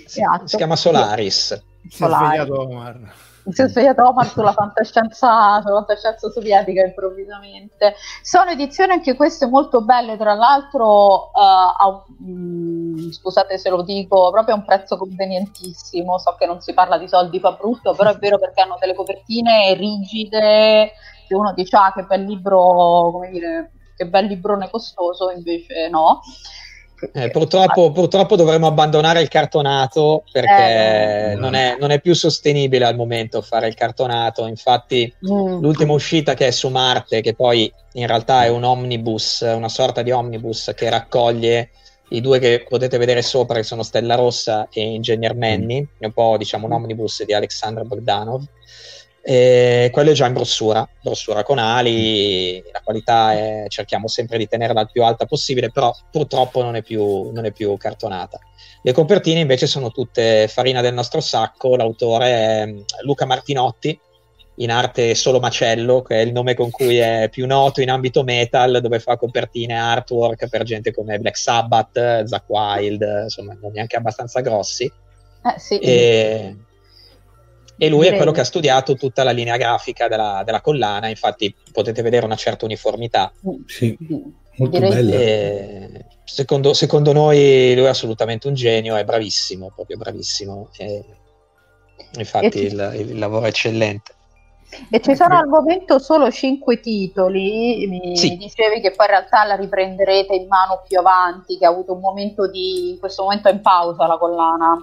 Si, 0.05 0.21
si 0.43 0.55
chiama 0.55 0.75
Solaris. 0.75 1.59
Solaris. 1.89 2.47
Si 3.47 3.61
è 3.61 3.67
svegliato 3.67 4.03
Omar 4.03 4.27
sulla 4.27 4.53
fantascienza, 4.53 5.61
sulla 5.61 5.75
fantascienza 5.75 6.29
sovietica 6.31 6.83
improvvisamente. 6.83 7.93
Sono 8.23 8.49
edizioni 8.49 8.93
anche 8.93 9.15
queste 9.15 9.45
molto 9.45 9.81
belle, 9.81 10.17
tra 10.17 10.33
l'altro, 10.33 11.31
uh, 11.31 11.31
a, 11.33 12.03
mh, 12.17 13.11
scusate 13.11 13.59
se 13.59 13.69
lo 13.69 13.83
dico, 13.83 14.31
proprio 14.31 14.55
a 14.55 14.57
un 14.57 14.65
prezzo 14.65 14.97
convenientissimo. 14.97 16.17
So 16.17 16.35
che 16.39 16.47
non 16.47 16.59
si 16.59 16.73
parla 16.73 16.97
di 16.97 17.07
soldi 17.07 17.39
fa 17.39 17.51
brutto, 17.51 17.93
però 17.93 18.09
è 18.09 18.17
vero 18.17 18.39
perché 18.39 18.61
hanno 18.61 18.77
delle 18.79 18.95
copertine 18.95 19.75
rigide, 19.75 20.93
che 21.27 21.35
uno 21.35 21.53
dice 21.53 21.77
ah 21.77 21.93
che 21.93 22.03
bel 22.03 22.23
libro, 22.23 23.11
come 23.11 23.29
dire, 23.29 23.71
che 23.95 24.07
bel 24.07 24.25
librone 24.25 24.69
costoso, 24.71 25.29
invece 25.29 25.87
no. 25.89 26.21
Eh, 27.13 27.29
purtroppo, 27.29 27.91
purtroppo, 27.91 28.35
dovremo 28.35 28.67
abbandonare 28.67 29.21
il 29.21 29.27
cartonato 29.27 30.23
perché 30.31 31.31
eh, 31.31 31.35
non, 31.35 31.53
è, 31.53 31.77
non, 31.79 31.91
è, 31.91 31.99
più 31.99 32.13
sostenibile 32.13 32.85
al 32.85 32.95
momento 32.95 33.41
fare 33.41 33.67
il 33.67 33.73
cartonato. 33.73 34.47
Infatti, 34.47 35.13
mm. 35.25 35.61
l'ultima 35.61 35.93
uscita 35.93 36.33
che 36.33 36.47
è 36.47 36.51
su 36.51 36.69
Marte, 36.69 37.21
che 37.21 37.33
poi 37.33 37.71
in 37.93 38.07
realtà 38.07 38.43
è 38.43 38.49
un 38.49 38.63
omnibus, 38.63 39.41
una 39.41 39.69
sorta 39.69 40.01
di 40.01 40.11
omnibus 40.11 40.71
che 40.75 40.89
raccoglie 40.89 41.69
i 42.09 42.21
due 42.21 42.39
che 42.39 42.65
potete 42.67 42.97
vedere 42.97 43.21
sopra, 43.21 43.55
che 43.55 43.63
sono 43.63 43.83
Stella 43.83 44.15
Rossa 44.15 44.67
e 44.71 44.81
Ingegner 44.81 45.35
Manny, 45.35 45.81
mm. 45.81 45.85
è 45.99 46.05
un 46.05 46.13
po' 46.13 46.35
diciamo 46.37 46.65
un 46.67 46.73
omnibus 46.73 47.23
di 47.23 47.33
Alexandra 47.33 47.83
Bogdanov. 47.83 48.43
E 49.27 49.89
quello 49.91 50.11
è 50.11 50.13
già 50.13 50.27
in 50.27 50.33
brossura, 50.33 50.87
brossura 51.01 51.41
con 51.41 51.57
ali, 51.57 52.61
la 52.71 52.81
qualità 52.83 53.33
è, 53.33 53.65
cerchiamo 53.69 54.07
sempre 54.07 54.37
di 54.37 54.47
tenerla 54.47 54.81
il 54.81 54.91
più 54.91 55.03
alta 55.03 55.25
possibile, 55.25 55.71
però 55.71 55.91
purtroppo 56.11 56.61
non 56.61 56.75
è, 56.75 56.83
più, 56.83 57.31
non 57.31 57.43
è 57.43 57.51
più 57.51 57.75
cartonata. 57.75 58.39
Le 58.83 58.91
copertine 58.91 59.39
invece 59.39 59.65
sono 59.65 59.89
tutte 59.89 60.47
farina 60.47 60.81
del 60.81 60.93
nostro 60.93 61.21
sacco, 61.21 61.75
l'autore 61.75 62.27
è 62.27 62.65
mm, 62.67 62.79
Luca 63.01 63.25
Martinotti, 63.25 63.99
in 64.57 64.69
arte 64.69 65.15
Solo 65.15 65.39
Macello, 65.39 66.03
che 66.03 66.17
è 66.17 66.23
il 66.23 66.31
nome 66.31 66.53
con 66.53 66.69
cui 66.69 66.97
è 66.97 67.27
più 67.31 67.47
noto 67.47 67.81
in 67.81 67.89
ambito 67.89 68.21
metal, 68.21 68.79
dove 68.79 68.99
fa 68.99 69.17
copertine 69.17 69.75
artwork 69.75 70.47
per 70.49 70.61
gente 70.61 70.93
come 70.93 71.17
Black 71.17 71.37
Sabbath, 71.37 72.25
Zack 72.25 72.43
Wild, 72.45 73.01
insomma, 73.23 73.57
nomi 73.59 73.79
anche 73.79 73.95
abbastanza 73.95 74.41
grossi. 74.41 74.83
Eh, 74.85 75.59
sì. 75.59 75.79
E 75.79 76.55
e 77.77 77.89
lui 77.89 78.07
è 78.07 78.15
quello 78.15 78.31
che 78.31 78.41
ha 78.41 78.45
studiato 78.45 78.95
tutta 78.95 79.23
la 79.23 79.31
linea 79.31 79.57
grafica 79.57 80.07
della, 80.07 80.43
della 80.45 80.61
collana, 80.61 81.09
infatti 81.09 81.53
potete 81.71 82.01
vedere 82.01 82.25
una 82.25 82.35
certa 82.35 82.65
uniformità. 82.65 83.31
Sì, 83.65 83.97
molto 84.57 84.79
bella. 84.79 86.03
Secondo, 86.23 86.73
secondo, 86.73 87.13
noi 87.13 87.73
lui 87.75 87.85
è 87.85 87.89
assolutamente 87.89 88.47
un 88.47 88.53
genio, 88.53 88.95
è 88.95 89.03
bravissimo, 89.03 89.71
proprio 89.75 89.97
bravissimo. 89.97 90.69
E 90.77 91.03
infatti 92.17 92.59
il, 92.59 92.93
il, 92.95 93.19
lavoro 93.19 93.45
è 93.45 93.49
eccellente. 93.49 94.13
E 94.89 94.99
ci 94.99 95.15
sono 95.15 95.37
al 95.37 95.47
momento 95.47 95.99
solo 95.99 96.31
cinque 96.31 96.79
titoli, 96.79 97.87
mi, 97.87 98.17
sì. 98.17 98.35
dicevi 98.35 98.81
che 98.81 98.91
poi 98.91 99.05
in 99.05 99.11
realtà 99.11 99.45
la 99.45 99.55
riprenderete 99.55 100.33
in 100.33 100.47
mano 100.47 100.81
più 100.85 100.99
avanti, 100.99 101.57
che 101.57 101.65
ha 101.65 101.69
avuto 101.69 101.93
un 101.93 101.99
momento 101.99 102.49
di, 102.49 102.89
in 102.89 102.99
questo 102.99 103.23
momento 103.23 103.47
è 103.47 103.51
in 103.51 103.61
pausa 103.61 104.07
la 104.07 104.17
collana. 104.17 104.75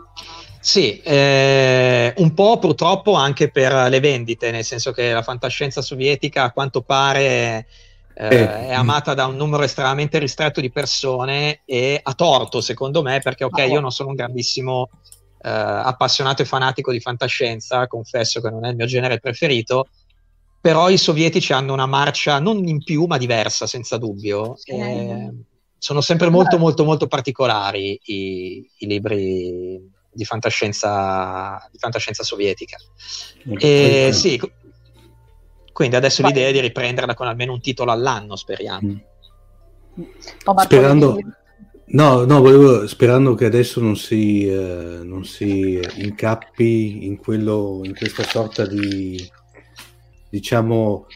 Sì, 0.63 1.01
eh, 1.01 2.15
un 2.19 2.35
po' 2.35 2.57
purtroppo 2.61 3.15
anche 3.15 3.51
per 3.51 3.91
le 3.91 3.99
vendite, 3.99 4.53
nel 4.53 4.63
senso 4.63 4.93
che 4.93 5.13
la 5.13 5.23
fantascienza 5.23 5.83
sovietica 5.83 6.45
a 6.45 6.53
quanto 6.53 6.83
pare 6.83 7.67
eh, 8.15 8.27
eh. 8.29 8.69
è 8.69 8.73
amata 8.73 9.13
da 9.13 9.27
un 9.27 9.35
numero 9.35 9.65
estremamente 9.65 10.21
ristretto 10.21 10.61
di 10.61 10.71
persone 10.71 11.63
e 11.65 11.99
a 12.01 12.15
torto 12.15 12.61
secondo 12.61 13.03
me 13.03 13.19
perché 13.19 13.43
ok 13.43 13.59
io 13.69 13.81
non 13.81 13.91
sono 13.91 14.11
un 14.11 14.15
grandissimo 14.15 14.89
eh, 15.43 15.51
appassionato 15.51 16.43
e 16.43 16.45
fanatico 16.45 16.93
di 16.93 17.01
fantascienza, 17.01 17.89
confesso 17.89 18.41
che 18.41 18.49
non 18.49 18.65
è 18.65 18.69
il 18.69 18.77
mio 18.77 18.87
genere 18.87 19.19
preferito, 19.19 19.89
però 20.61 20.91
i 20.91 20.97
sovietici 20.97 21.53
hanno 21.53 21.73
una 21.73 21.87
marcia 21.87 22.39
non 22.39 22.65
in 22.69 22.85
più 22.85 23.07
ma 23.07 23.19
diversa 23.19 23.67
senza 23.67 23.99
dubbio. 23.99 24.55
sono 25.77 26.01
sempre 26.01 26.31
molto 26.31 26.57
molto 26.57 26.85
molto 26.85 27.09
particolari 27.09 27.99
i, 28.05 28.71
i 28.79 28.87
libri 28.87 30.01
di 30.13 30.25
fantascienza, 30.25 31.69
di 31.71 31.79
fantascienza 31.79 32.23
sovietica. 32.23 32.77
E, 33.59 34.11
sì, 34.13 34.41
quindi 35.73 35.97
adesso 35.97 36.25
l'idea 36.25 36.49
è 36.49 36.53
di 36.53 36.61
riprenderla 36.61 37.15
con 37.15 37.27
almeno 37.27 37.53
un 37.53 37.61
titolo 37.61 37.91
all'anno, 37.91 38.37
speriamo. 38.37 38.89
Mm. 38.89 40.05
Sperando, 40.63 41.19
no, 41.87 42.25
no, 42.25 42.41
volevo, 42.41 42.87
sperando 42.87 43.35
che 43.35 43.47
adesso 43.47 43.81
non 43.81 43.97
si, 43.97 44.47
eh, 44.47 45.01
non 45.03 45.25
si 45.25 45.81
incappi 45.97 47.07
in, 47.07 47.19
quello, 47.19 47.81
in 47.83 47.95
questa 47.95 48.23
sorta 48.23 48.67
di, 48.67 49.31
diciamo, 50.31 51.07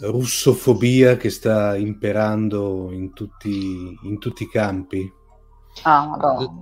russofobia 0.00 1.16
che 1.16 1.30
sta 1.30 1.76
imperando 1.76 2.90
in 2.92 3.12
tutti, 3.12 3.96
in 4.02 4.18
tutti 4.18 4.44
i 4.44 4.48
campi. 4.48 5.10
Ah, 5.82 6.16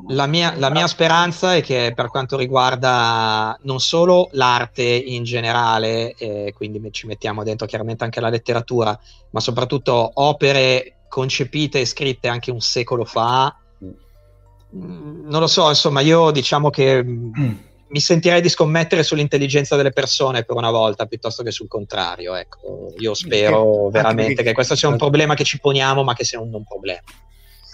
la, 0.08 0.26
mia, 0.26 0.54
la, 0.56 0.70
mia, 0.70 0.86
speranza 0.86 1.54
è 1.54 1.62
che 1.62 1.92
per 1.94 2.08
quanto 2.08 2.36
riguarda 2.36 3.56
non 3.62 3.80
solo 3.80 4.28
l'arte 4.32 4.82
in 4.82 5.24
generale, 5.24 6.14
eh, 6.14 6.52
quindi 6.54 6.80
ci 6.92 7.06
mettiamo 7.06 7.42
dentro 7.42 7.66
chiaramente 7.66 8.04
anche 8.04 8.20
la 8.20 8.28
letteratura, 8.28 8.98
ma 9.30 9.40
soprattutto 9.40 10.10
opere 10.14 10.96
concepite 11.08 11.80
e 11.80 11.86
scritte 11.86 12.28
anche 12.28 12.50
un 12.50 12.60
secolo 12.60 13.04
fa, 13.04 13.54
mm, 13.84 15.28
non 15.28 15.40
lo 15.40 15.46
so, 15.46 15.68
insomma, 15.68 16.00
io 16.00 16.30
diciamo 16.30 16.70
che 16.70 17.02
mm. 17.02 17.54
mi 17.88 18.00
sentirei 18.00 18.40
di 18.40 18.48
scommettere 18.48 19.02
sull'intelligenza 19.02 19.76
delle 19.76 19.92
persone 19.92 20.44
per 20.44 20.56
una 20.56 20.70
volta 20.70 21.06
piuttosto 21.06 21.42
che 21.42 21.50
sul 21.50 21.68
contrario. 21.68 22.34
Ecco, 22.34 22.92
io 22.98 23.14
spero 23.14 23.88
veramente 23.90 24.42
che 24.42 24.52
questo 24.52 24.74
sia 24.74 24.88
un 24.88 24.96
problema 24.96 25.34
che 25.34 25.44
ci 25.44 25.60
poniamo, 25.60 26.02
ma 26.02 26.14
che 26.14 26.24
sia 26.24 26.40
un 26.40 26.50
non 26.50 26.64
problema 26.64 27.02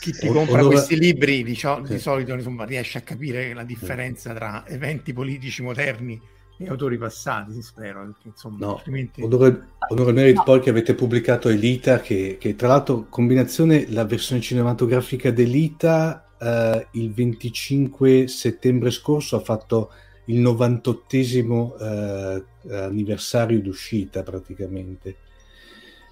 chi 0.02 0.10
ti 0.10 0.26
compra 0.26 0.60
dove... 0.60 0.74
questi 0.74 0.98
libri 0.98 1.44
di, 1.44 1.54
ciò, 1.54 1.80
di 1.80 1.96
solito 2.00 2.34
insomma, 2.34 2.64
riesce 2.64 2.98
a 2.98 3.02
capire 3.02 3.54
la 3.54 3.62
differenza 3.62 4.34
tra 4.34 4.64
eventi 4.66 5.12
politici 5.12 5.62
moderni 5.62 6.20
e 6.58 6.68
autori 6.68 6.98
passati, 6.98 7.62
spero. 7.62 8.02
Perché, 8.06 8.28
insomma, 8.28 8.56
no, 8.58 8.76
altrimenti... 8.76 9.22
onore, 9.22 9.68
onore 9.90 10.08
al 10.08 10.14
merito 10.16 10.38
no. 10.38 10.44
poi 10.44 10.60
che 10.60 10.70
avete 10.70 10.94
pubblicato 10.94 11.48
Elita, 11.48 12.00
che, 12.00 12.36
che, 12.40 12.56
tra 12.56 12.66
l'altro 12.66 13.06
combinazione, 13.08 13.86
la 13.90 14.04
versione 14.04 14.40
cinematografica 14.40 15.30
d'Elita 15.30 16.32
eh, 16.36 16.86
il 16.92 17.12
25 17.12 18.26
settembre 18.26 18.90
scorso 18.90 19.36
ha 19.36 19.40
fatto 19.40 19.92
il 20.26 20.40
98 20.40 21.76
eh, 21.78 22.44
anniversario 22.70 23.60
d'uscita 23.60 24.24
praticamente 24.24 25.16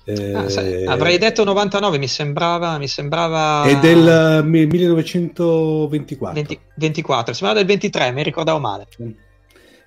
Ah, 0.07 0.13
eh, 0.61 0.87
avrei 0.87 1.19
detto 1.19 1.45
99, 1.45 1.99
mi 1.99 2.09
sembrava. 2.09 2.79
Mi 2.79 2.89
sembrava... 2.89 3.65
È 3.65 3.79
del 3.79 4.43
1924. 4.45 6.35
20, 6.35 6.61
24, 6.77 7.35
sembrava 7.35 7.59
del 7.59 7.69
23, 7.69 8.13
mi 8.13 8.23
ricordavo 8.23 8.59
male. 8.59 8.89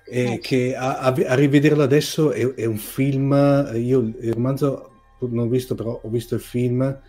Eh, 0.06 0.38
che 0.42 0.76
a, 0.76 0.98
a, 0.98 1.34
rivederlo 1.34 1.82
adesso 1.82 2.30
è, 2.32 2.54
è, 2.54 2.64
un 2.64 2.76
film. 2.76 3.32
Io 3.74 4.00
il 4.00 4.32
romanzo 4.32 4.90
non 5.20 5.46
ho 5.46 5.48
visto, 5.48 5.74
però 5.74 5.98
ho 6.02 6.08
visto 6.08 6.34
il 6.34 6.40
film 6.40 7.00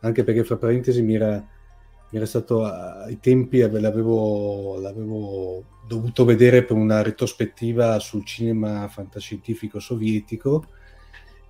anche 0.00 0.24
perché, 0.24 0.44
fra 0.44 0.56
parentesi, 0.56 1.02
mi 1.02 1.14
era, 1.14 1.32
mi 1.36 2.16
era 2.16 2.26
stato 2.26 2.64
ai 2.64 3.18
tempi 3.20 3.58
l'avevo, 3.58 4.78
l'avevo 4.80 5.64
dovuto 5.86 6.24
vedere 6.24 6.64
per 6.64 6.76
una 6.76 7.02
retrospettiva 7.02 7.98
sul 7.98 8.24
cinema 8.24 8.88
fantascientifico 8.88 9.78
sovietico 9.80 10.64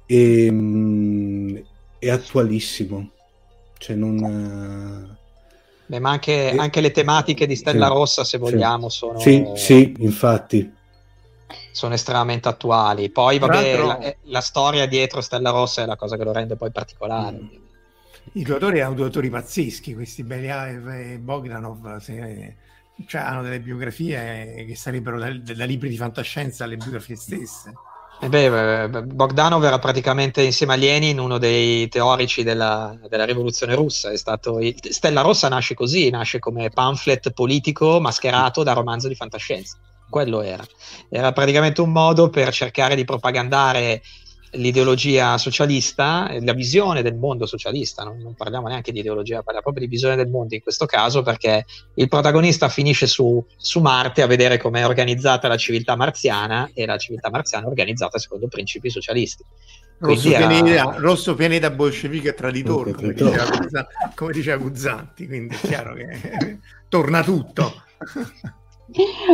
e, 0.07 0.49
mm, 0.51 1.57
è 1.99 2.11
attualissimo. 2.11 3.11
Cioè 3.79 3.97
non... 3.97 5.17
Beh, 5.87 5.99
ma 5.99 6.11
anche, 6.11 6.53
e... 6.53 6.57
anche, 6.57 6.81
le 6.81 6.91
tematiche 6.91 7.47
di 7.47 7.57
Stella 7.57 7.87
sì, 7.87 7.93
Rossa, 7.93 8.25
se 8.25 8.39
vogliamo, 8.39 8.89
sì. 8.89 8.97
sono... 8.97 9.19
Sì, 9.19 9.51
sì, 9.55 9.95
infatti. 9.99 10.73
sono 11.73 11.95
estremamente 11.95 12.49
attuali. 12.49 13.11
Poi, 13.11 13.39
vabbè, 13.39 13.79
la, 13.79 13.99
eh, 13.99 14.17
la, 14.23 14.41
storia 14.41 14.87
dietro 14.87 15.21
Stella 15.21 15.51
Rossa 15.51 15.83
è 15.83 15.87
la 15.87 15.97
cosa 15.97 16.17
che 16.17 16.25
lo 16.25 16.33
rende 16.33 16.57
poi 16.57 16.71
particolare. 16.71 17.39
Mm. 17.41 17.61
I 18.35 18.43
due 18.45 18.55
autori 18.55 18.79
erano 18.79 18.95
due 18.95 19.07
autori 19.07 19.29
pazzeschi, 19.31 19.95
questi 19.95 20.23
Beliaev 20.23 20.89
e 20.89 21.19
Bogdanov, 21.19 21.97
se, 21.99 22.57
cioè, 23.07 23.21
hanno 23.21 23.43
delle 23.43 23.61
biografie 23.61 24.65
che 24.67 24.77
sarebbero 24.77 25.19
da, 25.19 25.37
da 25.37 25.65
libri 25.65 25.89
di 25.89 25.97
fantascienza 25.97 26.65
alle 26.65 26.77
biografie 26.77 27.17
stesse. 27.17 27.73
Eh 28.25 28.29
beh, 28.29 29.03
Bogdanov 29.03 29.65
era 29.65 29.81
praticamente 29.81 30.43
insieme 30.43 30.75
a 30.75 30.77
Lenin 30.77 31.19
uno 31.19 31.39
dei 31.39 31.89
teorici 31.89 32.45
della, 32.45 32.97
della 33.09 33.25
rivoluzione 33.25 33.75
russa. 33.75 34.13
Il, 34.13 34.77
Stella 34.91 35.23
Rossa 35.23 35.49
nasce 35.49 35.75
così, 35.75 36.09
nasce 36.09 36.39
come 36.39 36.71
pamphlet 36.71 37.33
politico 37.33 37.99
mascherato 37.99 38.63
da 38.63 38.75
romanzo 38.75 39.09
di 39.09 39.17
fantascienza. 39.17 39.77
Quello 40.09 40.41
era. 40.41 40.65
Era 41.09 41.33
praticamente 41.33 41.81
un 41.81 41.91
modo 41.91 42.31
per 42.31 42.53
cercare 42.53 42.95
di 42.95 43.05
propagandare 43.05 44.03
l'ideologia 44.53 45.39
socialista, 45.39 46.31
la 46.41 46.53
visione 46.53 47.03
del 47.03 47.15
mondo 47.15 47.47
socialista, 47.47 48.03
non, 48.03 48.19
non, 48.19 48.35
parliamo 48.35 48.69
neanche 48.69 48.93
di 48.93 48.99
ideologia, 48.99 49.37
parliamo 49.37 49.63
proprio 49.63 49.85
di 49.85 49.91
visione 49.91 50.17
del 50.17 50.29
mondo 50.29 50.55
in 50.55 50.63
questo 50.63 50.87
caso, 50.87 51.23
perché 51.23 51.65
il 51.95 52.09
protagonista 52.09 52.69
finisce 52.69 53.07
su, 53.07 53.45
su 53.57 53.81
Marte 53.81 54.23
a 54.23 54.27
vedere 54.27 54.59
come 54.59 54.81
è 54.81 54.87
organizzata 54.87 55.49
la 55.49 55.57
civiltà 55.57 55.97
marziana 55.97 56.71
e 56.75 56.85
la 56.85 56.99
civiltà 56.99 57.31
marziana 57.31 57.67
è 57.67 57.69
organizzata 57.69 58.19
secondo 58.19 58.49
principi 58.49 58.91
socialisti. 58.91 59.45
Rosso, 59.99 60.29
era... 60.29 60.47
pianeta, 60.47 60.95
rosso 60.99 61.35
pianeta 61.35 61.71
bolscevico 61.71 62.29
e 62.29 62.35
traditore, 62.35 62.93
come 62.93 63.13
diceva, 63.13 63.47
come 64.15 64.33
diceva 64.33 64.57
Guzzanti, 64.57 65.27
quindi 65.27 65.55
è 65.55 65.67
chiaro 65.67 65.95
che 65.95 66.59
torna 66.89 67.23
tutto. 67.23 67.85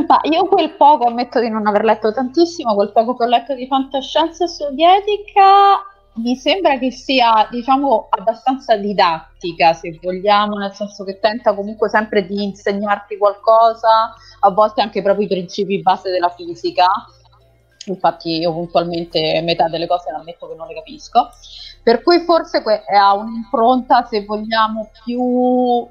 Ma 0.06 0.20
io 0.22 0.46
quel 0.46 0.76
poco, 0.76 1.06
ammetto 1.06 1.40
di 1.40 1.48
non 1.48 1.66
aver 1.66 1.84
letto 1.84 2.12
tantissimo, 2.12 2.74
quel 2.74 2.92
poco 2.92 3.16
che 3.16 3.24
ho 3.24 3.28
letto 3.28 3.54
di 3.54 3.66
fantascienza 3.66 4.46
sovietica 4.46 5.82
mi 6.18 6.36
sembra 6.36 6.78
che 6.78 6.90
sia, 6.90 7.46
diciamo, 7.50 8.08
abbastanza 8.10 8.76
didattica, 8.76 9.72
se 9.72 9.98
vogliamo, 10.02 10.56
nel 10.56 10.72
senso 10.72 11.04
che 11.04 11.18
tenta 11.18 11.54
comunque 11.54 11.88
sempre 11.88 12.26
di 12.26 12.42
insegnarti 12.42 13.16
qualcosa, 13.16 14.14
a 14.40 14.50
volte 14.50 14.80
anche 14.80 15.02
proprio 15.02 15.26
i 15.26 15.28
principi 15.28 15.80
base 15.80 16.10
della 16.10 16.30
fisica. 16.30 16.86
Infatti 17.86 18.38
io 18.38 18.52
puntualmente 18.52 19.40
metà 19.42 19.68
delle 19.68 19.86
cose 19.86 20.10
ammetto 20.10 20.48
che 20.48 20.54
non 20.56 20.66
le 20.66 20.74
capisco. 20.74 21.30
Per 21.82 22.02
cui 22.02 22.20
forse 22.20 22.62
que- 22.62 22.82
ha 22.84 23.14
un'impronta, 23.14 24.04
se 24.04 24.24
vogliamo, 24.24 24.90
più 25.04 25.88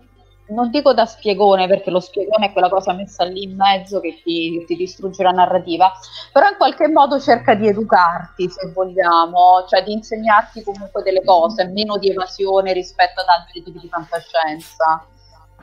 non 0.50 0.70
dico 0.70 0.94
da 0.94 1.06
spiegone 1.06 1.68
perché 1.68 1.90
lo 1.90 2.00
spiegone 2.00 2.48
è 2.48 2.52
quella 2.52 2.70
cosa 2.70 2.94
messa 2.94 3.24
lì 3.24 3.44
in 3.44 3.56
mezzo 3.56 4.00
che 4.00 4.22
ti, 4.24 4.64
ti, 4.66 4.76
distrugge 4.76 5.24
la 5.24 5.32
narrativa, 5.32 5.92
però 6.32 6.48
in 6.50 6.56
qualche 6.58 6.88
modo 6.88 7.20
cerca 7.20 7.56
di 7.56 7.68
educarti 7.68 8.50
se 8.50 8.72
vogliamo, 8.72 9.66
cioè 9.68 9.84
di 9.84 9.94
insegnarti 9.94 10.64
comunque 10.64 11.04
delle 11.04 11.24
cose, 11.24 11.66
meno 11.66 11.98
di 11.98 12.10
evasione 12.10 12.74
rispetto 12.74 13.22
ad 13.22 13.28
altri 13.28 13.64
tipi 13.64 13.80
di 13.80 13.88
fantascienza. 13.88 15.06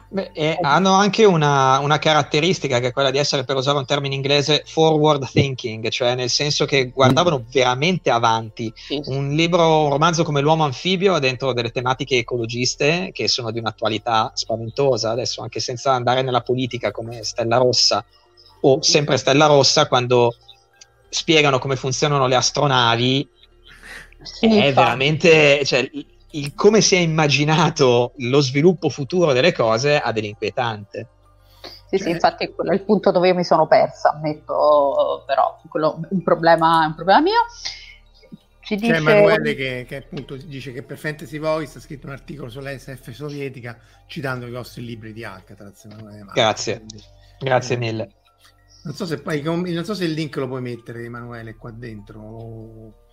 Beh, 0.08 0.30
eh, 0.32 0.58
hanno 0.60 0.92
anche 0.92 1.24
una, 1.24 1.78
una, 1.80 1.98
caratteristica 1.98 2.78
che 2.78 2.88
è 2.88 2.92
quella 2.92 3.10
di 3.10 3.18
essere, 3.18 3.44
per 3.44 3.56
usare 3.56 3.78
un 3.78 3.84
termine 3.84 4.14
inglese, 4.14 4.62
forward 4.64 5.28
thinking, 5.28 5.88
cioè 5.88 6.14
nel 6.14 6.30
senso 6.30 6.64
che 6.66 6.90
guardavano 6.90 7.44
veramente 7.50 8.10
avanti. 8.10 8.72
Sì. 8.74 9.00
Un 9.06 9.30
libro, 9.30 9.84
un 9.84 9.90
romanzo 9.90 10.22
come 10.22 10.40
L'uomo 10.40 10.64
anfibio 10.64 11.14
ha 11.14 11.18
dentro 11.18 11.52
delle 11.52 11.70
tematiche 11.70 12.18
ecologiste 12.18 13.10
che 13.12 13.26
sono 13.28 13.50
di 13.50 13.58
un'attualità 13.58 14.30
spaventosa, 14.34 15.10
adesso 15.10 15.42
anche 15.42 15.60
senza 15.60 15.92
andare 15.92 16.22
nella 16.22 16.42
politica 16.42 16.90
come 16.90 17.24
Stella 17.24 17.56
Rossa 17.56 18.04
o 18.60 18.82
sempre 18.82 19.16
Stella 19.16 19.46
Rossa, 19.46 19.88
quando 19.88 20.36
spiegano 21.08 21.58
come 21.58 21.76
funzionano 21.76 22.26
le 22.26 22.36
astronavi, 22.36 23.28
sì, 24.22 24.58
è 24.58 24.72
veramente... 24.72 25.64
Cioè, 25.64 25.90
il 26.34 26.54
come 26.54 26.80
si 26.80 26.94
è 26.94 26.98
immaginato 26.98 28.12
lo 28.18 28.40
sviluppo 28.40 28.88
futuro 28.88 29.32
delle 29.32 29.52
cose 29.52 29.98
ha 29.98 30.12
dell'inquietante. 30.12 31.08
Sì, 31.62 31.96
cioè... 31.96 32.06
sì, 32.06 32.10
infatti 32.10 32.52
quello 32.52 32.70
è 32.70 32.74
il 32.74 32.82
punto 32.82 33.10
dove 33.10 33.28
io 33.28 33.34
mi 33.34 33.44
sono 33.44 33.66
persa, 33.66 34.12
ammetto, 34.14 35.22
però 35.26 35.60
quello 35.68 36.00
è 36.02 36.06
un 36.10 36.22
problema, 36.22 36.84
è 36.84 36.86
un 36.86 36.94
problema 36.94 37.20
mio. 37.20 37.40
Ci 38.60 38.76
dice... 38.76 38.92
C'è 38.92 38.98
Emanuele 38.98 39.54
che, 39.54 39.84
che, 39.86 39.96
appunto 39.96 40.36
dice 40.36 40.72
che 40.72 40.82
per 40.82 40.96
Fantasy 40.96 41.38
Voice 41.38 41.78
ha 41.78 41.80
scritto 41.80 42.06
un 42.06 42.12
articolo 42.14 42.48
sull'SF 42.48 43.10
sovietica 43.10 43.78
citando 44.06 44.46
i 44.46 44.50
vostri 44.50 44.84
libri 44.84 45.12
di 45.12 45.22
Alcatraz. 45.22 45.86
Grazie, 46.32 46.76
quindi... 46.78 47.02
grazie 47.38 47.74
eh, 47.74 47.78
mille. 47.78 48.10
Non 48.84 48.94
so, 48.94 49.06
se 49.06 49.20
poi, 49.20 49.40
non 49.42 49.84
so 49.84 49.94
se 49.94 50.04
il 50.04 50.12
link 50.12 50.36
lo 50.36 50.48
puoi 50.48 50.62
mettere 50.62 51.04
Emanuele 51.04 51.54
qua 51.56 51.70
dentro, 51.70 53.06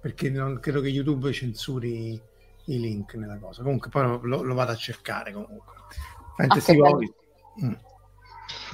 perché 0.00 0.28
non, 0.28 0.58
credo 0.58 0.80
che 0.80 0.88
YouTube 0.88 1.32
censuri 1.32 2.20
i 2.66 2.78
link 2.78 3.14
nella 3.14 3.38
cosa. 3.38 3.62
Comunque 3.62 3.90
poi 3.90 4.18
lo, 4.22 4.42
lo 4.42 4.54
vado 4.54 4.72
a 4.72 4.76
cercare 4.76 5.32
comunque. 5.32 5.72
Fantasy 6.36 6.80
ah, 6.80 6.96
mm. 7.64 7.72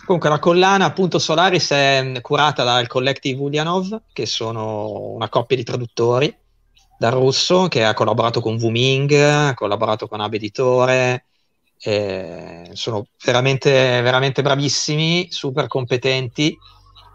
Comunque 0.05 0.30
la 0.30 0.38
collana 0.38 0.86
appunto 0.86 1.18
Solaris 1.18 1.70
è 1.70 2.18
curata 2.20 2.64
dal 2.64 2.86
Collective 2.86 3.41
Ulyanov, 3.41 4.03
che 4.12 4.26
sono 4.26 5.11
una 5.11 5.28
coppia 5.28 5.57
di 5.57 5.64
traduttori 5.64 6.34
dal 6.99 7.12
russo, 7.12 7.68
che 7.68 7.84
ha 7.84 7.95
collaborato 7.95 8.41
con 8.41 8.57
Wuming, 8.61 9.12
ha 9.12 9.55
collaborato 9.55 10.09
con 10.09 10.20
Ab 10.20 10.34
Editore, 10.34 11.26
sono 11.76 13.07
veramente, 13.24 13.70
veramente 14.03 14.43
bravissimi, 14.43 15.28
super 15.30 15.66
competenti 15.66 16.59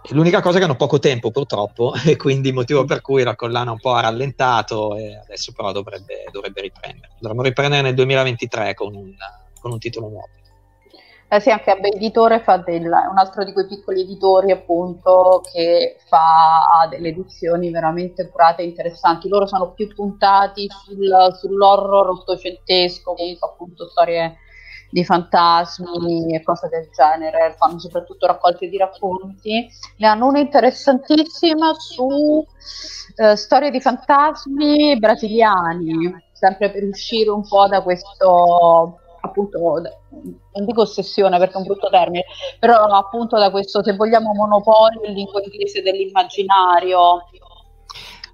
L'unica 0.10 0.42
cosa 0.42 0.56
è 0.56 0.60
che 0.60 0.66
hanno 0.66 0.76
poco 0.76 1.00
tempo 1.00 1.32
purtroppo 1.32 1.94
e 2.06 2.16
quindi 2.16 2.50
il 2.50 2.54
motivo 2.54 2.86
per 2.86 3.02
cui 3.02 3.24
la 3.24 3.36
collana 3.36 3.72
un 3.72 3.80
po' 3.80 3.94
ha 3.94 4.02
rallentato 4.02 4.96
e 4.96 5.16
adesso 5.18 5.52
però 5.52 5.72
dovrebbe, 5.72 6.26
dovrebbe 6.32 6.62
riprendere. 6.62 7.14
Dovremmo 7.20 7.42
riprendere 7.42 7.82
nel 7.82 7.96
2023 7.96 8.74
con 8.74 8.96
un, 8.96 9.14
con 9.60 9.72
un 9.72 9.80
titolo 9.80 10.10
nuovo. 10.10 10.30
Eh 11.28 11.40
sì, 11.40 11.50
anche 11.50 11.72
Abbe 11.72 11.90
Editore 11.90 12.40
fa 12.40 12.58
del, 12.58 12.84
un 12.84 13.18
altro 13.18 13.44
di 13.44 13.52
quei 13.52 13.66
piccoli 13.66 14.02
editori 14.02 14.52
appunto 14.52 15.42
che 15.52 15.98
fa 16.08 16.88
delle 16.88 17.10
edizioni 17.10 17.72
veramente 17.72 18.30
curate 18.30 18.62
e 18.62 18.66
interessanti. 18.66 19.28
Loro 19.28 19.48
sono 19.48 19.72
più 19.72 19.88
puntati 19.94 20.68
sul, 20.70 21.36
sull'horror 21.36 22.10
ottocentesco, 22.10 23.16
comunque 23.16 23.50
appunto 23.50 23.90
storie 23.90 24.38
di 24.96 25.04
fantasmi 25.04 26.34
e 26.34 26.42
cose 26.42 26.70
del 26.70 26.88
genere, 26.96 27.54
fanno 27.58 27.78
soprattutto 27.80 28.28
raccolte 28.28 28.70
di 28.70 28.78
racconti. 28.78 29.68
Ne 29.98 30.08
hanno 30.08 30.28
una 30.28 30.40
interessantissima 30.40 31.74
su 31.74 32.46
eh, 33.18 33.36
storie 33.36 33.72
di 33.72 33.82
fantasmi 33.82 34.98
brasiliani, 34.98 36.16
sempre 36.32 36.72
per 36.72 36.84
uscire 36.86 37.30
un 37.30 37.46
po' 37.46 37.68
da 37.68 37.82
questo 37.82 39.00
appunto 39.20 39.82
non 40.12 40.66
dico 40.66 40.82
ossessione 40.82 41.40
perché 41.40 41.56
è 41.56 41.58
un 41.58 41.64
brutto 41.64 41.90
termine, 41.90 42.24
però 42.58 42.86
appunto 42.86 43.38
da 43.38 43.52
questo 43.52 43.84
se 43.84 43.96
vogliamo 43.96 44.34
monopolio 44.34 45.04
in 45.04 45.14
lingua 45.14 45.42
inglese 45.44 45.82
dell'immaginario. 45.82 47.26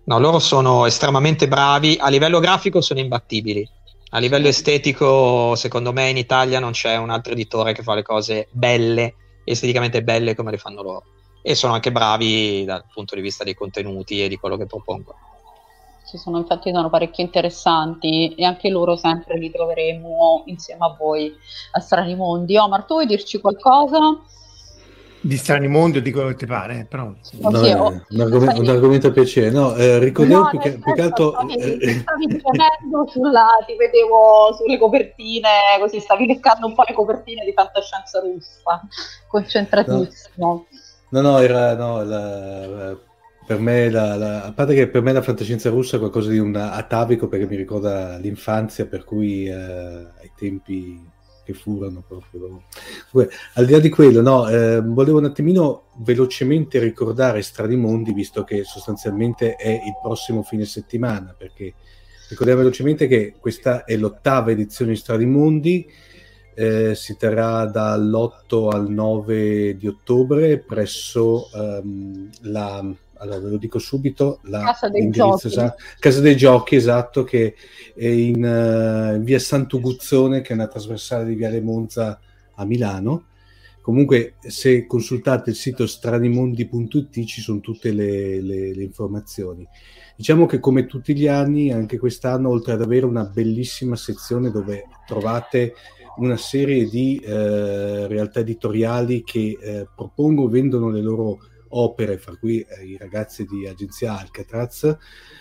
No, 0.04 0.20
loro 0.20 0.38
sono 0.38 0.86
estremamente 0.86 1.48
bravi, 1.48 1.98
a 2.00 2.10
livello 2.10 2.40
grafico 2.40 2.82
sono 2.82 3.00
imbattibili 3.00 3.68
a 4.14 4.20
livello 4.20 4.48
estetico, 4.48 5.56
secondo 5.56 5.94
me 5.94 6.10
in 6.10 6.18
Italia 6.18 6.60
non 6.60 6.72
c'è 6.72 6.98
un 6.98 7.10
altro 7.10 7.32
editore 7.32 7.74
che 7.74 7.82
fa 7.82 7.94
le 7.94 8.02
cose 8.02 8.48
belle, 8.52 9.16
esteticamente 9.46 10.04
belle 10.04 10.36
come 10.36 10.52
le 10.52 10.58
fanno 10.58 10.82
loro. 10.82 11.04
E 11.42 11.56
sono 11.56 11.74
anche 11.74 11.94
bravi 11.94 12.66
dal 12.66 12.84
punto 12.94 13.16
di 13.16 13.22
vista 13.22 13.46
dei 13.46 13.54
contenuti 13.54 14.22
e 14.22 14.28
di 14.28 14.36
quello 14.36 14.58
che 14.58 14.66
propongono. 14.66 15.18
Ci 16.06 16.18
sono 16.18 16.40
infatti 16.40 16.72
sono 16.74 16.90
parecchio 16.90 17.24
interessanti 17.24 18.36
e 18.36 18.44
anche 18.44 18.70
loro 18.70 18.98
sempre 18.98 19.38
li 19.38 19.50
troveremo 19.50 20.44
insieme 20.48 20.86
a 20.86 20.96
voi 21.00 21.34
a 21.72 21.80
Strani 21.80 22.16
Mondi. 22.16 22.58
Omar, 22.58 22.84
tu 22.84 22.96
vuoi 22.96 23.06
dirci 23.06 23.40
qualcosa? 23.40 24.20
Di 25.24 25.38
strani 25.38 25.68
mondi 25.68 26.00
o 26.00 26.02
di 26.02 26.12
quello 26.12 26.30
che 26.30 26.36
ti 26.36 26.46
pare, 26.48 26.80
eh, 26.80 26.86
però 26.86 27.04
no, 27.04 27.18
sì, 27.22 27.38
oh, 27.40 28.04
un, 28.10 28.20
argomento, 28.20 28.60
un, 28.60 28.70
argomento, 28.70 29.08
a 29.08 29.12
piacere. 29.12 29.52
No, 29.52 29.76
eh, 29.76 30.00
ricordiamo 30.00 30.44
no, 30.44 30.50
più, 30.50 30.60
che, 30.60 30.80
più 30.80 30.94
che 30.94 31.02
altro. 31.02 31.32
Stavi, 31.32 31.56
eh, 31.58 32.00
stavi 32.00 32.42
sulla, 33.12 33.48
ti 33.68 33.76
vedevo 33.76 34.54
sulle 34.56 34.80
copertine, 34.80 35.50
così 35.80 36.00
stavi 36.00 36.26
leccando 36.26 36.66
un 36.66 36.74
po' 36.74 36.84
le 36.88 36.94
copertine 36.94 37.46
di 37.46 37.54
fantascienza 37.54 38.20
russa, 38.20 38.82
concentratissimo. 39.28 40.66
No, 41.10 41.22
no, 41.22 41.22
no 41.22 41.40
era 41.40 41.76
no, 41.76 42.04
la, 42.04 42.98
per 43.46 43.60
me, 43.60 43.92
la, 43.92 44.16
la, 44.16 44.44
a 44.46 44.52
parte 44.54 44.74
che 44.74 44.88
per 44.88 45.04
me 45.04 45.14
la 45.14 45.22
fantascienza 45.22 45.70
russa 45.70 45.98
è 45.98 46.00
qualcosa 46.00 46.32
di 46.32 46.40
un 46.40 46.56
atavico 46.56 47.28
perché 47.28 47.46
mi 47.46 47.58
ricorda 47.58 48.18
l'infanzia, 48.18 48.88
per 48.88 49.04
cui 49.04 49.46
eh, 49.46 49.54
ai 49.54 50.32
tempi 50.36 51.11
che 51.44 51.54
furono 51.54 52.04
proprio. 52.08 52.64
Al 53.54 53.66
di 53.66 53.72
là 53.72 53.80
di 53.80 53.90
quello, 53.90 54.22
no, 54.22 54.48
eh, 54.48 54.82
volevo 54.82 55.20
un 55.20 55.26
attimino 55.26 55.86
velocemente 55.98 56.80
ricordare 56.80 57.42
Stradimondi, 57.42 58.14
visto 58.14 58.44
che 58.44 58.64
sostanzialmente 58.64 59.56
è 59.56 59.70
il 59.70 59.98
prossimo 60.02 60.44
fine 60.44 60.66
settimana, 60.66 61.36
perché 61.38 61.74
ricordiamo 62.30 62.62
velocemente 62.62 63.08
che 63.08 63.36
questa 63.40 63.84
è 63.84 63.96
l'ottava 63.98 64.52
edizione 64.52 64.92
di 64.92 64.98
Stradimondi. 64.98 65.92
eh, 66.54 66.96
si 66.96 67.16
terrà 67.16 67.66
dall'8 67.66 68.70
al 68.70 68.90
9 68.90 69.78
di 69.78 69.88
ottobre 69.88 70.60
presso 70.60 71.50
um, 71.54 72.30
la 72.42 72.84
allora 73.22 73.40
ve 73.40 73.50
lo 73.50 73.58
dico 73.58 73.78
subito, 73.78 74.40
la 74.44 74.64
Casa 74.64 74.90
dei 74.90 75.10
Giochi. 75.12 75.48
Esatto, 75.48 75.84
Casa 76.00 76.20
dei 76.22 76.36
Giochi, 76.36 76.76
esatto, 76.76 77.24
che 77.24 77.56
è 77.96 78.08
in, 78.08 78.44
uh, 78.44 79.16
in 79.16 79.24
via 79.24 79.38
Sant'Uguzzone, 79.38 80.42
che 80.42 80.50
è 80.50 80.56
una 80.56 80.68
trasversale 80.68 81.26
di 81.26 81.36
Viale 81.36 81.62
Monza 81.62 82.20
a 82.56 82.66
Milano. 82.66 83.26
Comunque, 83.82 84.36
se 84.42 84.88
consultate 84.88 85.52
il 85.52 85.56
sito 85.56 85.86
stranimondi.it 85.86 87.24
ci 87.26 87.42
sono 87.42 87.60
tutte 87.60 87.92
le, 87.92 88.42
le, 88.42 88.74
le, 88.74 88.84
informazioni. 88.84 89.68
Diciamo 90.16 90.48
che 90.48 90.60
come 90.60 90.88
tutti 90.88 91.16
gli 91.16 91.28
anni, 91.28 91.72
anche 91.72 92.00
quest'anno, 92.00 92.50
oltre 92.50 92.74
ad 92.74 92.82
avere 92.82 93.06
una 93.06 93.24
bellissima 93.24 93.96
sezione 93.96 94.50
dove 94.50 94.86
trovate 95.06 95.74
una 96.18 96.38
serie 96.38 96.88
di 96.90 97.18
eh, 97.18 98.08
realtà 98.08 98.40
editoriali 98.40 99.24
che 99.24 99.58
eh, 99.60 99.88
propongono, 99.96 100.50
vendono 100.50 100.90
le 100.90 101.02
loro 101.02 101.40
opere, 101.72 102.18
fra 102.18 102.36
cui 102.36 102.60
eh, 102.62 102.86
i 102.86 102.98
ragazzi 102.98 103.46
di 103.46 103.68
Agenzia 103.68 104.18
Alcatraz, 104.18 104.98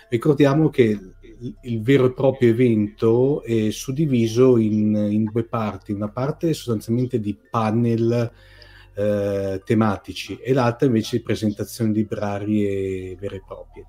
ricordiamo 0.08 0.68
che 0.68 0.82
il, 0.82 1.56
il 1.62 1.82
vero 1.82 2.06
e 2.06 2.12
proprio 2.12 2.50
evento 2.50 3.42
è 3.42 3.70
suddiviso 3.70 4.56
in, 4.56 4.94
in, 4.94 5.24
due 5.24 5.44
parti, 5.44 5.92
una 5.92 6.10
parte 6.10 6.52
sostanzialmente 6.52 7.20
di 7.20 7.36
panel 7.50 8.30
eh, 8.94 9.62
tematici 9.64 10.36
e 10.36 10.52
l'altra 10.52 10.86
invece 10.86 11.18
di 11.18 11.22
presentazioni 11.22 11.92
librarie 11.92 13.16
vere 13.16 13.36
e 13.36 13.42
proprie. 13.46 13.86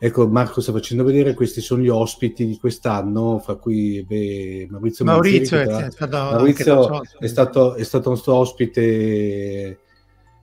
Ecco, 0.00 0.28
Marco 0.28 0.60
sta 0.60 0.70
facendo 0.70 1.02
vedere, 1.02 1.34
questi 1.34 1.60
sono 1.60 1.82
gli 1.82 1.88
ospiti 1.88 2.46
di 2.46 2.56
quest'anno, 2.56 3.40
fra 3.40 3.56
cui 3.56 4.04
beh, 4.04 4.68
Maurizio 4.70 5.04
Maurizio, 5.04 5.56
Manzeri, 5.56 5.86
è, 5.86 5.90
stato, 5.90 6.16
Maurizio 6.16 7.02
è, 7.18 7.26
stato, 7.26 7.74
è 7.74 7.82
stato 7.82 8.10
nostro 8.10 8.34
ospite 8.34 9.78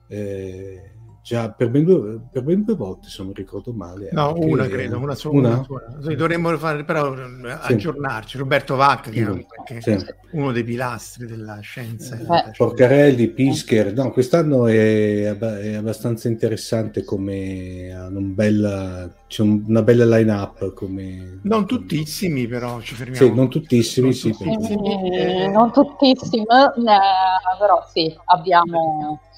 eh, 0.08 0.90
Già, 1.26 1.50
per 1.50 1.70
ben, 1.70 1.82
due, 1.82 2.20
per 2.30 2.44
ben 2.44 2.62
due 2.62 2.76
volte, 2.76 3.08
se 3.08 3.20
non 3.24 3.32
ricordo 3.32 3.72
male. 3.72 4.10
No, 4.12 4.28
anche, 4.28 4.46
una 4.46 4.68
credo, 4.68 4.96
una 5.00 5.16
sola. 5.16 5.36
Una? 5.36 5.48
Una 5.68 5.98
sola. 5.98 6.14
Dovremmo 6.14 6.56
fare, 6.56 6.84
però 6.84 7.16
sì. 7.16 7.72
aggiornarci. 7.72 8.38
Roberto 8.38 8.76
Vacca, 8.76 9.10
che, 9.10 9.80
sì. 9.80 9.90
è 9.90 9.98
uno 10.34 10.52
dei 10.52 10.62
pilastri 10.62 11.26
della 11.26 11.58
scienza. 11.58 12.16
Eh. 12.16 12.52
Porcarelli, 12.56 13.26
Pisker. 13.26 13.92
No, 13.92 14.12
quest'anno 14.12 14.68
è, 14.68 15.36
è, 15.36 15.74
abbastanza 15.74 16.28
interessante 16.28 17.02
come 17.02 17.92
hanno 17.92 18.20
un 18.20 18.32
bella, 18.32 19.12
c'è 19.26 19.42
una 19.42 19.82
bella 19.82 20.04
line-up. 20.04 20.74
Come, 20.74 21.40
non 21.42 21.66
come... 21.66 21.66
tuttissimi, 21.66 22.46
però 22.46 22.80
ci 22.80 22.94
fermiamo. 22.94 23.26
Sì, 23.26 23.34
non 23.34 23.50
tuttissimi, 23.50 24.06
non 24.06 24.14
sì. 24.14 24.30
Tuttissimi. 24.30 25.12
Eh, 25.12 25.48
non 25.48 25.72
tuttissimi, 25.72 26.42
eh, 26.42 27.58
però 27.58 27.84
sì, 27.92 28.16
abbiamo 28.26 29.18
eh, 29.20 29.34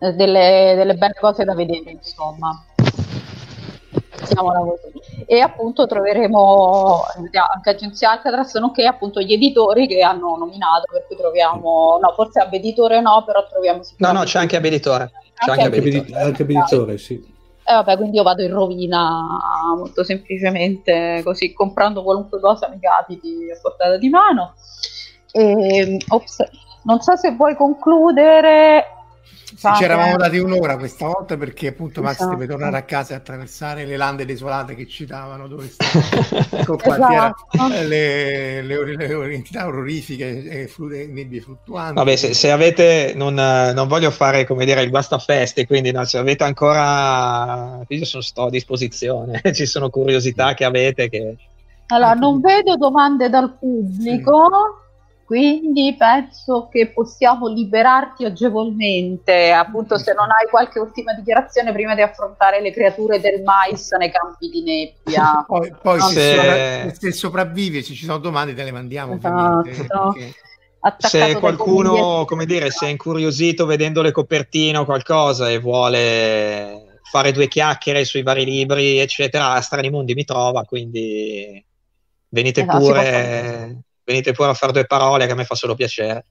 delle, 0.00 0.74
delle 0.76 0.94
belle 0.94 1.16
cose 1.20 1.44
da 1.44 1.54
vedere, 1.54 1.90
insomma. 1.90 2.64
E 5.26 5.40
appunto 5.40 5.86
troveremo 5.86 7.02
anche 7.52 7.70
Agenzia 7.70 8.12
Alcatraz, 8.12 8.54
nonché 8.56 8.84
appunto 8.86 9.20
gli 9.20 9.32
editori 9.32 9.86
che 9.86 10.00
hanno 10.02 10.36
nominato, 10.36 10.84
per 10.90 11.04
cui 11.06 11.16
troviamo, 11.16 11.98
no, 12.00 12.12
forse 12.14 12.40
Abeditore 12.40 13.00
no, 13.00 13.22
però 13.24 13.46
troviamo 13.46 13.82
No, 13.98 14.12
no, 14.12 14.22
c'è 14.24 14.38
anche 14.38 14.56
Abeditore. 14.56 15.10
C'è 15.34 15.50
anche, 15.50 15.64
anche 15.64 15.78
Abeditore, 15.78 16.20
anche 16.20 16.42
Abeditore 16.42 16.98
sì. 16.98 17.14
E 17.14 17.72
eh, 17.72 17.74
vabbè, 17.74 17.96
quindi 17.96 18.16
io 18.16 18.22
vado 18.22 18.42
in 18.42 18.52
rovina 18.52 19.38
molto 19.76 20.02
semplicemente, 20.02 21.20
così 21.22 21.52
comprando 21.52 22.02
qualunque 22.02 22.40
cosa 22.40 22.68
mi 22.68 22.78
capiti 22.80 23.48
a 23.54 23.58
portata 23.60 23.96
di 23.96 24.08
mano. 24.08 24.54
E, 25.32 25.98
ops, 26.08 26.38
non 26.84 27.00
so 27.00 27.16
se 27.16 27.32
vuoi 27.32 27.54
concludere 27.54 28.99
sì, 29.60 29.68
ci 29.76 29.84
eravamo 29.84 30.16
dati 30.16 30.38
un'ora 30.38 30.78
questa 30.78 31.04
volta 31.04 31.36
perché 31.36 31.66
appunto 31.66 32.00
Max 32.00 32.14
esatto. 32.14 32.30
deve 32.30 32.46
tornare 32.46 32.78
a 32.78 32.82
casa 32.84 33.12
e 33.12 33.16
attraversare 33.18 33.84
le 33.84 33.98
lande 33.98 34.24
desolate 34.24 34.74
che 34.74 34.86
citavano 34.86 35.48
dove 35.48 35.68
stavano 35.68 36.78
esatto. 36.82 37.68
le, 37.86 38.62
le, 38.62 38.96
le, 38.96 39.34
entità 39.34 39.66
orrorifiche 39.66 40.44
e 40.44 40.66
flu- 40.66 40.88
nebbie 40.90 41.42
fluttuanti. 41.42 41.92
Vabbè, 41.92 42.16
se, 42.16 42.32
se 42.32 42.50
avete, 42.50 43.12
non, 43.14 43.34
non, 43.34 43.86
voglio 43.86 44.10
fare 44.10 44.46
come 44.46 44.64
dire 44.64 44.82
il 44.82 44.88
guastafeste, 44.88 45.66
quindi 45.66 45.92
no, 45.92 46.06
se 46.06 46.16
avete 46.16 46.42
ancora, 46.44 47.84
io 47.86 48.04
sono, 48.06 48.22
sto 48.22 48.44
a 48.44 48.50
disposizione, 48.50 49.42
ci 49.52 49.66
sono 49.66 49.90
curiosità 49.90 50.54
che 50.54 50.64
avete 50.64 51.10
che... 51.10 51.36
Allora, 51.88 52.14
non 52.14 52.40
vedo 52.40 52.76
domande 52.76 53.28
dal 53.28 53.58
pubblico. 53.58 54.48
Sì 54.48 54.88
quindi 55.30 55.94
penso 55.96 56.66
che 56.68 56.88
possiamo 56.88 57.46
liberarti 57.46 58.24
agevolmente, 58.24 59.52
appunto 59.52 59.96
se 59.96 60.12
non 60.12 60.24
hai 60.24 60.50
qualche 60.50 60.80
ultima 60.80 61.12
dichiarazione 61.12 61.72
prima 61.72 61.94
di 61.94 62.02
affrontare 62.02 62.60
le 62.60 62.72
creature 62.72 63.20
del 63.20 63.40
mais 63.44 63.92
nei 63.92 64.10
campi 64.10 64.48
di 64.48 64.62
nebbia. 64.64 65.44
poi, 65.46 65.72
poi 65.80 66.00
se, 66.00 66.92
se, 66.98 67.12
sopravvivi, 67.12 67.80
se 67.80 67.94
ci 67.94 68.06
sono 68.06 68.18
domande 68.18 68.54
te 68.54 68.64
le 68.64 68.72
mandiamo. 68.72 69.14
Esatto. 69.14 70.14
Se 70.98 71.38
qualcuno, 71.38 72.24
come 72.24 72.44
dire, 72.44 72.72
si 72.72 72.86
è 72.86 72.88
incuriosito 72.88 73.66
vedendo 73.66 74.02
le 74.02 74.10
copertine 74.10 74.78
o 74.78 74.84
qualcosa 74.84 75.48
e 75.48 75.60
vuole 75.60 76.98
fare 77.08 77.30
due 77.30 77.46
chiacchiere 77.46 78.04
sui 78.04 78.24
vari 78.24 78.44
libri, 78.44 78.98
eccetera, 78.98 79.60
Strani 79.60 79.90
Mondi 79.90 80.14
mi 80.14 80.24
trova, 80.24 80.64
quindi 80.64 81.64
venite 82.30 82.62
esatto, 82.62 82.78
pure 82.78 83.84
venite 84.10 84.32
pure 84.32 84.50
a 84.50 84.54
fare 84.54 84.72
due 84.72 84.86
parole 84.86 85.26
che 85.26 85.32
a 85.32 85.34
me 85.34 85.44
fa 85.44 85.54
solo 85.54 85.74
piacere. 85.74 86.24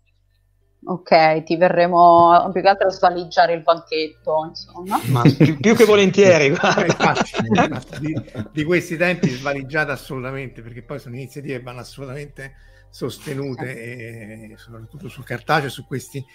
Ok, 0.86 1.44
ti 1.44 1.58
verremo 1.58 2.50
più 2.54 2.62
che 2.62 2.68
altro 2.68 2.88
a 2.88 2.92
svaligiare 2.92 3.54
il 3.54 3.62
banchetto, 3.64 4.46
insomma. 4.48 5.00
Ma 5.08 5.22
più, 5.22 5.60
più 5.60 5.76
che 5.76 5.84
volentieri, 5.84 6.46
infatti, 6.48 8.00
di, 8.00 8.16
di, 8.52 8.64
questi 8.64 8.96
tempi 8.96 9.28
svaligiate 9.30 9.92
assolutamente, 9.92 10.62
perché 10.62 10.82
poi 10.82 11.00
sono 11.00 11.16
iniziative 11.16 11.58
che 11.58 11.64
vanno 11.64 11.82
assolutamente 11.82 12.54
sostenute, 12.90 13.76
e, 13.76 14.56
soprattutto 14.58 15.10
sul 15.10 15.26
cartaceo, 15.26 15.70
su 15.70 15.86
questi 15.86 16.26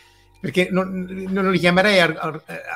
perché 0.45 0.69
non, 0.71 1.27
non 1.31 1.51
li 1.51 1.59
chiamerei 1.59 2.17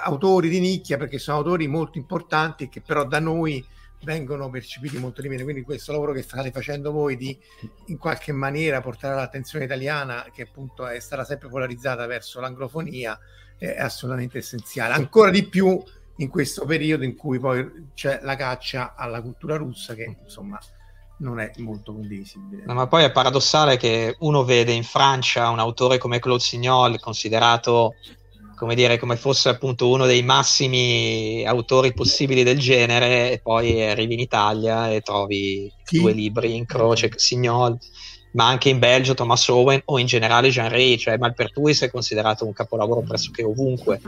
autori 0.05 0.49
di 0.49 0.59
nicchia 0.59 0.97
perché 0.97 1.19
sono 1.19 1.37
autori 1.37 1.67
molto 1.67 1.99
importanti 1.99 2.71
che 2.71 2.81
però 2.81 3.05
da 3.05 3.21
noi 3.21 3.63
vengono 4.03 4.49
percepiti 4.51 4.99
molto 4.99 5.23
di 5.23 5.29
meno. 5.29 5.45
Quindi 5.45 5.63
questo 5.63 5.93
lavoro 5.93 6.13
che 6.13 6.23
state 6.23 6.51
facendo 6.51 6.93
voi 6.93 7.17
di 7.17 7.39
in 7.87 7.99
qualche 7.99 8.33
maniera 8.33 8.81
portare 8.81 9.15
l'attenzione 9.15 9.65
italiana, 9.65 10.27
che 10.33 10.43
appunto 10.43 10.87
è 10.87 11.01
stata 11.01 11.25
sempre 11.25 11.49
polarizzata 11.49 12.07
verso 12.07 12.41
l'anglofonia, 12.41 13.19
è 13.57 13.77
assolutamente 13.79 14.39
essenziale. 14.39 14.95
Ancora 14.95 15.31
di 15.31 15.45
più 15.45 15.83
in 16.17 16.29
questo 16.29 16.65
periodo 16.65 17.05
in 17.05 17.17
cui 17.17 17.39
poi 17.39 17.91
c'è 17.95 18.21
la 18.23 18.37
caccia 18.37 18.95
alla 18.97 19.21
cultura 19.23 19.57
russa 19.57 19.95
che 19.95 20.17
insomma 20.23 20.59
non 21.19 21.41
è 21.41 21.51
molto 21.59 21.93
condivisibile. 21.93 22.63
No, 22.65 22.75
ma 22.75 22.87
poi 22.87 23.05
è 23.05 23.11
paradossale 23.11 23.77
che 23.77 24.17
uno 24.21 24.45
vede 24.45 24.73
in 24.73 24.85
Francia 24.85 25.49
un 25.49 25.59
autore 25.59 25.99
come 25.99 26.21
Claude 26.21 26.43
Signol 26.43 27.01
considerato 27.01 27.95
come 28.59 28.75
dire, 28.75 28.99
come 28.99 29.17
fosse 29.17 29.49
appunto 29.49 29.89
uno 29.89 30.05
dei 30.05 30.23
massimi 30.23 31.45
autori 31.47 31.95
possibili 31.95 32.43
del 32.43 32.59
genere, 32.59 33.31
e 33.31 33.39
poi 33.39 33.83
arrivi 33.83 34.15
in 34.15 34.21
Italia 34.21 34.91
e 34.91 35.01
trovi 35.01 35.73
Chi? 35.85 36.01
due 36.01 36.13
libri 36.13 36.57
in 36.57 36.67
croce, 36.67 37.11
Signol, 37.15 37.79
ma 38.33 38.49
anche 38.49 38.69
in 38.69 38.81
Belgio 38.81 39.15
Thomas 39.15 39.47
Owen 39.49 39.81
o 39.87 39.99
in 39.99 40.07
generale 40.07 40.51
Jean 40.51 40.69
Ray, 40.69 40.99
cioè 40.99 41.17
Malpertuis 41.17 41.83
è 41.83 41.91
considerato 41.91 42.45
un 42.45 42.53
capolavoro 42.53 43.03
pressoché 43.03 43.45
ovunque. 43.45 44.01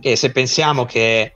E 0.00 0.16
se 0.16 0.32
pensiamo 0.32 0.86
che 0.86 1.32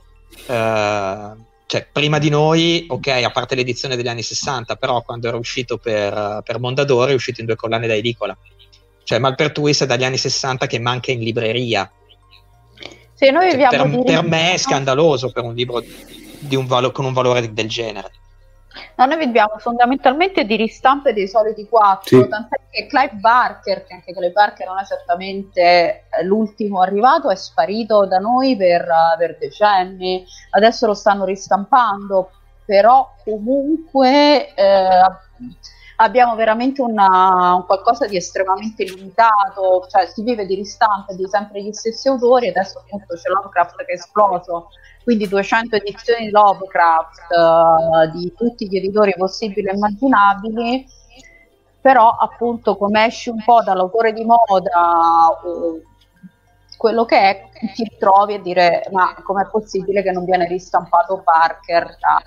eh, 0.46 1.30
cioè, 1.66 1.86
prima 1.92 2.18
di 2.18 2.30
noi, 2.30 2.86
ok, 2.88 3.07
a 3.09 3.30
parte 3.30 3.54
l'edizione 3.54 3.96
degli 3.96 4.09
anni 4.09 4.22
60, 4.22 4.76
però 4.76 5.02
quando 5.02 5.28
era 5.28 5.36
uscito 5.36 5.76
per, 5.76 6.40
per 6.42 6.59
Mondadori 6.59 7.12
è 7.12 7.14
uscito 7.14 7.40
in 7.40 7.46
due 7.46 7.57
collane 7.57 7.86
da 7.86 7.94
edicola. 7.94 8.36
Cioè 9.04 9.18
Malpertuis 9.18 9.82
è 9.82 9.86
dagli 9.86 10.04
anni 10.04 10.16
60 10.16 10.66
che 10.66 10.80
manca 10.80 11.12
in 11.12 11.20
libreria 11.20 11.88
sì, 13.17 13.31
noi 13.31 13.51
cioè, 13.51 13.69
per, 13.69 13.89
di... 13.89 14.03
per, 14.05 14.23
me 14.25 14.53
è 14.53 14.57
scandaloso 14.59 15.33
per 15.33 15.43
un 15.43 15.55
libro 15.55 15.83
un 16.51 16.67
valo- 16.67 16.93
con 16.93 17.07
un 17.07 17.14
valore 17.14 17.53
del 17.53 17.69
genere. 17.69 18.11
No, 18.97 19.07
noi 19.07 19.17
viviamo 19.17 19.57
fondamentalmente 19.59 20.45
di 20.45 20.57
ristampe 20.57 21.14
dei 21.14 21.27
soliti 21.27 21.67
quattro, 21.67 22.23
sì. 22.23 22.29
tant'è 22.29 22.61
che 22.71 22.87
Clive 22.87 23.14
Barker, 23.14 23.87
che 23.87 23.95
anche 23.95 24.12
Clive 24.12 24.33
Barker 24.33 24.67
non 24.67 24.79
è 24.79 24.85
certamente 24.85 26.05
l'ultimo 26.25 26.83
arrivato, 26.83 27.31
è 27.31 27.37
sparito 27.37 28.05
da 28.05 28.19
noi 28.19 28.55
per, 28.55 28.87
per 29.17 29.39
decenni, 29.39 30.25
adesso 30.51 30.87
lo 30.87 30.93
stanno 30.93 31.25
ristampando, 31.25 32.31
però 32.67 33.14
comunque 33.25 34.53
eh, 34.55 35.01
abbiamo 35.97 36.34
veramente 36.34 36.82
una, 36.82 37.55
un 37.55 37.64
qualcosa 37.64 38.07
di 38.07 38.16
estremamente 38.16 38.84
limitato, 38.84 39.86
cioè 39.88 40.07
si 40.07 40.22
vive 40.22 40.47
di 40.47 40.55
ristampe 40.55 41.14
di 41.14 41.26
sempre 41.28 41.62
gli 41.62 41.72
stessi 41.72 42.09
autori, 42.09 42.49
adesso 42.49 42.78
appunto 42.78 43.14
c'è 43.14 43.28
Lovecraft 43.28 43.76
che 43.84 43.92
è 43.92 43.94
esploso, 43.94 44.68
quindi 45.05 45.28
200 45.28 45.76
edizioni 45.76 46.26
di 46.26 46.30
Lovecraft 46.30 47.20
uh, 47.30 48.11
di 48.16 48.32
tutti 48.36 48.68
gli 48.68 48.76
editori 48.76 49.14
possibili 49.16 49.68
e 49.68 49.74
immaginabili, 49.74 50.86
però 51.80 52.11
appunto 52.11 52.76
come 52.76 53.07
esci 53.07 53.30
un 53.30 53.42
po' 53.44 53.62
dall'autore 53.62 54.12
di 54.12 54.24
moda 54.24 55.28
o 55.44 55.80
quello 56.76 57.05
che 57.07 57.18
è, 57.18 57.49
ti 57.74 57.84
ritrovi 57.84 58.34
a 58.34 58.40
dire 58.40 58.86
ma 58.92 59.14
com'è 59.22 59.47
possibile 59.47 60.03
che 60.03 60.12
non 60.12 60.24
viene 60.24 60.47
ristampato 60.47 61.22
Parker 61.24 61.97
da 61.99 62.22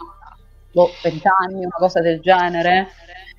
boh, 0.71 0.89
20 1.03 1.27
anni, 1.39 1.65
una 1.65 1.75
cosa 1.77 2.01
del 2.01 2.19
genere? 2.19 2.87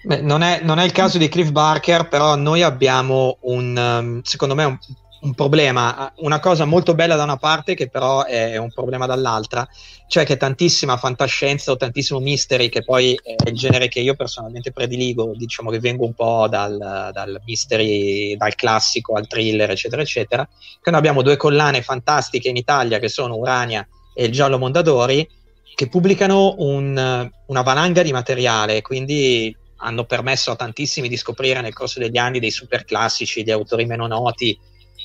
Beh, 0.03 0.23
non, 0.23 0.43
è, 0.43 0.61
non, 0.63 0.79
è, 0.79 0.85
il 0.85 0.93
caso 0.93 1.19
di 1.19 1.29
Cliff 1.29 1.51
Barker, 1.51 2.09
però 2.09 2.35
noi 2.35 2.63
abbiamo 2.63 3.37
un, 3.43 3.77
um, 3.77 4.23
secondo 4.23 4.55
me, 4.55 4.65
un, 4.65 4.79
un, 5.21 5.35
problema, 5.35 6.11
una 6.19 6.41
cosa 6.41 6.65
molto 6.65 6.95
bella 6.95 7.17
da 7.17 7.25
una 7.25 7.37
parte 7.37 7.75
che 7.75 7.91
però 7.91 8.25
è 8.25 8.57
un 8.57 8.73
problema 8.73 9.05
dall'altra, 9.05 9.69
cioè 10.09 10.25
che 10.25 10.39
tantissima 10.39 10.97
fantascienza 10.97 11.71
o 11.71 11.77
tantissimo 11.77 12.19
mystery, 12.19 12.71
che 12.71 12.83
poi 12.83 13.15
è 13.23 13.35
il 13.47 13.55
genere 13.55 13.89
che 13.89 14.01
io 14.01 14.17
personalmente 14.17 14.73
prediligo, 14.73 15.33
diciamo 15.37 15.69
che 15.69 15.81
vengo 15.81 16.07
un 16.07 16.15
po' 16.15 16.49
dal, 16.49 17.11
dal 17.13 17.43
mystery, 17.45 18.37
dal 18.39 18.55
classico 18.55 19.17
al 19.17 19.27
thriller, 19.27 19.69
eccetera, 19.69 20.01
eccetera, 20.01 20.49
che 20.81 20.91
noi 20.91 20.99
abbiamo 20.99 21.21
due 21.21 21.37
collane 21.37 21.83
fantastiche 21.83 22.49
in 22.49 22.57
Italia 22.57 22.99
che 22.99 23.09
sono 23.09 23.37
Urania 23.37 23.87
e 24.15 24.25
il 24.25 24.33
Giallo 24.33 24.57
Mondadori, 24.57 25.29
che 25.75 25.89
pubblicano 25.89 26.55
un, 26.59 27.31
una 27.47 27.63
valanga 27.63 28.03
di 28.03 28.13
materiale, 28.13 28.81
quindi 28.81 29.55
hanno 29.81 30.05
permesso 30.05 30.51
a 30.51 30.57
tantissimi 30.57 31.09
di 31.09 31.17
scoprire 31.17 31.61
nel 31.61 31.75
corso 31.75 31.99
degli 31.99 32.19
anni 32.19 32.39
dei 32.39 32.51
super 32.51 32.85
classici, 32.85 33.43
di 33.43 33.51
autori 33.51 33.87
meno 33.87 34.07
noti, 34.07 34.59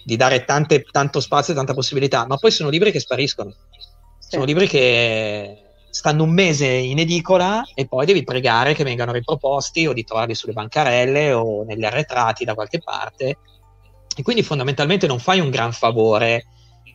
di 0.04 0.16
dare 0.16 0.46
tante, 0.46 0.84
tanto 0.84 1.20
spazio 1.20 1.54
e 1.54 1.56
tanta 1.56 1.74
possibilità, 1.74 2.26
ma 2.28 2.38
poi 2.38 2.52
sono 2.52 2.70
libri 2.70 2.92
che 2.92 3.00
spariscono. 3.00 3.52
Sì. 4.20 4.30
Sono 4.32 4.44
libri 4.44 4.68
che 4.68 5.62
stanno 5.90 6.24
un 6.24 6.32
mese 6.32 6.68
in 6.68 7.00
edicola 7.00 7.64
e 7.74 7.88
poi 7.88 8.06
devi 8.06 8.24
pregare 8.24 8.74
che 8.74 8.84
vengano 8.84 9.14
riproposti 9.14 9.88
o 9.88 9.94
di 9.94 10.04
trovarli 10.04 10.36
sulle 10.36 10.52
bancarelle 10.52 11.32
o 11.32 11.64
negli 11.64 11.86
arretrati 11.86 12.44
da 12.44 12.54
qualche 12.54 12.80
parte. 12.80 13.38
E 14.18 14.22
quindi 14.22 14.44
fondamentalmente 14.44 15.08
non 15.08 15.20
fai 15.20 15.40
un 15.40 15.50
gran 15.50 15.72
favore 15.72 16.46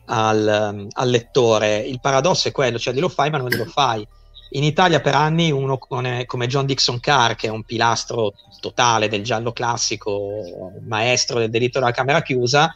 al, 0.05 0.87
al 0.91 1.09
lettore. 1.09 1.79
Il 1.79 1.99
paradosso 1.99 2.47
è 2.47 2.51
quello, 2.51 2.77
cioè 2.77 2.93
glielo 2.93 3.09
fai 3.09 3.31
ma 3.31 3.37
non 3.37 3.49
glielo 3.49 3.65
fai 3.65 4.07
in 4.53 4.63
Italia 4.63 4.99
per 4.99 5.15
anni 5.15 5.51
uno 5.51 5.77
come, 5.77 6.25
John 6.47 6.65
Dixon 6.65 6.99
Carr, 6.99 7.33
che 7.35 7.47
è 7.47 7.51
un 7.51 7.63
pilastro 7.63 8.33
totale 8.59 9.07
del 9.07 9.23
giallo 9.23 9.53
classico, 9.53 10.71
maestro 10.85 11.39
del 11.39 11.49
delitto 11.49 11.79
della 11.79 11.91
camera 11.91 12.21
chiusa, 12.21 12.75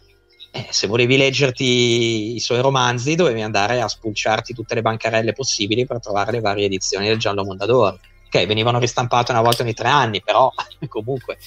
eh, 0.52 0.68
se 0.70 0.88
volevi 0.88 1.18
leggerti 1.18 2.36
i 2.36 2.40
suoi 2.40 2.62
romanzi 2.62 3.16
dovevi 3.16 3.42
andare 3.42 3.82
a 3.82 3.90
spulciarti 3.90 4.54
tutte 4.54 4.74
le 4.76 4.82
bancarelle 4.82 5.34
possibili 5.34 5.86
per 5.86 6.00
trovare 6.00 6.32
le 6.32 6.40
varie 6.40 6.66
edizioni 6.66 7.08
del 7.08 7.20
giallo 7.20 7.44
Mondadori. 7.44 8.00
Ok, 8.28 8.46
venivano 8.46 8.80
ristampate 8.80 9.32
una 9.32 9.42
volta 9.42 9.64
ogni 9.64 9.74
tre 9.74 9.90
anni, 9.90 10.22
però 10.22 10.50
comunque 10.88 11.38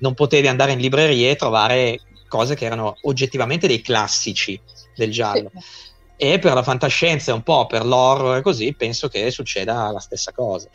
non 0.00 0.12
potevi 0.12 0.48
andare 0.48 0.72
in 0.72 0.80
librerie 0.80 1.30
e 1.30 1.36
trovare 1.36 2.00
cose 2.28 2.54
che 2.54 2.66
erano 2.66 2.96
oggettivamente 3.02 3.66
dei 3.66 3.80
classici 3.80 4.60
del 4.94 5.10
giallo. 5.10 5.50
Sì 5.54 5.86
e 6.20 6.40
per 6.40 6.52
la 6.52 6.64
fantascienza 6.64 7.30
e 7.30 7.34
un 7.34 7.42
po' 7.42 7.66
per 7.66 7.86
l'horror 7.86 8.36
e 8.36 8.42
così 8.42 8.74
penso 8.74 9.06
che 9.06 9.30
succeda 9.30 9.92
la 9.92 10.00
stessa 10.00 10.32
cosa. 10.32 10.68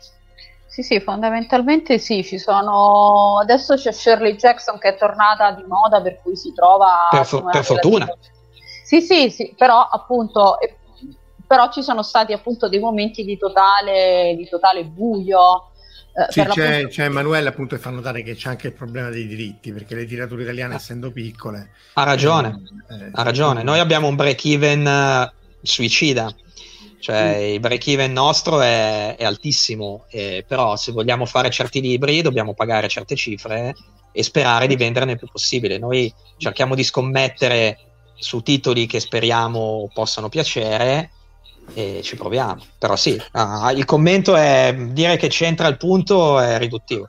Sì, 0.66 0.82
sì, 0.82 0.98
fondamentalmente 1.00 1.98
sì, 1.98 2.24
ci 2.24 2.38
sono... 2.38 3.38
Adesso 3.38 3.76
c'è 3.76 3.92
Shirley 3.92 4.36
Jackson 4.36 4.78
che 4.78 4.88
è 4.88 4.96
tornata 4.96 5.52
di 5.52 5.62
moda 5.68 6.00
per 6.00 6.20
cui 6.22 6.34
si 6.34 6.52
trova... 6.52 7.06
Per, 7.10 7.26
for- 7.26 7.44
per 7.50 7.62
fortuna. 7.62 8.08
Sì, 8.84 9.02
sì, 9.02 9.30
sì, 9.30 9.54
però 9.56 9.80
appunto... 9.80 10.56
Però 11.46 11.70
ci 11.70 11.82
sono 11.82 12.02
stati 12.02 12.32
appunto 12.32 12.70
dei 12.70 12.80
momenti 12.80 13.22
di 13.22 13.36
totale, 13.36 14.34
di 14.34 14.48
totale 14.48 14.84
buio, 14.84 15.72
eh, 16.16 16.26
sì, 16.28 16.42
c'è, 16.42 16.86
c'è, 16.88 17.04
Emanuele 17.04 17.48
appunto 17.48 17.74
che 17.74 17.80
fa 17.80 17.90
notare 17.90 18.22
che 18.22 18.34
c'è 18.34 18.48
anche 18.48 18.68
il 18.68 18.72
problema 18.72 19.10
dei 19.10 19.26
diritti 19.26 19.72
perché 19.72 19.94
le 19.94 20.06
tirature 20.06 20.42
italiane 20.42 20.76
essendo 20.76 21.10
piccole 21.10 21.70
ha 21.94 22.04
ragione 22.04 22.62
eh, 22.90 23.10
ha 23.12 23.22
ragione. 23.22 23.62
Noi 23.62 23.80
abbiamo 23.80 24.06
un 24.06 24.16
break 24.16 24.44
even 24.44 24.86
uh, 24.86 25.30
suicida 25.62 26.34
cioè 27.00 27.36
il 27.36 27.60
break 27.60 27.86
even 27.88 28.12
nostro 28.12 28.62
è, 28.62 29.16
è 29.16 29.24
altissimo 29.24 30.06
eh, 30.08 30.42
però 30.46 30.74
se 30.76 30.90
vogliamo 30.90 31.26
fare 31.26 31.50
certi 31.50 31.82
libri 31.82 32.22
dobbiamo 32.22 32.54
pagare 32.54 32.88
certe 32.88 33.14
cifre 33.14 33.74
e 34.16 34.22
sperare 34.22 34.68
di 34.68 34.76
venderne 34.76 35.12
il 35.12 35.18
più 35.18 35.26
possibile. 35.26 35.76
Noi 35.76 36.10
cerchiamo 36.38 36.76
di 36.76 36.84
scommettere 36.84 37.78
su 38.14 38.40
titoli 38.42 38.86
che 38.86 39.00
speriamo 39.00 39.90
possano 39.92 40.28
piacere 40.28 41.10
e 41.72 42.00
ci 42.02 42.16
proviamo. 42.16 42.62
Però 42.78 42.96
sì, 42.96 43.20
ah, 43.32 43.72
il 43.72 43.84
commento 43.84 44.36
è 44.36 44.74
dire 44.90 45.16
che 45.16 45.28
c'entra 45.28 45.66
il 45.68 45.76
punto 45.76 46.38
è 46.38 46.58
riduttivo. 46.58 47.08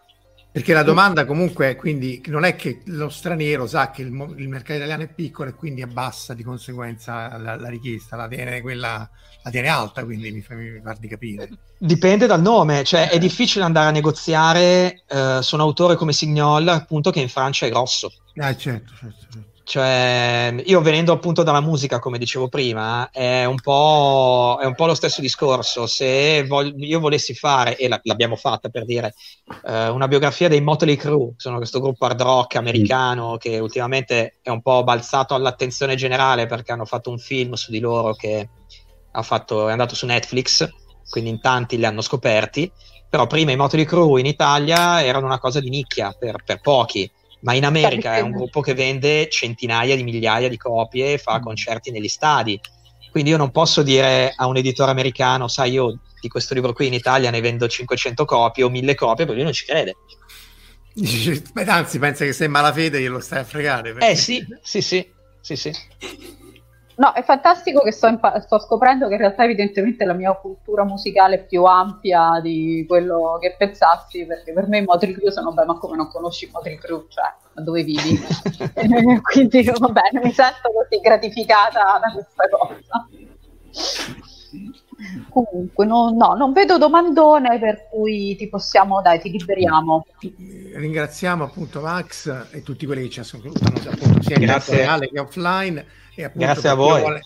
Perché 0.56 0.72
la 0.72 0.84
domanda 0.84 1.26
comunque 1.26 1.76
quindi 1.76 2.24
non 2.28 2.45
è 2.45 2.56
che 2.56 2.82
lo 2.86 3.10
straniero 3.10 3.68
sa 3.68 3.91
che 3.91 4.03
il, 4.03 4.36
il 4.38 4.47
mercato 4.47 4.76
italiano 4.76 5.03
è 5.03 5.10
piccolo 5.10 5.49
e 5.49 5.53
quindi 5.53 5.82
abbassa 5.82 6.34
di 6.34 6.43
conseguenza 6.43 7.36
la, 7.36 7.58
la 7.58 7.68
richiesta, 7.68 8.16
la 8.16 8.26
tiene, 8.30 8.62
quella, 8.62 9.10
la 9.43 9.49
tiene 9.49 9.68
alta, 9.68 10.06
quindi 10.06 10.32
mi, 10.32 10.39
fa, 10.39 10.56
mi 10.56 10.82
di 10.97 11.08
capire. 11.10 11.49
Dipende 11.78 12.26
dal 12.26 12.41
nome, 12.41 12.86
cioè 12.86 13.10
è 13.10 13.18
difficile 13.18 13.66
andare 13.66 13.89
a 13.89 13.91
negoziare 13.91 15.03
eh, 15.10 15.39
su 15.41 15.56
un 15.56 15.62
autore 15.62 15.97
come 15.97 16.14
Signol, 16.14 16.70
appunto 16.70 17.12
che 17.12 17.20
in 17.20 17.28
Francia 17.28 17.66
è 17.66 17.70
grosso. 17.70 18.14
Ah, 18.38 18.56
certo, 18.56 18.93
certo, 18.97 19.26
certo. 19.30 19.44
Cioè, 19.68 20.61
io 20.66 20.80
venendo 20.82 21.11
appunto 21.11 21.41
dalla 21.41 21.59
musica, 21.59 21.97
come 21.97 22.20
dicevo 22.20 22.49
prima, 22.49 23.09
è 23.09 23.45
un 23.45 23.59
po', 23.59 24.59
è 24.61 24.66
un 24.66 24.76
po 24.76 24.86
lo 24.86 24.93
stesso 24.93 25.22
discorso. 25.22 25.88
Se 25.88 26.45
voglio, 26.45 26.76
io 26.78 26.99
volessi 26.99 27.34
fare, 27.34 27.76
e 27.76 27.89
l'abbiamo 28.03 28.36
fatta 28.36 28.70
per 28.70 28.86
dire, 28.86 29.16
eh, 29.66 29.88
una 29.88 30.07
biografia 30.07 30.47
dei 30.47 30.61
Motley 30.61 30.95
Crue, 30.95 31.34
sono 31.38 31.57
questo 31.57 31.80
gruppo 31.82 32.05
hard 32.05 32.22
rock 32.22 32.57
americano 32.57 33.34
mm. 33.34 33.38
che 33.38 33.57
ultimamente 33.57 34.36
è 34.43 34.51
un 34.51 34.61
po' 34.61 34.84
balzato 34.84 35.34
all'attenzione 35.34 35.95
generale 35.95 36.45
perché 36.45 36.72
hanno 36.72 36.86
fatto 36.86 37.09
un 37.09 37.18
film 37.18 37.53
su 37.53 37.72
di 37.72 37.80
loro 37.80 38.13
che 38.13 38.47
fatto, 39.24 39.68
è 39.68 39.72
andato 39.72 39.95
su 39.95 40.05
Netflix, 40.05 40.70
quindi 41.09 41.32
in 41.32 41.41
tanti 41.41 41.78
li 41.78 41.86
hanno 41.86 42.01
scoperti. 42.01 42.72
Però 43.09 43.26
prima 43.26 43.51
i 43.51 43.55
Motley 43.55 43.86
Crue 43.86 44.20
in 44.20 44.28
Italia 44.28 45.03
erano 45.03 45.26
una 45.26 45.39
cosa 45.39 45.59
di 45.59 45.70
nicchia 45.70 46.16
per, 46.18 46.43
per 46.45 46.61
pochi 46.61 47.09
ma 47.45 47.53
in 47.53 47.63
America 47.63 48.15
è 48.15 48.21
un 48.21 48.31
gruppo 48.31 48.59
che 48.59 48.73
vende 48.73 49.29
centinaia 49.29 49.95
di 49.95 50.03
migliaia 50.03 50.49
di 50.49 50.57
copie 50.57 51.13
e 51.13 51.17
fa 51.19 51.37
mm. 51.37 51.43
concerti 51.43 51.91
negli 51.91 52.07
stadi. 52.07 52.59
Quindi 53.11 53.29
io 53.29 53.37
non 53.37 53.51
posso 53.51 53.83
dire 53.83 54.33
a 54.35 54.47
un 54.47 54.57
editore 54.57 54.89
americano, 54.89 55.47
sai, 55.47 55.73
io 55.73 55.99
di 56.19 56.27
questo 56.27 56.55
libro 56.55 56.73
qui 56.73 56.87
in 56.87 56.93
Italia 56.93 57.29
ne 57.29 57.41
vendo 57.41 57.67
500 57.67 58.25
copie 58.25 58.63
o 58.63 58.69
1000 58.69 58.95
copie, 58.95 59.25
perché 59.25 59.33
lui 59.35 59.43
non 59.43 59.53
ci 59.53 59.65
crede. 59.65 59.95
Anzi, 61.67 61.99
pensa 61.99 62.25
che 62.25 62.33
sei 62.33 62.47
malafede 62.47 62.99
glielo 62.99 63.19
stai 63.19 63.39
a 63.39 63.43
fregare. 63.43 63.93
Perché... 63.93 64.09
Eh 64.09 64.15
sì, 64.15 64.43
sì, 64.63 64.81
sì, 64.81 65.07
sì, 65.39 65.55
sì. 65.55 65.71
No, 66.97 67.11
è 67.13 67.23
fantastico 67.23 67.81
che 67.81 67.91
sto, 67.91 68.07
impa- 68.07 68.39
sto, 68.39 68.57
scoprendo 68.57 69.07
che 69.07 69.13
in 69.15 69.19
realtà 69.19 69.43
evidentemente 69.43 70.05
la 70.05 70.13
mia 70.13 70.33
cultura 70.33 70.85
musicale 70.85 71.35
è 71.35 71.45
più 71.45 71.65
ampia 71.65 72.39
di 72.41 72.85
quello 72.87 73.37
che 73.41 73.55
pensassi, 73.57 74.25
perché 74.25 74.53
per 74.53 74.67
me 74.67 74.77
i 74.77 74.83
Motley 74.83 75.11
Crue 75.13 75.31
sono, 75.31 75.51
beh, 75.51 75.65
ma 75.65 75.77
come 75.77 75.97
non 75.97 76.07
conosci 76.09 76.45
i 76.45 76.49
Motley 76.53 76.77
Crue, 76.77 77.05
cioè, 77.09 77.25
ma 77.53 77.61
dove 77.61 77.83
vivi? 77.83 78.17
Quindi, 79.21 79.63
vabbè, 79.63 80.01
mi 80.23 80.31
sento 80.31 80.71
così 80.71 81.01
gratificata 81.01 81.99
da 81.99 82.11
questa 82.13 82.47
cosa. 82.49 83.09
Comunque, 85.29 85.85
no, 85.85 86.11
no, 86.11 86.35
non 86.35 86.53
vedo 86.53 86.77
domandone 86.77 87.59
per 87.59 87.87
cui 87.89 88.35
ti 88.35 88.47
possiamo, 88.47 89.01
dai, 89.01 89.19
ti 89.19 89.29
liberiamo. 89.29 90.05
Ringraziamo 90.76 91.43
appunto 91.43 91.81
Max 91.81 92.47
e 92.51 92.63
tutti 92.63 92.85
quelli 92.85 93.03
che 93.03 93.09
ci 93.09 93.19
ascoltano, 93.19 93.76
appunto, 93.89 94.22
sia 94.22 94.38
in 94.38 94.61
reale 94.67 95.09
che 95.09 95.19
offline 95.19 95.85
e 96.15 96.23
appunto 96.23 96.45
Grazie 96.45 96.69
a 96.69 96.73
voi. 96.76 97.01
Vuole, 97.01 97.22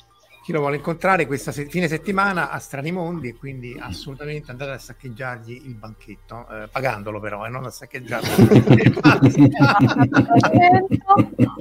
chi 0.50 0.56
lo 0.56 0.62
vuole 0.62 0.78
incontrare 0.78 1.28
questa 1.28 1.52
se- 1.52 1.68
fine 1.68 1.88
settimana 1.88 2.50
a 2.50 2.58
Strani 2.58 2.92
Mondi 2.92 3.28
e 3.30 3.38
quindi 3.38 3.78
assolutamente 3.80 4.50
andate 4.50 4.72
a 4.72 4.80
saccheggiargli 4.80 5.66
il 5.66 5.76
banchetto, 5.76 6.48
eh, 6.50 6.68
pagandolo 6.72 7.20
però 7.20 7.44
e 7.44 7.50
eh, 7.50 7.52
non 7.52 7.66
a 7.66 7.70
saccheggiarlo. 7.70 8.28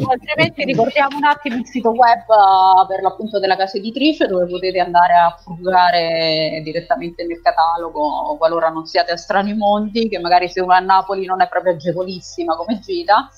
Altrimenti 0.09 0.65
ricordiamo 0.65 1.19
un 1.19 1.25
attimo 1.25 1.57
il 1.57 1.67
sito 1.67 1.91
web 1.91 2.21
uh, 2.29 2.87
per 2.87 3.03
l'appunto 3.03 3.39
della 3.39 3.57
casa 3.57 3.77
editrice 3.77 4.27
dove 4.27 4.47
potete 4.47 4.81
andare 4.81 5.13
a 5.13 5.37
fruggare 5.39 6.63
direttamente 6.65 7.27
nel 7.27 7.43
catalogo 7.43 8.39
qualora 8.39 8.71
non 8.71 8.87
siate 8.87 9.13
a 9.13 9.19
Strani 9.19 9.55
Mondi, 9.55 10.09
che 10.09 10.19
magari 10.19 10.49
se 10.49 10.63
uno 10.63 10.73
a 10.73 10.79
Napoli 10.79 11.27
non 11.27 11.43
è 11.43 11.49
proprio 11.49 11.75
agevolissima 11.75 12.57
come 12.57 12.79
gita 12.79 13.29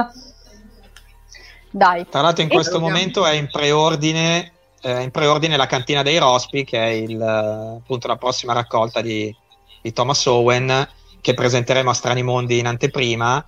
Dai. 1.70 2.06
Tra 2.10 2.20
l'altro 2.20 2.44
in 2.44 2.50
questo 2.50 2.82
momento 2.82 3.26
è 3.26 3.32
in 3.32 3.48
preordine, 3.50 4.52
eh, 4.82 5.04
in 5.04 5.12
preordine 5.12 5.56
la 5.56 5.68
cantina 5.68 6.04
dei 6.04 6.18
Rospi, 6.18 6.66
che 6.66 6.84
è 6.84 6.90
il, 6.90 7.22
appunto 7.22 8.10
la 8.10 8.18
prossima 8.18 8.52
raccolta 8.52 9.00
di, 9.00 9.34
di 9.82 9.94
Thomas 9.94 10.26
Owen, 10.26 10.86
che 11.22 11.34
presenteremo 11.34 11.90
a 11.90 11.94
Strani 11.94 12.24
Mondi 12.24 12.60
in 12.60 12.68
anteprima 12.68 13.42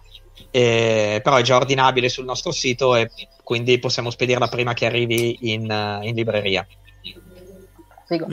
e, 0.52 1.20
però 1.22 1.36
è 1.36 1.42
già 1.42 1.58
ordinabile 1.58 2.08
sul 2.08 2.24
nostro 2.24 2.54
sito 2.54 2.96
e 2.96 3.12
quindi 3.44 3.78
possiamo 3.78 4.10
spedirla 4.10 4.48
prima 4.48 4.74
che 4.74 4.86
arrivi 4.86 5.52
in, 5.52 6.00
in 6.02 6.16
libreria. 6.16 6.66
Figo. 8.18 8.28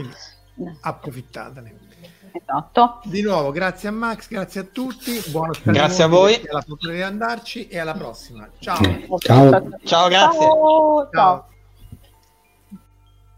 approfittatene. 0.80 1.88
Esatto. 2.32 3.00
Di 3.04 3.22
nuovo, 3.22 3.50
grazie 3.50 3.88
a 3.88 3.92
Max, 3.92 4.28
grazie 4.28 4.60
a 4.60 4.64
tutti. 4.64 5.20
Buona 5.30 5.52
Grazie 5.62 6.04
a 6.04 6.06
voi. 6.06 6.40
Alla 6.48 6.60
fortuna 6.60 6.92
di 6.92 7.02
andarci 7.02 7.68
e 7.68 7.78
alla 7.78 7.94
prossima. 7.94 8.48
Ciao. 8.58 8.78
Ciao. 9.18 9.68
Ciao, 9.84 10.08
grazie. 10.08 10.40
Ciao. 10.40 11.08
Ciao. 11.10 11.48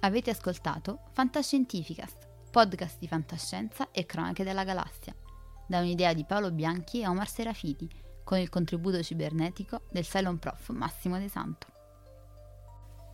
Avete 0.00 0.30
ascoltato 0.30 0.98
Fantascientificast, 1.12 2.28
podcast 2.50 2.98
di 2.98 3.06
fantascienza 3.06 3.88
e 3.92 4.04
cronache 4.04 4.42
della 4.42 4.64
galassia, 4.64 5.14
da 5.66 5.78
un'idea 5.78 6.12
di 6.12 6.24
Paolo 6.24 6.50
Bianchi 6.50 7.00
e 7.00 7.06
Omar 7.06 7.28
Serafiti, 7.28 7.88
con 8.24 8.38
il 8.38 8.48
contributo 8.48 9.02
cibernetico 9.02 9.82
del 9.90 10.04
Cylon 10.04 10.38
Prof 10.38 10.70
Massimo 10.70 11.18
De 11.18 11.28
Santo. 11.28 11.71